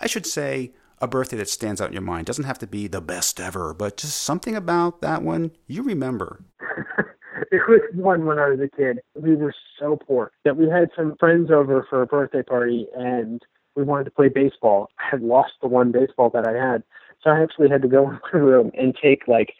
I 0.00 0.06
should 0.06 0.26
say 0.26 0.72
a 1.00 1.08
birthday 1.08 1.36
that 1.38 1.48
stands 1.48 1.80
out 1.80 1.88
in 1.88 1.92
your 1.92 2.02
mind. 2.02 2.26
Doesn't 2.26 2.44
have 2.44 2.58
to 2.58 2.66
be 2.66 2.86
the 2.86 3.00
best 3.00 3.40
ever, 3.40 3.72
but 3.74 3.96
just 3.96 4.20
something 4.22 4.54
about 4.54 5.00
that 5.00 5.22
one 5.22 5.52
you 5.66 5.82
remember. 5.82 6.44
there 7.50 7.64
was 7.68 7.80
one 7.94 8.26
when 8.26 8.38
I 8.38 8.50
was 8.50 8.60
a 8.60 8.68
kid. 8.68 9.00
We 9.14 9.34
were 9.34 9.54
so 9.78 9.96
poor 9.96 10.32
that 10.44 10.56
we 10.56 10.68
had 10.68 10.90
some 10.96 11.16
friends 11.18 11.50
over 11.50 11.86
for 11.88 12.02
a 12.02 12.06
birthday 12.06 12.42
party 12.42 12.86
and 12.96 13.40
we 13.74 13.82
wanted 13.82 14.04
to 14.04 14.10
play 14.10 14.28
baseball. 14.28 14.88
I 14.98 15.08
had 15.10 15.22
lost 15.22 15.52
the 15.62 15.68
one 15.68 15.92
baseball 15.92 16.30
that 16.30 16.46
I 16.46 16.52
had. 16.52 16.82
So 17.22 17.30
I 17.30 17.42
actually 17.42 17.68
had 17.68 17.82
to 17.82 17.88
go 17.88 18.10
into 18.10 18.20
my 18.32 18.38
room 18.38 18.70
and 18.78 18.94
take 19.00 19.26
like 19.26 19.54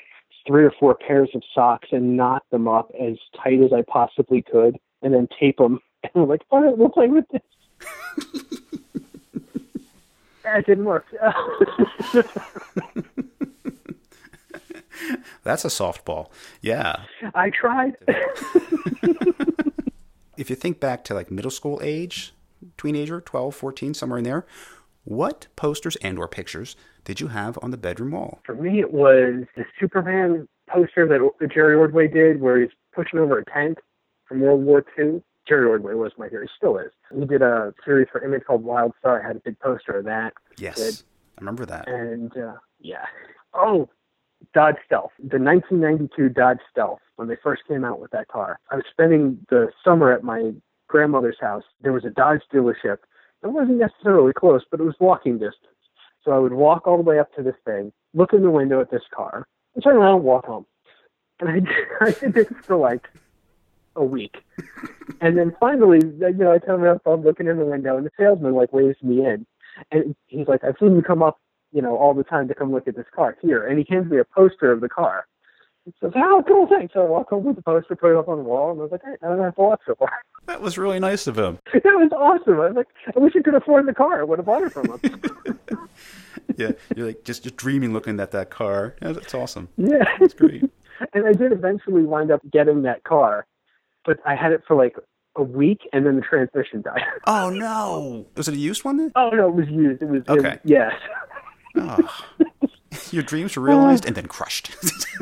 three 0.46 0.64
or 0.64 0.72
four 0.79 0.94
pairs 0.94 1.31
of 1.35 1.42
socks 1.55 1.88
and 1.92 2.16
knot 2.16 2.44
them 2.50 2.68
up 2.68 2.90
as 3.00 3.16
tight 3.42 3.61
as 3.62 3.72
I 3.72 3.83
possibly 3.83 4.42
could 4.42 4.79
and 5.03 5.14
then 5.14 5.29
tape 5.38 5.59
them. 5.59 5.81
And 6.03 6.12
we're 6.14 6.31
like, 6.31 6.40
all 6.50 6.62
right, 6.62 6.79
we'll 6.79 6.88
play 6.88 7.09
with 7.09 7.26
this. 7.31 7.42
It 10.58 10.66
didn't 10.66 10.84
work. 10.84 11.06
That's 15.42 15.64
a 15.64 15.68
softball. 15.68 16.28
Yeah. 16.60 17.04
I 17.34 17.50
tried. 17.50 17.96
if 20.36 20.50
you 20.50 20.56
think 20.56 20.80
back 20.80 21.04
to 21.04 21.14
like 21.14 21.30
middle 21.30 21.50
school 21.50 21.80
age, 21.82 22.34
teenager, 22.76 23.20
12, 23.20 23.54
14, 23.54 23.94
somewhere 23.94 24.18
in 24.18 24.24
there, 24.24 24.46
what 25.04 25.46
posters 25.56 25.96
and 25.96 26.18
or 26.18 26.28
pictures 26.28 26.76
did 27.04 27.20
you 27.20 27.28
have 27.28 27.58
on 27.62 27.70
the 27.70 27.76
bedroom 27.78 28.10
wall? 28.12 28.40
For 28.44 28.54
me, 28.54 28.80
it 28.80 28.92
was 28.92 29.44
the 29.56 29.64
Superman 29.78 30.46
poster 30.68 31.06
that 31.06 31.48
Jerry 31.52 31.74
Ordway 31.74 32.08
did 32.08 32.40
where 32.40 32.60
he's 32.60 32.70
pushing 32.94 33.18
over 33.18 33.38
a 33.38 33.44
tank 33.46 33.78
from 34.26 34.40
World 34.40 34.62
War 34.62 34.84
II. 34.98 35.22
Jerry 35.50 35.66
Ordway 35.66 35.94
was 35.94 36.12
my 36.16 36.28
hero. 36.28 36.44
He 36.44 36.48
still 36.56 36.78
is. 36.78 36.92
He 37.12 37.26
did 37.26 37.42
a 37.42 37.74
series 37.84 38.06
for 38.12 38.22
Image 38.24 38.44
called 38.46 38.62
Wild 38.62 38.92
Star. 39.00 39.20
I 39.20 39.26
had 39.26 39.34
a 39.34 39.40
big 39.40 39.58
poster 39.58 39.98
of 39.98 40.04
that. 40.04 40.32
Yes, 40.58 41.02
I 41.36 41.40
remember 41.40 41.66
that. 41.66 41.88
And 41.88 42.30
uh, 42.36 42.54
yeah. 42.78 43.04
Oh, 43.52 43.88
Dodge 44.54 44.76
Stealth, 44.86 45.10
the 45.18 45.40
1992 45.40 46.28
Dodge 46.28 46.60
Stealth, 46.70 47.00
when 47.16 47.26
they 47.26 47.34
first 47.42 47.62
came 47.66 47.84
out 47.84 47.98
with 47.98 48.12
that 48.12 48.28
car. 48.28 48.60
I 48.70 48.76
was 48.76 48.84
spending 48.92 49.44
the 49.50 49.70
summer 49.84 50.12
at 50.12 50.22
my 50.22 50.52
grandmother's 50.86 51.38
house. 51.40 51.64
There 51.82 51.92
was 51.92 52.04
a 52.04 52.10
Dodge 52.10 52.42
dealership. 52.54 52.98
It 53.42 53.48
wasn't 53.48 53.78
necessarily 53.78 54.32
close, 54.32 54.62
but 54.70 54.78
it 54.78 54.84
was 54.84 54.94
walking 55.00 55.32
distance. 55.32 55.66
So 56.24 56.30
I 56.30 56.38
would 56.38 56.52
walk 56.52 56.86
all 56.86 56.96
the 56.96 57.02
way 57.02 57.18
up 57.18 57.34
to 57.34 57.42
this 57.42 57.56
thing, 57.64 57.92
look 58.14 58.32
in 58.32 58.42
the 58.42 58.50
window 58.50 58.80
at 58.80 58.92
this 58.92 59.02
car, 59.12 59.48
and 59.74 59.82
turn 59.82 59.96
around 59.96 60.16
and 60.16 60.24
walk 60.24 60.46
home. 60.46 60.66
And 61.40 61.48
I, 61.48 62.04
I 62.06 62.10
did 62.12 62.34
this 62.34 62.46
for 62.62 62.76
like 62.76 63.08
a 63.96 64.05
week. 64.05 64.44
and 65.20 65.37
then 65.37 65.55
finally, 65.61 66.00
you 66.03 66.33
know, 66.35 66.53
I 66.53 66.59
tell 66.59 66.76
him 66.76 67.00
I'm 67.07 67.22
looking 67.22 67.46
in 67.46 67.59
the 67.59 67.64
window, 67.64 67.96
and 67.96 68.07
the 68.07 68.11
salesman 68.18 68.55
like 68.55 68.72
waves 68.72 69.03
me 69.03 69.24
in, 69.24 69.46
and 69.90 70.14
he's 70.26 70.48
like, 70.48 70.64
"I've 70.64 70.76
seen 70.79 70.96
you 70.96 71.03
come 71.03 71.22
up, 71.22 71.38
you 71.72 71.83
know, 71.83 71.96
all 71.96 72.14
the 72.14 72.24
time 72.24 72.48
to 72.48 72.55
come 72.55 72.72
look 72.72 72.88
at 72.88 72.96
this 72.96 73.07
car 73.14 73.37
here." 73.40 73.66
And 73.66 73.79
he 73.79 73.87
hands 73.88 74.11
me 74.11 74.18
a 74.18 74.24
poster 74.24 74.72
of 74.72 74.81
the 74.81 74.88
car. 74.88 75.26
He 75.85 75.92
says, 76.00 76.12
"Oh, 76.14 76.44
cool, 76.46 76.66
thanks." 76.66 76.94
So 76.94 77.03
I 77.03 77.09
walk 77.09 77.33
over 77.33 77.48
with 77.48 77.57
the 77.57 77.62
poster, 77.62 77.96
put 77.96 78.12
it 78.12 78.18
up 78.18 78.29
on 78.29 78.38
the 78.38 78.44
wall, 78.44 78.70
and 78.70 78.81
I 78.81 78.83
was 78.83 78.92
like, 78.92 79.03
"Hey, 79.05 79.16
I 79.22 79.29
don't 79.29 79.40
have 79.40 79.55
to 79.57 79.61
watch 79.61 79.81
so 79.87 79.94
far." 79.94 80.11
That 80.46 80.62
was 80.62 80.79
really 80.79 80.98
nice 80.98 81.29
of 81.29 81.38
him. 81.38 81.59
that 81.72 81.85
was 81.85 82.11
awesome. 82.12 82.55
I 82.55 82.68
was 82.68 82.74
like, 82.74 82.88
I 83.14 83.20
wish 83.20 83.35
I 83.38 83.42
could 83.42 83.55
afford 83.55 83.87
the 83.87 83.94
car. 83.94 84.20
I 84.20 84.24
would 84.24 84.40
have 84.40 84.46
bought 84.46 84.64
it 84.64 84.72
from 84.72 84.98
him. 84.98 85.59
yeah, 86.57 86.72
you're 86.96 87.07
like 87.07 87.22
just 87.24 87.44
just 87.44 87.57
dreaming 87.57 87.92
looking 87.92 88.18
at 88.18 88.33
that 88.33 88.50
car. 88.50 88.96
Yeah, 89.00 89.12
that's 89.12 89.35
awesome. 89.35 89.68
Yeah, 89.76 90.05
that's 90.18 90.35
great. 90.35 90.68
and 91.12 91.26
I 91.26 91.35
did 91.35 91.53
eventually 91.53 92.03
wind 92.03 92.33
up 92.33 92.40
getting 92.50 92.83
that 92.83 93.05
car 93.05 93.46
but 94.04 94.18
I 94.26 94.34
had 94.34 94.52
it 94.52 94.62
for 94.66 94.76
like 94.76 94.96
a 95.36 95.42
week 95.42 95.80
and 95.92 96.04
then 96.04 96.16
the 96.16 96.22
transmission 96.22 96.82
died. 96.82 97.02
Oh 97.26 97.50
no! 97.50 98.26
Was 98.36 98.48
it 98.48 98.54
a 98.54 98.58
used 98.58 98.84
one? 98.84 98.96
Then? 98.96 99.12
Oh 99.14 99.30
no, 99.30 99.48
it 99.48 99.54
was 99.54 99.68
used. 99.68 100.02
It 100.02 100.08
was 100.08 100.22
okay. 100.28 100.54
It, 100.54 100.60
yes. 100.64 100.92
Oh. 101.76 102.24
Your 103.12 103.22
dreams 103.22 103.56
were 103.56 103.62
realized 103.62 104.04
uh, 104.04 104.08
and 104.08 104.16
then 104.16 104.26
crushed. 104.26 104.72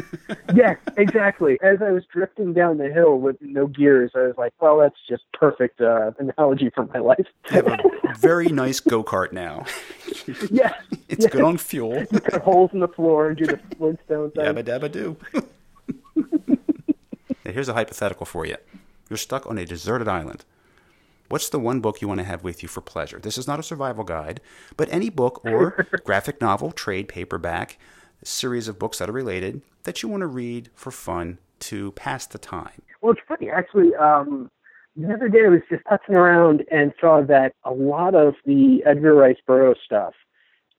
yes, 0.54 0.78
exactly. 0.96 1.58
As 1.62 1.82
I 1.82 1.90
was 1.90 2.02
drifting 2.10 2.54
down 2.54 2.78
the 2.78 2.88
hill 2.88 3.18
with 3.18 3.36
no 3.40 3.66
gears, 3.66 4.10
I 4.14 4.20
was 4.20 4.34
like, 4.38 4.52
"Well, 4.60 4.78
that's 4.78 4.96
just 5.08 5.24
perfect 5.32 5.80
uh, 5.80 6.12
analogy 6.18 6.70
for 6.74 6.86
my 6.86 7.00
life." 7.00 7.26
have 7.44 7.66
a 7.66 7.78
very 8.18 8.48
nice 8.48 8.80
go 8.80 9.04
kart 9.04 9.32
now. 9.32 9.64
yes, 10.50 10.74
it's 11.08 11.24
yes. 11.24 11.32
good 11.32 11.42
on 11.42 11.58
fuel. 11.58 12.06
You 12.10 12.20
cut 12.20 12.42
holes 12.42 12.70
in 12.72 12.80
the 12.80 12.88
floor 12.88 13.28
and 13.28 13.36
do 13.36 13.46
the 13.46 13.60
Flintstones. 13.76 14.34
Yabba 14.34 14.64
dabba 14.64 14.90
do. 14.90 15.16
Here's 17.52 17.68
a 17.68 17.74
hypothetical 17.74 18.26
for 18.26 18.46
you. 18.46 18.56
You're 19.08 19.16
stuck 19.16 19.46
on 19.46 19.58
a 19.58 19.64
deserted 19.64 20.08
island. 20.08 20.44
What's 21.28 21.48
the 21.50 21.58
one 21.58 21.80
book 21.80 22.00
you 22.00 22.08
want 22.08 22.18
to 22.18 22.24
have 22.24 22.42
with 22.42 22.62
you 22.62 22.68
for 22.68 22.80
pleasure? 22.80 23.18
This 23.18 23.36
is 23.36 23.46
not 23.46 23.60
a 23.60 23.62
survival 23.62 24.04
guide, 24.04 24.40
but 24.76 24.90
any 24.90 25.10
book 25.10 25.44
or 25.44 25.86
graphic 26.04 26.40
novel, 26.40 26.72
trade 26.72 27.08
paperback, 27.08 27.78
series 28.24 28.68
of 28.68 28.78
books 28.78 28.98
that 28.98 29.08
are 29.08 29.12
related 29.12 29.62
that 29.84 30.02
you 30.02 30.08
want 30.08 30.22
to 30.22 30.26
read 30.26 30.70
for 30.74 30.90
fun 30.90 31.38
to 31.60 31.92
pass 31.92 32.26
the 32.26 32.38
time. 32.38 32.82
Well, 33.00 33.12
it's 33.12 33.20
funny 33.28 33.50
actually. 33.50 33.94
Um, 33.94 34.50
the 34.96 35.12
other 35.12 35.28
day 35.28 35.44
I 35.44 35.48
was 35.48 35.60
just 35.70 35.82
touching 35.88 36.16
around 36.16 36.64
and 36.70 36.92
saw 37.00 37.22
that 37.22 37.52
a 37.64 37.72
lot 37.72 38.14
of 38.14 38.34
the 38.44 38.82
Edgar 38.84 39.14
Rice 39.14 39.36
Burroughs 39.46 39.78
stuff 39.84 40.14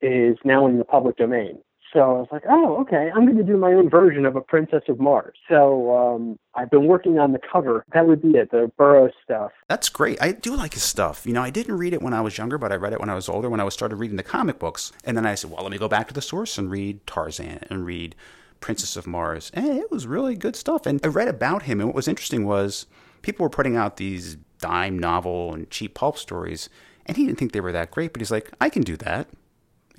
is 0.01 0.37
now 0.43 0.67
in 0.67 0.77
the 0.77 0.85
public 0.85 1.15
domain. 1.17 1.59
So 1.91 1.99
I 1.99 2.19
was 2.19 2.27
like, 2.31 2.43
oh, 2.47 2.77
okay, 2.81 3.09
I'm 3.15 3.25
going 3.25 3.37
to 3.37 3.43
do 3.43 3.57
my 3.57 3.73
own 3.73 3.89
version 3.89 4.25
of 4.25 4.35
a 4.35 4.41
Princess 4.41 4.83
of 4.87 4.99
Mars. 4.99 5.35
So 5.47 5.97
um, 5.97 6.37
I've 6.53 6.69
been 6.69 6.85
working 6.85 7.17
on 7.17 7.31
the 7.31 7.39
cover. 7.39 7.83
That 7.93 8.07
would 8.07 8.21
be 8.21 8.37
it, 8.37 8.51
the 8.51 8.71
Burroughs 8.77 9.13
stuff. 9.23 9.51
That's 9.67 9.89
great. 9.89 10.21
I 10.21 10.33
do 10.33 10.55
like 10.55 10.75
his 10.75 10.83
stuff. 10.83 11.25
You 11.25 11.33
know, 11.33 11.41
I 11.41 11.49
didn't 11.49 11.77
read 11.77 11.93
it 11.93 12.01
when 12.01 12.13
I 12.13 12.21
was 12.21 12.37
younger, 12.37 12.57
but 12.57 12.71
I 12.71 12.75
read 12.75 12.93
it 12.93 12.99
when 12.99 13.09
I 13.09 13.15
was 13.15 13.27
older, 13.27 13.49
when 13.49 13.59
I 13.59 13.63
was 13.63 13.73
started 13.73 13.95
reading 13.95 14.17
the 14.17 14.23
comic 14.23 14.59
books. 14.59 14.91
And 15.03 15.17
then 15.17 15.25
I 15.25 15.33
said, 15.35 15.49
well, 15.49 15.63
let 15.63 15.71
me 15.71 15.79
go 15.79 15.87
back 15.87 16.07
to 16.09 16.13
the 16.13 16.21
source 16.21 16.57
and 16.57 16.69
read 16.69 17.05
Tarzan 17.07 17.59
and 17.69 17.85
read 17.85 18.15
Princess 18.59 18.95
of 18.95 19.07
Mars. 19.07 19.51
And 19.53 19.65
it 19.65 19.89
was 19.89 20.05
really 20.05 20.35
good 20.35 20.55
stuff. 20.55 20.85
And 20.85 20.99
I 21.03 21.07
read 21.07 21.27
about 21.27 21.63
him, 21.63 21.79
and 21.79 21.89
what 21.89 21.95
was 21.95 22.07
interesting 22.07 22.45
was 22.45 22.85
people 23.21 23.43
were 23.43 23.49
putting 23.49 23.75
out 23.75 23.97
these 23.97 24.37
dime 24.59 24.99
novel 24.99 25.53
and 25.53 25.69
cheap 25.69 25.95
pulp 25.95 26.17
stories, 26.17 26.69
and 27.05 27.17
he 27.17 27.25
didn't 27.25 27.39
think 27.39 27.51
they 27.51 27.61
were 27.61 27.71
that 27.71 27.91
great, 27.91 28.13
but 28.13 28.21
he's 28.21 28.31
like, 28.31 28.51
I 28.61 28.69
can 28.69 28.83
do 28.83 28.95
that. 28.97 29.27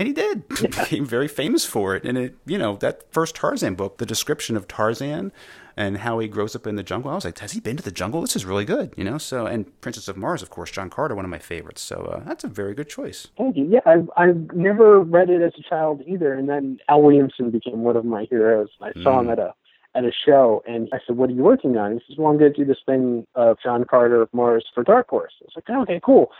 And 0.01 0.07
he 0.07 0.15
did. 0.15 0.45
He 0.59 0.67
became 0.67 1.05
very 1.05 1.29
famous 1.29 1.67
for 1.67 1.95
it. 1.95 2.07
And 2.07 2.17
it, 2.17 2.35
you 2.47 2.57
know, 2.57 2.77
that 2.77 3.13
first 3.13 3.35
Tarzan 3.35 3.75
book, 3.75 3.99
the 3.99 4.07
description 4.07 4.57
of 4.57 4.67
Tarzan 4.67 5.31
and 5.77 5.99
how 5.99 6.19
he 6.21 6.27
grows 6.27 6.57
up 6.57 6.67
in 6.67 6.77
the 6.77 6.83
jungle, 6.83 7.11
I 7.11 7.17
was 7.17 7.27
like, 7.27 7.39
has 7.41 7.53
he 7.53 7.61
been 7.61 7.77
to 7.77 7.83
the 7.83 7.91
jungle? 7.91 8.23
This 8.23 8.35
is 8.35 8.47
really 8.47 8.65
good, 8.65 8.95
you 8.97 9.05
know. 9.05 9.19
So, 9.19 9.45
and 9.45 9.79
Princess 9.83 10.09
of 10.09 10.17
Mars, 10.17 10.41
of 10.41 10.49
course, 10.49 10.71
John 10.71 10.89
Carter, 10.89 11.15
one 11.15 11.27
of 11.27 11.31
my 11.31 11.39
favorites. 11.39 11.83
So 11.83 11.97
uh, 11.97 12.25
that's 12.27 12.45
a 12.45 12.49
very 12.49 12.75
good 12.75 12.89
choice. 12.89 13.29
Thank 13.37 13.59
you. 13.59 13.67
Yeah, 13.67 13.81
I've 13.85 14.09
I've 14.17 14.55
never 14.55 15.01
read 15.01 15.29
it 15.29 15.43
as 15.43 15.53
a 15.59 15.69
child 15.69 16.01
either. 16.07 16.33
And 16.33 16.49
then 16.49 16.79
Al 16.89 17.03
Williamson 17.03 17.51
became 17.51 17.83
one 17.83 17.97
of 17.99 18.07
my 18.07 18.25
heroes. 18.31 18.71
I 18.81 18.93
saw 19.03 19.19
mm. 19.19 19.21
him 19.21 19.31
at 19.33 19.39
a 19.39 19.55
at 19.95 20.05
a 20.05 20.13
show, 20.13 20.63
and 20.67 20.89
I 20.95 20.99
said, 21.07 21.19
"What 21.19 21.29
are 21.29 21.35
you 21.35 21.43
working 21.43 21.77
on?" 21.77 21.93
He 21.93 22.01
says, 22.09 22.17
"Well, 22.17 22.31
I'm 22.31 22.39
going 22.39 22.55
to 22.55 22.59
do 22.59 22.65
this 22.65 22.81
thing 22.87 23.27
of 23.35 23.59
John 23.63 23.85
Carter 23.85 24.23
of 24.23 24.33
Mars 24.33 24.65
for 24.75 24.83
Dark 24.83 25.11
Horse." 25.11 25.35
I 25.43 25.45
was 25.45 25.53
like, 25.57 25.65
oh, 25.69 25.83
"Okay, 25.83 26.01
cool." 26.03 26.31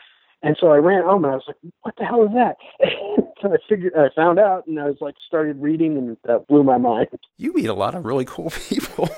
And 0.43 0.57
so 0.59 0.69
I 0.69 0.77
ran 0.77 1.05
home 1.05 1.25
and 1.25 1.33
I 1.33 1.37
was 1.37 1.45
like, 1.47 1.57
what 1.83 1.95
the 1.99 2.05
hell 2.05 2.25
is 2.25 2.33
that? 2.33 2.57
so 3.43 3.53
I 3.53 3.57
figured, 3.69 3.93
I 3.95 4.09
found 4.15 4.39
out 4.39 4.67
and 4.67 4.81
I 4.81 4.85
was 4.85 4.97
like, 5.01 5.15
started 5.27 5.61
reading 5.61 5.99
and 5.99 6.17
that 6.25 6.47
blew 6.49 6.63
my 6.63 6.79
mind. 6.79 7.09
You 7.37 7.53
meet 7.53 7.67
a 7.67 7.75
lot 7.75 7.95
of 7.95 8.05
really 8.05 8.25
cool 8.25 8.51
people. 8.69 9.11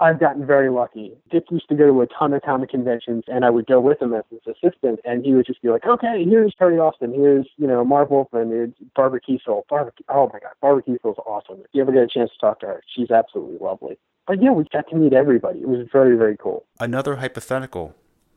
I've 0.00 0.20
gotten 0.20 0.46
very 0.46 0.70
lucky. 0.70 1.12
Dick 1.30 1.44
used 1.50 1.68
to 1.70 1.74
go 1.74 1.86
to 1.86 2.02
a 2.02 2.06
ton 2.06 2.32
of 2.32 2.42
comic 2.42 2.70
conventions, 2.70 3.24
and 3.26 3.44
I 3.44 3.50
would 3.50 3.66
go 3.66 3.80
with 3.80 4.00
him 4.00 4.14
as 4.14 4.22
his 4.30 4.40
assistant, 4.46 5.00
and 5.04 5.24
he 5.24 5.32
would 5.32 5.46
just 5.46 5.60
be 5.60 5.70
like, 5.70 5.84
"Okay, 5.84 6.24
here's 6.24 6.54
Terry 6.56 6.78
Austin, 6.78 7.12
here's 7.12 7.48
you 7.56 7.66
know 7.66 7.84
Marv 7.84 8.10
Wolfman, 8.10 8.48
here's 8.48 8.70
Barbara 8.94 9.20
Kesel. 9.20 9.62
Barbara, 9.68 9.92
oh 10.08 10.30
my 10.32 10.38
God, 10.38 10.52
Barbara 10.62 10.84
Kesel's 10.84 11.18
awesome. 11.26 11.56
If 11.64 11.66
you 11.72 11.82
ever 11.82 11.90
get 11.90 12.04
a 12.04 12.08
chance 12.08 12.30
to 12.30 12.38
talk 12.38 12.60
to 12.60 12.66
her, 12.66 12.82
she's 12.94 13.10
absolutely 13.10 13.58
lovely." 13.60 13.98
But 14.28 14.40
yeah, 14.40 14.52
we 14.52 14.64
got 14.72 14.88
to 14.90 14.96
meet 14.96 15.14
everybody. 15.14 15.60
It 15.60 15.68
was 15.68 15.88
very 15.92 16.16
very 16.16 16.36
cool. 16.36 16.64
Another 16.78 17.16
hypothetical. 17.16 17.96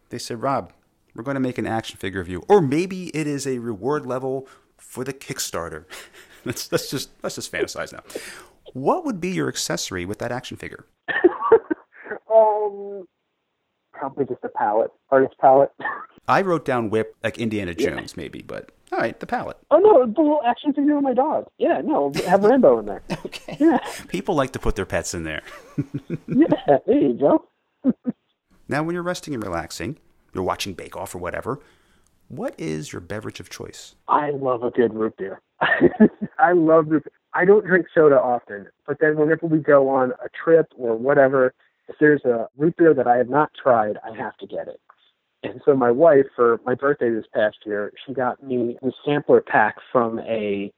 They 0.10 0.18
said, 0.18 0.42
Rob, 0.42 0.74
we're 1.16 1.24
going 1.24 1.36
to 1.36 1.42
make 1.42 1.58
an 1.58 1.68
action 1.68 1.98
figure 1.98 2.22
of 2.22 2.30
you, 2.30 2.44
or 2.48 2.62
maybe 2.62 3.08
it 3.16 3.28
is 3.28 3.46
a 3.46 3.60
reward 3.60 4.06
level 4.06 4.48
for 4.78 5.04
the 5.04 5.14
Kickstarter. 5.14 5.86
let's, 6.46 6.72
let's 6.72 6.90
just 6.90 7.10
let's 7.24 7.36
just 7.36 7.52
fantasize 7.52 7.94
now. 7.94 8.02
What 8.74 9.06
would 9.06 9.20
be 9.20 9.30
your 9.30 9.48
accessory 9.48 10.06
with 10.06 10.20
that 10.20 10.32
action 10.32 10.58
figure? 10.58 10.86
um, 12.34 13.06
probably 13.94 14.26
just 14.26 14.44
a 14.44 14.50
palette, 14.50 14.92
artist 15.10 15.36
palette. 15.40 15.72
I 16.28 16.42
wrote 16.42 16.66
down 16.66 16.90
whip 16.90 17.16
like 17.24 17.38
Indiana 17.40 17.74
Jones, 17.74 18.14
yeah. 18.16 18.22
maybe, 18.22 18.42
but 18.42 18.72
all 18.92 19.00
right, 19.00 19.20
the 19.20 19.26
palette. 19.26 19.58
Oh 19.72 19.80
no, 19.80 20.06
the 20.06 20.22
little 20.22 20.42
action 20.46 20.72
figure 20.74 20.98
of 20.98 21.04
my 21.04 21.14
dog. 21.14 21.48
Yeah, 21.58 21.82
no, 21.84 22.12
have 22.26 22.44
Rambo 22.44 22.80
in 22.80 22.86
there. 22.86 23.02
okay. 23.26 23.58
Yeah. 23.60 23.80
People 24.08 24.36
like 24.36 24.52
to 24.52 24.60
put 24.60 24.76
their 24.76 24.86
pets 24.86 25.14
in 25.14 25.24
there. 25.24 25.42
yeah, 26.28 26.78
there 26.86 26.98
you 26.98 27.14
go. 27.14 27.48
now, 28.70 28.84
when 28.84 28.94
you're 28.94 29.04
resting 29.04 29.34
and 29.34 29.44
relaxing, 29.44 29.98
you're 30.34 30.44
watching 30.44 30.74
Bake 30.74 30.96
Off 30.96 31.16
or 31.16 31.20
whatever. 31.20 31.60
What 32.28 32.56
is 32.58 32.94
your 32.94 33.02
beverage 33.02 33.40
of 33.40 33.50
choice? 33.50 33.96
I 34.08 34.30
love 34.32 34.64
a 34.64 34.72
good 34.72 34.94
root 34.94 35.18
beer. 35.18 35.42
I 36.40 36.54
love 36.54 36.88
root 36.88 37.04
beer. 37.04 37.12
I 37.34 37.46
don't 37.46 37.66
drink 37.66 37.88
soda 37.94 38.20
often, 38.20 38.68
but 38.86 38.98
then 39.00 39.18
whenever 39.18 39.48
we 39.48 39.60
go 39.60 39.90
on 39.90 40.12
a 40.24 40.30
trip 40.44 40.68
or 40.78 40.98
whatever, 40.98 41.54
if 41.88 41.96
there's 42.00 42.24
a 42.26 42.48
root 42.58 42.76
beer 42.78 42.94
that 42.94 43.08
I 43.08 43.18
have 43.18 43.30
not 43.30 43.52
tried, 43.62 43.98
I 44.04 44.16
have 44.16 44.38
to 44.38 44.48
get 44.48 44.68
it. 44.68 44.80
And 45.44 45.62
so 45.66 45.76
my 45.76 45.92
wife, 45.92 46.26
for 46.36 46.60
my 46.66 46.76
birthday 46.76 47.10
this 47.10 47.26
past 47.34 47.58
year, 47.66 47.92
she 48.06 48.14
got 48.14 48.44
me 48.44 48.78
a 48.82 48.92
sampler 49.06 49.42
pack 49.42 49.76
from 49.92 50.20
a 50.20 50.72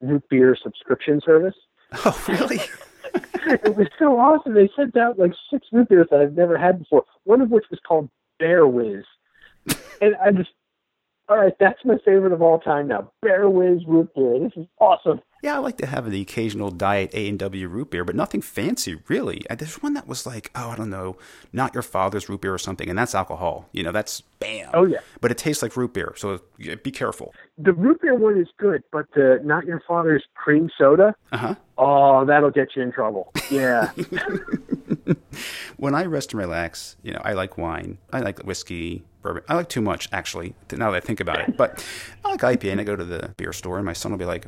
root 0.00 0.24
beer 0.28 0.56
subscription 0.60 1.20
service. 1.24 1.54
Oh, 2.04 2.24
really? 2.26 2.60
it 3.14 3.76
was 3.76 3.86
so 3.96 4.18
awesome. 4.18 4.54
They 4.54 4.68
sent 4.74 4.96
out 4.96 5.20
like 5.20 5.32
six 5.52 5.68
root 5.70 5.88
beers 5.88 6.08
that 6.10 6.20
I've 6.20 6.32
never 6.32 6.58
had 6.58 6.80
before. 6.80 7.04
One 7.22 7.40
of 7.40 7.50
which 7.50 7.64
was 7.70 7.78
called 7.86 8.10
Bear 8.38 8.66
Whiz, 8.66 9.04
and 10.00 10.16
I 10.16 10.32
just 10.32 10.50
all 11.28 11.38
right, 11.38 11.52
that's 11.58 11.84
my 11.84 11.96
favorite 12.04 12.32
of 12.32 12.40
all 12.40 12.60
time 12.60 12.86
now. 12.86 13.10
Bear 13.20 13.50
Whiz 13.50 13.82
root 13.86 14.14
beer. 14.14 14.38
This 14.38 14.52
is 14.56 14.66
awesome. 14.78 15.20
Yeah, 15.42 15.56
I 15.56 15.58
like 15.58 15.76
to 15.78 15.86
have 15.86 16.08
the 16.08 16.20
occasional 16.20 16.70
diet 16.70 17.10
A 17.14 17.28
and 17.28 17.38
W 17.38 17.68
root 17.68 17.90
beer, 17.90 18.04
but 18.04 18.14
nothing 18.14 18.40
fancy 18.40 18.98
really. 19.08 19.42
There's 19.50 19.82
one 19.82 19.94
that 19.94 20.06
was 20.06 20.24
like, 20.24 20.50
oh, 20.54 20.70
I 20.70 20.76
don't 20.76 20.90
know, 20.90 21.16
not 21.52 21.74
your 21.74 21.82
father's 21.82 22.28
root 22.28 22.42
beer 22.42 22.54
or 22.54 22.58
something, 22.58 22.88
and 22.88 22.96
that's 22.96 23.14
alcohol. 23.14 23.68
You 23.72 23.82
know, 23.82 23.92
that's 23.92 24.20
bam. 24.38 24.70
Oh 24.72 24.84
yeah. 24.84 24.98
But 25.20 25.32
it 25.32 25.38
tastes 25.38 25.62
like 25.62 25.76
root 25.76 25.92
beer, 25.92 26.14
so 26.16 26.40
be 26.58 26.92
careful. 26.92 27.34
The 27.58 27.72
root 27.72 28.02
beer 28.02 28.14
one 28.14 28.40
is 28.40 28.48
good, 28.56 28.84
but 28.92 29.06
the 29.14 29.40
not 29.42 29.66
your 29.66 29.82
father's 29.86 30.24
cream 30.34 30.70
soda. 30.78 31.14
Uh 31.32 31.36
huh. 31.36 31.54
Oh, 31.76 32.24
that'll 32.24 32.50
get 32.50 32.76
you 32.76 32.82
in 32.82 32.92
trouble. 32.92 33.32
Yeah. 33.50 33.90
when 35.76 35.94
I 35.94 36.04
rest 36.04 36.32
and 36.32 36.40
relax, 36.40 36.96
you 37.02 37.12
know, 37.12 37.20
I 37.24 37.32
like 37.32 37.58
wine. 37.58 37.98
I 38.12 38.20
like 38.20 38.40
whiskey, 38.40 39.04
bourbon. 39.22 39.42
I 39.48 39.54
like 39.54 39.68
too 39.68 39.80
much, 39.80 40.08
actually, 40.12 40.54
now 40.72 40.90
that 40.90 40.96
I 40.96 41.00
think 41.00 41.20
about 41.20 41.40
it. 41.40 41.56
But 41.56 41.84
I 42.24 42.30
like 42.30 42.40
IPA, 42.40 42.72
and 42.72 42.80
I 42.80 42.84
go 42.84 42.96
to 42.96 43.04
the 43.04 43.34
beer 43.36 43.52
store, 43.52 43.76
and 43.76 43.84
my 43.84 43.92
son 43.92 44.12
will 44.12 44.18
be 44.18 44.24
like, 44.24 44.46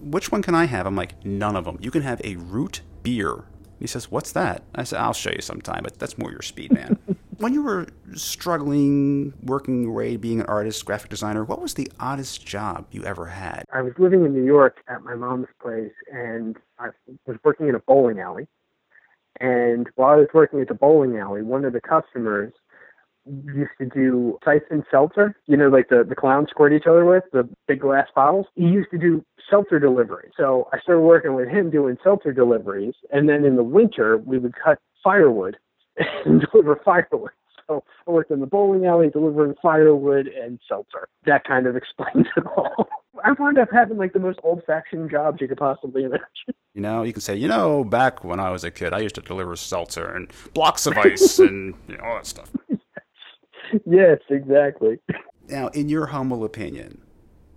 which 0.00 0.32
one 0.32 0.42
can 0.42 0.54
I 0.54 0.64
have? 0.64 0.86
I'm 0.86 0.96
like, 0.96 1.24
none 1.24 1.56
of 1.56 1.64
them. 1.64 1.78
You 1.80 1.90
can 1.90 2.02
have 2.02 2.20
a 2.24 2.36
root 2.36 2.82
beer. 3.02 3.44
He 3.78 3.86
says, 3.86 4.10
what's 4.10 4.32
that? 4.32 4.62
I 4.74 4.84
said, 4.84 5.00
I'll 5.00 5.12
show 5.12 5.30
you 5.30 5.40
sometime, 5.40 5.82
but 5.82 5.98
that's 5.98 6.16
more 6.16 6.30
your 6.30 6.42
speed, 6.42 6.72
man. 6.72 6.98
when 7.38 7.52
you 7.52 7.62
were 7.62 7.88
struggling, 8.14 9.34
working 9.42 9.82
your 9.82 9.92
way, 9.92 10.16
being 10.16 10.40
an 10.40 10.46
artist, 10.46 10.84
graphic 10.84 11.10
designer, 11.10 11.44
what 11.44 11.60
was 11.60 11.74
the 11.74 11.90
oddest 11.98 12.46
job 12.46 12.86
you 12.92 13.02
ever 13.04 13.26
had? 13.26 13.64
I 13.72 13.82
was 13.82 13.92
living 13.98 14.24
in 14.24 14.32
New 14.32 14.44
York 14.44 14.76
at 14.86 15.02
my 15.02 15.16
mom's 15.16 15.48
place, 15.60 15.92
and 16.12 16.56
I 16.78 16.90
was 17.26 17.36
working 17.42 17.68
in 17.68 17.74
a 17.74 17.80
bowling 17.80 18.20
alley. 18.20 18.46
And 19.40 19.88
while 19.96 20.10
I 20.10 20.16
was 20.16 20.28
working 20.34 20.60
at 20.60 20.68
the 20.68 20.74
bowling 20.74 21.16
alley, 21.16 21.42
one 21.42 21.64
of 21.64 21.72
the 21.72 21.80
customers 21.80 22.52
used 23.26 23.70
to 23.78 23.86
do 23.86 24.38
siphon 24.44 24.84
seltzer, 24.90 25.36
you 25.46 25.56
know, 25.56 25.68
like 25.68 25.88
the, 25.88 26.04
the 26.06 26.14
clowns 26.14 26.48
squirt 26.50 26.72
each 26.72 26.86
other 26.88 27.04
with, 27.04 27.24
the 27.32 27.48
big 27.68 27.80
glass 27.80 28.08
bottles. 28.14 28.46
He 28.54 28.64
used 28.64 28.90
to 28.90 28.98
do 28.98 29.24
seltzer 29.48 29.78
delivery. 29.78 30.30
So 30.36 30.68
I 30.72 30.80
started 30.80 31.02
working 31.02 31.34
with 31.34 31.48
him 31.48 31.70
doing 31.70 31.96
seltzer 32.02 32.32
deliveries. 32.32 32.94
And 33.10 33.28
then 33.28 33.44
in 33.44 33.56
the 33.56 33.62
winter, 33.62 34.18
we 34.18 34.38
would 34.38 34.54
cut 34.62 34.78
firewood 35.02 35.56
and 36.24 36.44
deliver 36.50 36.80
firewood. 36.84 37.30
So 37.68 37.84
I 38.06 38.10
worked 38.10 38.30
in 38.30 38.40
the 38.40 38.46
bowling 38.46 38.86
alley 38.86 39.08
delivering 39.08 39.54
firewood 39.62 40.26
and 40.26 40.58
seltzer. 40.68 41.08
That 41.26 41.44
kind 41.44 41.66
of 41.66 41.76
explains 41.82 42.26
it 42.36 42.44
all. 42.56 42.88
I 43.24 43.32
wound 43.32 43.58
up 43.58 43.68
having 43.72 43.98
like 43.98 44.12
the 44.12 44.18
most 44.18 44.38
old 44.42 44.62
fashioned 44.66 45.10
jobs 45.10 45.40
you 45.40 45.48
could 45.48 45.58
possibly 45.58 46.04
imagine. 46.04 46.26
You 46.74 46.80
know, 46.80 47.02
you 47.02 47.12
can 47.12 47.20
say, 47.20 47.36
you 47.36 47.48
know, 47.48 47.84
back 47.84 48.24
when 48.24 48.40
I 48.40 48.50
was 48.50 48.64
a 48.64 48.70
kid, 48.70 48.94
I 48.94 49.00
used 49.00 49.14
to 49.16 49.20
deliver 49.20 49.54
seltzer 49.56 50.06
and 50.06 50.32
blocks 50.54 50.86
of 50.86 50.96
ice 50.96 51.38
and 51.38 51.74
you 51.86 51.98
know, 51.98 52.04
all 52.04 52.14
that 52.16 52.26
stuff. 52.26 52.50
yes, 53.86 54.18
exactly. 54.30 54.98
Now, 55.48 55.68
in 55.68 55.90
your 55.90 56.06
humble 56.06 56.44
opinion, 56.44 57.02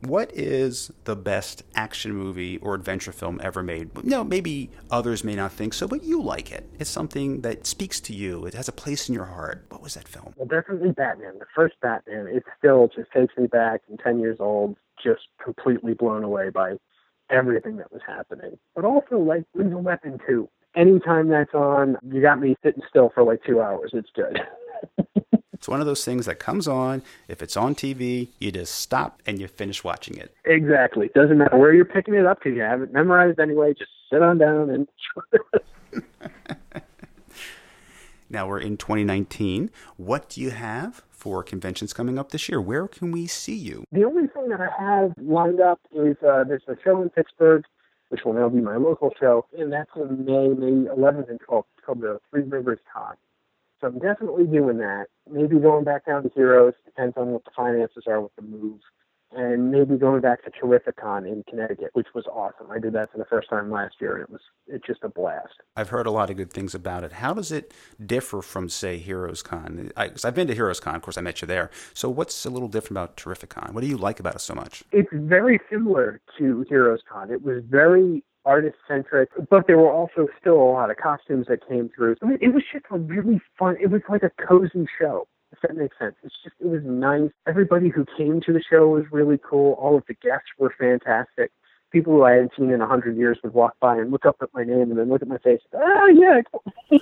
what 0.01 0.31
is 0.33 0.91
the 1.05 1.15
best 1.15 1.63
action 1.75 2.13
movie 2.13 2.57
or 2.57 2.75
adventure 2.75 3.11
film 3.11 3.39
ever 3.41 3.63
made? 3.63 4.03
No, 4.03 4.23
maybe 4.23 4.69
others 4.91 5.23
may 5.23 5.35
not 5.35 5.51
think 5.51 5.73
so, 5.73 5.87
but 5.87 6.03
you 6.03 6.21
like 6.21 6.51
it. 6.51 6.69
It's 6.77 6.89
something 6.89 7.41
that 7.41 7.65
speaks 7.65 7.99
to 8.01 8.13
you. 8.13 8.45
It 8.45 8.53
has 8.53 8.67
a 8.67 8.73
place 8.73 9.07
in 9.07 9.15
your 9.15 9.25
heart. 9.25 9.65
What 9.69 9.81
was 9.81 9.93
that 9.95 10.07
film? 10.07 10.33
Well, 10.35 10.47
definitely 10.47 10.91
Batman. 10.91 11.39
The 11.39 11.45
first 11.55 11.75
Batman. 11.81 12.27
It 12.27 12.43
still 12.57 12.89
just 12.93 13.11
takes 13.11 13.35
me 13.37 13.47
back. 13.47 13.81
I'm 13.89 13.97
10 13.97 14.19
years 14.19 14.37
old, 14.39 14.75
just 15.05 15.27
completely 15.43 15.93
blown 15.93 16.23
away 16.23 16.49
by 16.49 16.73
everything 17.29 17.77
that 17.77 17.91
was 17.91 18.01
happening. 18.05 18.57
But 18.75 18.85
also, 18.85 19.19
like, 19.19 19.43
Lethal 19.53 19.81
Weapon 19.81 20.19
2. 20.27 20.49
Anytime 20.75 21.29
that's 21.29 21.53
on, 21.53 21.97
you 22.03 22.21
got 22.21 22.41
me 22.41 22.57
sitting 22.63 22.83
still 22.89 23.11
for 23.13 23.23
like 23.23 23.41
two 23.45 23.61
hours. 23.61 23.91
It's 23.93 24.09
good. 24.13 24.41
It's 25.65 25.69
one 25.69 25.79
of 25.79 25.87
those 25.87 26.05
things 26.05 26.27
that 26.27 26.37
comes 26.37 26.67
on. 26.67 27.01
If 27.27 27.41
it's 27.41 27.57
on 27.57 27.73
TV, 27.73 28.27
you 28.37 28.51
just 28.51 28.75
stop 28.75 29.19
and 29.25 29.39
you 29.39 29.47
finish 29.47 29.83
watching 29.83 30.15
it. 30.15 30.31
Exactly. 30.45 31.09
Doesn't 31.15 31.39
matter 31.39 31.57
where 31.57 31.73
you're 31.73 31.85
picking 31.85 32.13
it 32.13 32.23
up 32.23 32.37
because 32.37 32.55
you 32.55 32.61
have 32.61 32.83
it 32.83 32.93
memorized 32.93 33.39
anyway. 33.39 33.73
Just 33.73 33.89
sit 34.13 34.21
on 34.21 34.37
down 34.37 34.69
and. 34.69 34.87
now 38.29 38.47
we're 38.47 38.59
in 38.59 38.77
2019. 38.77 39.71
What 39.97 40.29
do 40.29 40.39
you 40.39 40.51
have 40.51 41.01
for 41.25 41.41
conventions 41.41 41.91
coming 41.91 42.19
up 42.19 42.29
this 42.29 42.47
year? 42.47 42.61
Where 42.61 42.87
can 42.87 43.11
we 43.11 43.25
see 43.25 43.55
you? 43.55 43.83
The 43.91 44.03
only 44.03 44.27
thing 44.27 44.47
that 44.49 44.59
I 44.61 44.69
have 44.79 45.11
lined 45.17 45.59
up 45.59 45.79
is 45.91 46.15
uh, 46.21 46.43
there's 46.43 46.61
a 46.67 46.75
show 46.83 47.01
in 47.01 47.09
Pittsburgh, 47.09 47.63
which 48.09 48.21
will 48.23 48.33
now 48.33 48.47
be 48.47 48.61
my 48.61 48.77
local 48.77 49.11
show, 49.19 49.47
and 49.57 49.73
that's 49.73 49.89
in 49.95 50.23
May, 50.23 50.49
May 50.49 50.87
11th 50.87 51.31
and 51.31 51.39
12th. 51.41 51.63
It's 51.75 51.83
called 51.83 52.01
the 52.01 52.19
Three 52.29 52.43
Rivers 52.43 52.77
Con. 52.93 53.15
So 53.81 53.87
I'm 53.87 53.97
definitely 53.97 54.45
doing 54.45 54.77
that. 54.77 55.07
Maybe 55.27 55.57
going 55.57 55.83
back 55.83 56.05
down 56.05 56.21
to 56.21 56.29
Heroes 56.35 56.75
depends 56.85 57.17
on 57.17 57.29
what 57.29 57.43
the 57.43 57.51
finances 57.55 58.03
are 58.05 58.21
with 58.21 58.35
the 58.35 58.43
move. 58.43 58.81
And 59.35 59.69
maybe 59.69 59.97
going 59.97 60.21
back 60.21 60.43
to 60.45 60.51
Terrificon 60.51 61.27
in 61.27 61.43
Connecticut, 61.49 61.89
which 61.91 62.07
was 62.15 62.23
awesome. 62.31 62.71
I 62.71 62.79
did 62.79 62.93
that 62.93 63.11
for 63.11 63.17
the 63.17 63.25
first 63.25 63.49
time 63.49 63.69
last 63.69 63.95
year, 63.99 64.13
and 64.15 64.23
it 64.23 64.29
was 64.29 64.39
it's 64.67 64.87
just 64.87 65.03
a 65.03 65.09
blast. 65.09 65.55
I've 65.75 65.89
heard 65.89 66.07
a 66.07 66.11
lot 66.11 66.29
of 66.29 66.37
good 66.37 66.53
things 66.53 66.73
about 66.73 67.03
it. 67.03 67.11
How 67.11 67.33
does 67.33 67.51
it 67.51 67.73
differ 68.03 68.41
from, 68.41 68.69
say, 68.69 68.97
Heroes 68.97 69.43
Con? 69.43 69.91
I, 69.97 70.11
have 70.23 70.35
been 70.35 70.47
to 70.47 70.53
Heroes 70.53 70.79
Con, 70.79 70.95
of 70.95 71.01
course, 71.01 71.17
I 71.17 71.21
met 71.21 71.41
you 71.41 71.47
there. 71.47 71.69
So 71.93 72.09
what's 72.09 72.45
a 72.45 72.49
little 72.49 72.69
different 72.69 72.91
about 72.91 73.17
Terrificon? 73.17 73.73
What 73.73 73.81
do 73.81 73.87
you 73.87 73.97
like 73.97 74.21
about 74.21 74.35
it 74.35 74.39
so 74.39 74.55
much? 74.55 74.83
It's 74.93 75.09
very 75.11 75.59
similar 75.69 76.21
to 76.37 76.65
Heroes 76.69 77.01
Con. 77.11 77.29
It 77.29 77.43
was 77.43 77.61
very 77.69 78.23
artist 78.45 78.77
centric, 78.87 79.29
but 79.49 79.67
there 79.67 79.77
were 79.77 79.91
also 79.91 80.27
still 80.39 80.55
a 80.55 80.71
lot 80.71 80.91
of 80.91 80.97
costumes 80.97 81.47
that 81.49 81.67
came 81.67 81.89
through. 81.95 82.15
I 82.21 82.27
mean, 82.27 82.37
it 82.41 82.53
was 82.53 82.63
just 82.71 82.85
a 82.91 82.97
really 82.97 83.41
fun. 83.59 83.75
It 83.81 83.89
was 83.89 84.01
like 84.07 84.23
a 84.23 84.31
cozy 84.47 84.85
show. 84.99 85.27
If 85.55 85.67
that 85.67 85.77
makes 85.77 85.97
sense, 85.97 86.15
it's 86.23 86.35
just 86.43 86.55
it 86.59 86.67
was 86.67 86.81
nice. 86.83 87.31
Everybody 87.47 87.89
who 87.89 88.05
came 88.17 88.41
to 88.45 88.53
the 88.53 88.61
show 88.61 88.87
was 88.87 89.05
really 89.11 89.37
cool. 89.37 89.73
All 89.73 89.97
of 89.97 90.03
the 90.07 90.15
guests 90.15 90.49
were 90.57 90.73
fantastic. 90.77 91.51
People 91.91 92.13
who 92.13 92.23
I 92.23 92.31
hadn't 92.31 92.51
seen 92.57 92.71
in 92.71 92.81
a 92.81 92.87
hundred 92.87 93.15
years 93.15 93.37
would 93.43 93.53
walk 93.53 93.75
by 93.79 93.97
and 93.97 94.11
look 94.11 94.25
up 94.25 94.37
at 94.41 94.49
my 94.53 94.63
name 94.63 94.91
and 94.91 94.97
then 94.97 95.09
look 95.09 95.21
at 95.21 95.27
my 95.27 95.37
face. 95.37 95.61
Oh 95.73 96.07
yeah, 96.07 96.41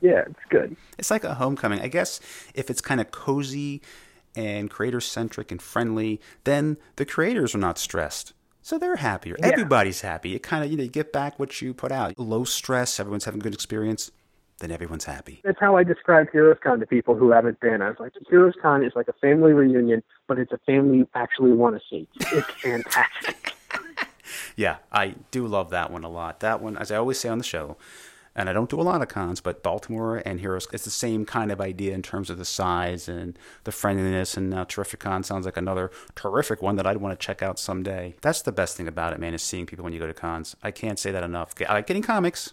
yeah, 0.00 0.24
it's 0.26 0.40
good. 0.48 0.76
It's 0.98 1.10
like 1.10 1.24
a 1.24 1.34
homecoming. 1.34 1.80
I 1.80 1.88
guess 1.88 2.20
if 2.54 2.70
it's 2.70 2.80
kind 2.80 3.00
of 3.00 3.10
cozy 3.10 3.80
and 4.34 4.70
creator 4.70 5.00
centric 5.00 5.50
and 5.52 5.62
friendly, 5.62 6.20
then 6.44 6.78
the 6.96 7.04
creators 7.04 7.54
are 7.54 7.58
not 7.58 7.78
stressed 7.78 8.32
so 8.62 8.78
they're 8.78 8.96
happier. 8.96 9.36
Yeah. 9.38 9.48
Everybody's 9.48 10.02
happy. 10.02 10.34
It 10.34 10.42
kind 10.42 10.64
of, 10.64 10.70
you 10.70 10.76
know, 10.76 10.84
you 10.84 10.90
get 10.90 11.12
back 11.12 11.38
what 11.38 11.60
you 11.60 11.72
put 11.74 11.92
out. 11.92 12.18
Low 12.18 12.44
stress, 12.44 13.00
everyone's 13.00 13.24
having 13.24 13.40
a 13.40 13.42
good 13.42 13.54
experience, 13.54 14.10
then 14.60 14.70
everyone's 14.70 15.04
happy. 15.04 15.40
That's 15.42 15.58
how 15.58 15.76
I 15.76 15.84
describe 15.84 16.28
HeroesCon 16.32 16.80
to 16.80 16.86
people 16.86 17.16
who 17.16 17.30
haven't 17.30 17.60
been. 17.60 17.82
I 17.82 17.88
was 17.88 17.98
like, 17.98 18.12
HeroesCon 18.30 18.86
is 18.86 18.92
like 18.94 19.08
a 19.08 19.12
family 19.14 19.52
reunion, 19.52 20.02
but 20.28 20.38
it's 20.38 20.52
a 20.52 20.58
family 20.58 20.98
you 20.98 21.08
actually 21.14 21.52
want 21.52 21.76
to 21.76 21.82
see. 21.90 22.08
It's 22.32 22.50
fantastic. 22.62 23.54
yeah, 24.56 24.76
I 24.92 25.14
do 25.30 25.46
love 25.46 25.70
that 25.70 25.90
one 25.90 26.04
a 26.04 26.10
lot. 26.10 26.40
That 26.40 26.62
one, 26.62 26.76
as 26.76 26.92
I 26.92 26.96
always 26.96 27.18
say 27.18 27.28
on 27.28 27.38
the 27.38 27.44
show, 27.44 27.76
and 28.36 28.48
I 28.48 28.52
don't 28.52 28.70
do 28.70 28.80
a 28.80 28.82
lot 28.82 29.02
of 29.02 29.08
cons, 29.08 29.40
but 29.40 29.62
Baltimore 29.62 30.22
and 30.24 30.40
Heroes, 30.40 30.68
it's 30.72 30.84
the 30.84 30.90
same 30.90 31.24
kind 31.24 31.50
of 31.50 31.60
idea 31.60 31.94
in 31.94 32.02
terms 32.02 32.30
of 32.30 32.38
the 32.38 32.44
size 32.44 33.08
and 33.08 33.38
the 33.64 33.72
friendliness. 33.72 34.36
And 34.36 34.54
uh, 34.54 34.64
Terrificon 34.66 35.24
sounds 35.24 35.46
like 35.46 35.56
another 35.56 35.90
terrific 36.14 36.62
one 36.62 36.76
that 36.76 36.86
I'd 36.86 36.98
want 36.98 37.18
to 37.18 37.26
check 37.26 37.42
out 37.42 37.58
someday. 37.58 38.14
That's 38.20 38.42
the 38.42 38.52
best 38.52 38.76
thing 38.76 38.86
about 38.86 39.12
it, 39.12 39.20
man, 39.20 39.34
is 39.34 39.42
seeing 39.42 39.66
people 39.66 39.82
when 39.82 39.92
you 39.92 39.98
go 39.98 40.06
to 40.06 40.14
cons. 40.14 40.54
I 40.62 40.70
can't 40.70 40.98
say 40.98 41.10
that 41.10 41.24
enough. 41.24 41.54
I 41.68 41.72
like 41.72 41.86
getting 41.86 42.02
comics. 42.02 42.52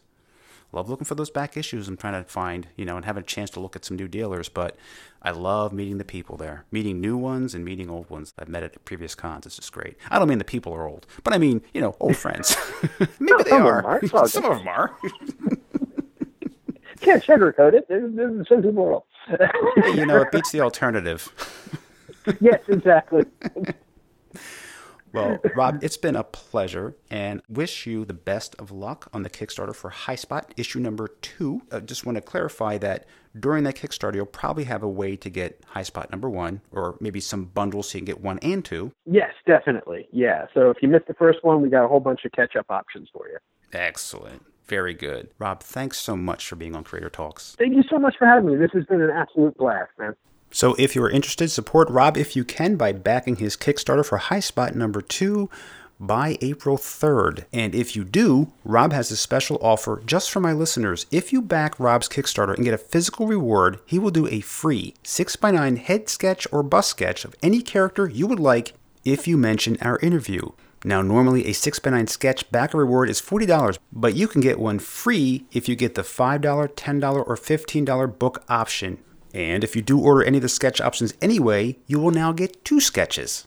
Love 0.74 0.90
looking 0.90 1.06
for 1.06 1.16
those 1.16 1.30
back 1.30 1.56
issues 1.56 1.88
I'm 1.88 1.96
trying 1.96 2.22
to 2.22 2.30
find, 2.30 2.68
you 2.76 2.84
know, 2.84 2.98
and 2.98 3.06
having 3.06 3.24
a 3.24 3.26
chance 3.26 3.50
to 3.52 3.60
look 3.60 3.76
at 3.76 3.86
some 3.86 3.96
new 3.96 4.08
dealers. 4.08 4.50
But 4.50 4.76
I 5.22 5.32
love 5.32 5.72
meeting 5.72 5.98
the 5.98 6.04
people 6.04 6.36
there, 6.36 6.66
meeting 6.72 7.00
new 7.00 7.16
ones 7.16 7.56
and 7.56 7.64
meeting 7.64 7.90
old 7.90 8.10
ones 8.10 8.34
I've 8.38 8.50
met 8.50 8.64
at 8.64 8.84
previous 8.84 9.16
cons. 9.16 9.46
It's 9.46 9.56
just 9.56 9.72
great. 9.72 9.96
I 10.12 10.20
don't 10.20 10.28
mean 10.28 10.40
the 10.40 10.44
people 10.44 10.74
are 10.74 10.86
old, 10.86 11.08
but 11.24 11.34
I 11.34 11.38
mean, 11.38 11.62
you 11.74 11.80
know, 11.80 11.96
old 12.00 12.18
friends. 12.18 12.58
Maybe 13.20 13.44
they 13.44 13.50
some 13.50 13.66
are. 13.66 13.86
Are. 13.86 14.08
some 14.28 14.46
of 14.46 14.58
them 14.58 14.68
are. 14.68 14.98
Can't 17.00 17.24
sugarcoat 17.24 17.74
it. 17.74 17.88
There's, 17.88 18.12
people 18.48 18.84
are 18.84 19.04
you 19.96 20.06
know, 20.06 20.22
it 20.22 20.32
beats 20.32 20.52
the 20.52 20.62
alternative. 20.62 21.32
yes, 22.42 22.60
exactly. 22.68 23.24
Well, 25.14 25.40
Rob, 25.56 25.84
it's 25.84 25.98
been 25.98 26.16
a 26.16 26.24
pleasure 26.24 26.96
and 27.10 27.42
wish 27.50 27.86
you 27.86 28.06
the 28.06 28.14
best 28.14 28.56
of 28.60 28.72
luck 28.72 29.10
on 29.14 29.24
the 29.24 29.30
Kickstarter 29.30 29.76
for 29.76 29.90
Highspot 29.90 30.52
issue 30.58 30.80
number 30.80 31.08
two. 31.22 31.62
I 31.72 31.80
just 31.80 32.06
want 32.06 32.18
to 32.18 32.22
clarify 32.22 32.78
that 32.80 33.06
during 33.40 33.64
that 33.64 33.76
Kickstarter, 33.76 34.16
you'll 34.16 34.26
probably 34.26 34.66
have 34.66 34.84
a 34.84 34.90
way 34.90 35.16
to 35.16 35.30
get 35.30 35.62
Highspot 35.74 36.12
number 36.12 36.30
one 36.30 36.62
or 36.72 36.98
maybe 37.00 37.20
some 37.20 37.46
bundles 37.46 37.90
so 37.90 37.98
you 37.98 38.02
can 38.02 38.06
get 38.06 38.22
one 38.22 38.40
and 38.40 38.64
two. 38.64 38.92
Yes, 39.06 39.32
definitely. 39.46 40.08
Yeah. 40.12 40.48
So 40.54 40.70
if 40.70 40.78
you 40.82 40.90
missed 40.90 41.08
the 41.08 41.14
first 41.14 41.44
one, 41.44 41.62
we 41.62 41.70
got 41.70 41.86
a 41.86 41.88
whole 41.88 42.00
bunch 42.00 42.26
of 42.26 42.32
catch 42.32 42.56
up 42.56 42.66
options 42.70 43.10
for 43.14 43.28
you. 43.28 43.38
Excellent. 43.74 44.46
Very 44.66 44.94
good. 44.94 45.30
Rob, 45.40 45.64
thanks 45.64 45.98
so 45.98 46.18
much 46.18 46.48
for 46.48 46.58
being 46.58 46.76
on 46.76 46.84
Creator 46.84 47.10
Talks. 47.10 47.56
Thank 47.58 47.76
you 47.76 47.84
so 47.90 47.98
much 47.98 48.16
for 48.20 48.26
having 48.26 48.50
me. 48.50 48.58
This 48.58 48.72
has 48.74 48.86
been 48.86 49.02
an 49.02 49.10
absolute 49.10 49.56
blast, 49.58 49.92
man. 49.98 50.14
So 50.58 50.74
if 50.80 50.96
you 50.96 51.04
are 51.04 51.10
interested, 51.12 51.52
support 51.52 51.88
Rob 51.88 52.18
if 52.18 52.36
you 52.36 52.44
can 52.44 52.78
by 52.78 52.92
backing 52.92 53.36
his 53.36 53.56
Kickstarter 53.56 54.04
for 54.04 54.18
Highspot 54.18 54.74
number 54.74 55.02
two 55.02 55.52
by 56.00 56.36
April 56.42 56.78
3rd. 56.78 57.46
And 57.54 57.76
if 57.76 57.96
you 57.96 58.04
do, 58.04 58.52
Rob 58.66 58.92
has 58.92 59.12
a 59.12 59.18
special 59.18 59.60
offer 59.62 60.02
just 60.04 60.32
for 60.32 60.40
my 60.40 60.54
listeners. 60.54 61.06
If 61.12 61.32
you 61.32 61.44
back 61.44 61.80
Rob's 61.80 62.10
Kickstarter 62.10 62.56
and 62.56 62.66
get 62.66 62.74
a 62.74 62.80
physical 62.80 63.28
reward, 63.28 63.78
he 63.86 64.00
will 64.00 64.10
do 64.10 64.26
a 64.26 64.40
free 64.40 64.96
6x9 65.04 65.78
head 65.78 66.10
sketch 66.10 66.48
or 66.52 66.64
bust 66.64 66.90
sketch 66.90 67.24
of 67.24 67.36
any 67.44 67.62
character 67.62 68.10
you 68.10 68.26
would 68.26 68.40
like 68.40 68.74
if 69.06 69.28
you 69.28 69.38
mention 69.38 69.78
our 69.82 70.00
interview. 70.00 70.42
Now, 70.84 71.04
normally 71.04 71.46
a 71.46 71.52
6x9 71.52 72.10
sketch 72.10 72.50
backer 72.50 72.80
reward 72.80 73.12
is 73.12 73.22
$40, 73.22 73.78
but 73.94 74.16
you 74.16 74.28
can 74.28 74.42
get 74.42 74.60
one 74.60 74.80
free 74.80 75.46
if 75.52 75.70
you 75.70 75.76
get 75.76 75.94
the 75.94 76.02
$5, 76.02 76.42
$10, 76.42 77.16
or 77.16 77.36
$15 77.36 78.18
book 78.18 78.44
option. 78.50 78.98
And 79.38 79.64
if 79.64 79.76
you 79.76 79.84
do 79.84 80.00
order 80.00 80.24
any 80.24 80.40
of 80.40 80.42
the 80.42 80.50
sketch 80.50 80.82
options 80.82 81.14
anyway, 81.22 81.78
you 81.86 82.00
will 82.00 82.10
now 82.10 82.32
get 82.32 82.66
two 82.66 82.80
sketches. 82.80 83.46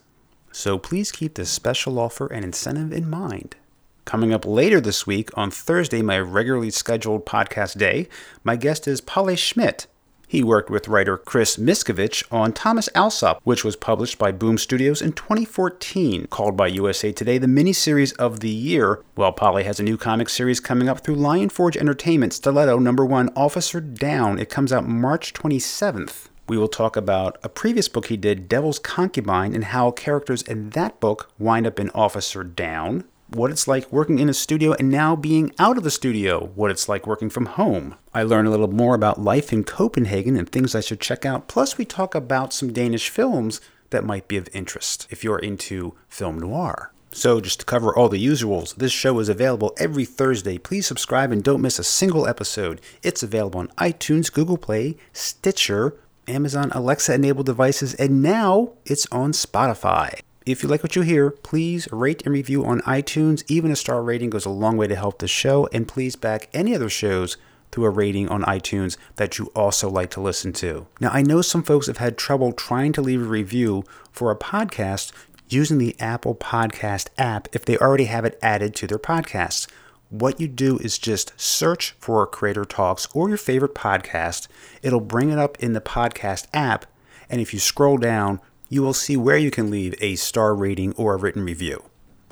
So 0.53 0.77
please 0.77 1.11
keep 1.11 1.33
this 1.33 1.49
special 1.49 1.99
offer 1.99 2.27
and 2.27 2.45
incentive 2.45 2.93
in 2.93 3.09
mind. 3.09 3.57
Coming 4.05 4.33
up 4.33 4.45
later 4.45 4.79
this 4.79 5.05
week, 5.05 5.37
on 5.37 5.51
Thursday, 5.51 6.01
my 6.01 6.17
regularly 6.17 6.71
scheduled 6.71 7.25
podcast 7.25 7.77
day, 7.77 8.07
my 8.41 8.55
guest 8.55 8.87
is 8.87 9.01
Palle 9.01 9.35
Schmidt. 9.35 9.87
He 10.31 10.45
worked 10.45 10.69
with 10.69 10.87
writer 10.87 11.17
Chris 11.17 11.57
Miskiewicz 11.57 12.23
on 12.31 12.53
Thomas 12.53 12.87
Alsop, 12.95 13.41
which 13.43 13.65
was 13.65 13.75
published 13.75 14.17
by 14.17 14.31
Boom 14.31 14.57
Studios 14.57 15.01
in 15.01 15.11
2014, 15.11 16.27
called 16.27 16.55
by 16.55 16.67
USA 16.67 17.11
Today 17.11 17.37
the 17.37 17.47
miniseries 17.47 18.15
of 18.15 18.39
the 18.39 18.47
year. 18.47 19.03
While 19.15 19.33
Palle 19.33 19.61
has 19.65 19.81
a 19.81 19.83
new 19.83 19.97
comic 19.97 20.29
series 20.29 20.61
coming 20.61 20.87
up 20.87 21.01
through 21.01 21.15
Lion 21.15 21.49
Forge 21.49 21.75
Entertainment, 21.75 22.31
Stiletto 22.31 22.79
Number 22.79 23.05
One 23.05 23.27
Officer 23.35 23.81
Down. 23.81 24.39
It 24.39 24.49
comes 24.49 24.71
out 24.71 24.87
March 24.87 25.33
27th. 25.33 26.29
We 26.47 26.57
will 26.57 26.69
talk 26.69 26.95
about 26.95 27.37
a 27.43 27.49
previous 27.49 27.89
book 27.89 28.05
he 28.05 28.15
did, 28.15 28.47
Devil's 28.47 28.79
Concubine, 28.79 29.53
and 29.53 29.65
how 29.65 29.91
characters 29.91 30.43
in 30.43 30.69
that 30.69 31.01
book 31.01 31.29
wind 31.39 31.67
up 31.67 31.77
in 31.77 31.89
Officer 31.89 32.45
Down 32.45 33.03
what 33.33 33.49
it's 33.49 33.67
like 33.67 33.91
working 33.91 34.19
in 34.19 34.29
a 34.29 34.33
studio 34.33 34.73
and 34.73 34.89
now 34.89 35.15
being 35.15 35.53
out 35.57 35.77
of 35.77 35.83
the 35.83 35.91
studio, 35.91 36.51
what 36.55 36.69
it's 36.69 36.89
like 36.89 37.07
working 37.07 37.29
from 37.29 37.45
home. 37.45 37.95
I 38.13 38.23
learn 38.23 38.45
a 38.45 38.49
little 38.49 38.71
more 38.71 38.93
about 38.93 39.21
life 39.21 39.53
in 39.53 39.63
Copenhagen 39.63 40.35
and 40.35 40.49
things 40.49 40.75
I 40.75 40.81
should 40.81 40.99
check 40.99 41.25
out. 41.25 41.47
Plus, 41.47 41.77
we 41.77 41.85
talk 41.85 42.13
about 42.13 42.53
some 42.53 42.73
Danish 42.73 43.09
films 43.09 43.61
that 43.91 44.03
might 44.03 44.27
be 44.27 44.37
of 44.37 44.49
interest 44.53 45.07
if 45.09 45.23
you're 45.23 45.39
into 45.39 45.95
film 46.09 46.39
noir. 46.39 46.91
So, 47.13 47.41
just 47.41 47.59
to 47.59 47.65
cover 47.65 47.93
all 47.93 48.07
the 48.07 48.25
usuals, 48.25 48.75
this 48.75 48.93
show 48.93 49.19
is 49.19 49.27
available 49.27 49.73
every 49.77 50.05
Thursday. 50.05 50.57
Please 50.57 50.87
subscribe 50.87 51.31
and 51.31 51.43
don't 51.43 51.61
miss 51.61 51.77
a 51.77 51.83
single 51.83 52.25
episode. 52.25 52.79
It's 53.03 53.21
available 53.21 53.59
on 53.59 53.67
iTunes, 53.77 54.31
Google 54.31 54.57
Play, 54.57 54.95
Stitcher, 55.11 55.97
Amazon 56.27 56.71
Alexa 56.71 57.13
enabled 57.13 57.47
devices, 57.47 57.93
and 57.95 58.21
now 58.21 58.73
it's 58.85 59.05
on 59.07 59.33
Spotify. 59.33 60.21
If 60.43 60.63
you 60.63 60.69
like 60.69 60.81
what 60.81 60.95
you 60.95 61.03
hear, 61.03 61.29
please 61.29 61.87
rate 61.91 62.23
and 62.25 62.33
review 62.33 62.65
on 62.65 62.81
iTunes. 62.81 63.43
Even 63.47 63.69
a 63.69 63.75
star 63.75 64.01
rating 64.01 64.31
goes 64.31 64.45
a 64.45 64.49
long 64.49 64.75
way 64.75 64.87
to 64.87 64.95
help 64.95 65.19
the 65.19 65.27
show. 65.27 65.69
And 65.71 65.87
please 65.87 66.15
back 66.15 66.49
any 66.51 66.73
other 66.73 66.89
shows 66.89 67.37
through 67.71 67.85
a 67.85 67.91
rating 67.91 68.27
on 68.27 68.41
iTunes 68.43 68.97
that 69.17 69.37
you 69.37 69.51
also 69.55 69.87
like 69.87 70.09
to 70.11 70.21
listen 70.21 70.51
to. 70.53 70.87
Now, 70.99 71.11
I 71.11 71.21
know 71.21 71.43
some 71.43 71.61
folks 71.61 71.85
have 71.85 71.97
had 71.97 72.17
trouble 72.17 72.53
trying 72.53 72.91
to 72.93 73.01
leave 73.01 73.21
a 73.21 73.25
review 73.25 73.83
for 74.11 74.31
a 74.31 74.35
podcast 74.35 75.11
using 75.47 75.77
the 75.77 75.95
Apple 75.99 76.33
Podcast 76.33 77.09
app 77.19 77.47
if 77.53 77.63
they 77.63 77.77
already 77.77 78.05
have 78.05 78.25
it 78.25 78.39
added 78.41 78.73
to 78.75 78.87
their 78.87 78.97
podcasts. 78.97 79.67
What 80.09 80.41
you 80.41 80.47
do 80.47 80.79
is 80.79 80.97
just 80.97 81.39
search 81.39 81.95
for 81.99 82.25
Creator 82.25 82.65
Talks 82.65 83.07
or 83.13 83.29
your 83.29 83.37
favorite 83.37 83.75
podcast. 83.75 84.47
It'll 84.81 84.99
bring 84.99 85.29
it 85.29 85.37
up 85.37 85.59
in 85.59 85.73
the 85.73 85.81
podcast 85.81 86.47
app. 86.51 86.85
And 87.29 87.39
if 87.39 87.53
you 87.53 87.59
scroll 87.59 87.97
down, 87.97 88.41
you 88.71 88.81
will 88.81 88.93
see 88.93 89.17
where 89.17 89.37
you 89.37 89.51
can 89.51 89.69
leave 89.69 89.93
a 89.99 90.15
star 90.15 90.55
rating 90.55 90.93
or 90.93 91.13
a 91.13 91.17
written 91.17 91.43
review. 91.43 91.83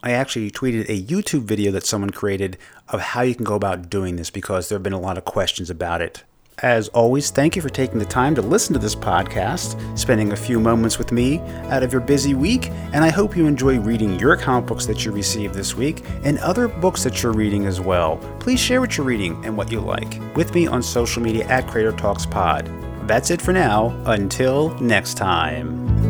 I 0.01 0.11
actually 0.11 0.49
tweeted 0.49 0.87
a 0.87 1.03
YouTube 1.03 1.41
video 1.41 1.69
that 1.73 1.85
someone 1.85 2.11
created 2.11 2.57
of 2.87 3.01
how 3.01 3.23
you 3.23 3.35
can 3.35 3.43
go 3.43 3.55
about 3.55 3.89
doing 3.89 4.15
this 4.15 4.29
because 4.29 4.69
there 4.69 4.77
have 4.77 4.83
been 4.83 4.93
a 4.93 4.99
lot 4.99 5.17
of 5.17 5.25
questions 5.25 5.69
about 5.69 6.01
it. 6.01 6.23
As 6.59 6.87
always, 6.89 7.29
thank 7.29 7.57
you 7.57 7.61
for 7.61 7.67
taking 7.67 7.99
the 7.99 8.05
time 8.05 8.35
to 8.35 8.41
listen 8.41 8.71
to 8.71 8.79
this 8.79 8.95
podcast, 8.95 9.77
spending 9.99 10.31
a 10.31 10.37
few 10.37 10.61
moments 10.61 10.97
with 10.97 11.11
me 11.11 11.39
out 11.69 11.83
of 11.83 11.91
your 11.91 12.01
busy 12.01 12.33
week, 12.33 12.69
and 12.93 13.03
I 13.03 13.09
hope 13.09 13.35
you 13.35 13.45
enjoy 13.45 13.77
reading 13.77 14.17
your 14.17 14.37
comic 14.37 14.67
books 14.67 14.85
that 14.85 15.03
you 15.03 15.11
received 15.11 15.53
this 15.53 15.75
week 15.75 16.05
and 16.23 16.37
other 16.39 16.69
books 16.69 17.03
that 17.03 17.21
you're 17.21 17.33
reading 17.33 17.65
as 17.65 17.81
well. 17.81 18.15
Please 18.39 18.61
share 18.61 18.79
what 18.79 18.95
you're 18.95 19.05
reading 19.05 19.43
and 19.43 19.57
what 19.57 19.73
you 19.73 19.81
like 19.81 20.21
with 20.37 20.55
me 20.55 20.67
on 20.67 20.81
social 20.81 21.21
media 21.21 21.45
at 21.47 21.67
Creator 21.67 21.93
Talks 21.93 22.25
Pod. 22.25 22.65
That's 23.09 23.29
it 23.29 23.41
for 23.41 23.51
now. 23.51 23.89
Until 24.05 24.69
next 24.79 25.15
time. 25.15 26.08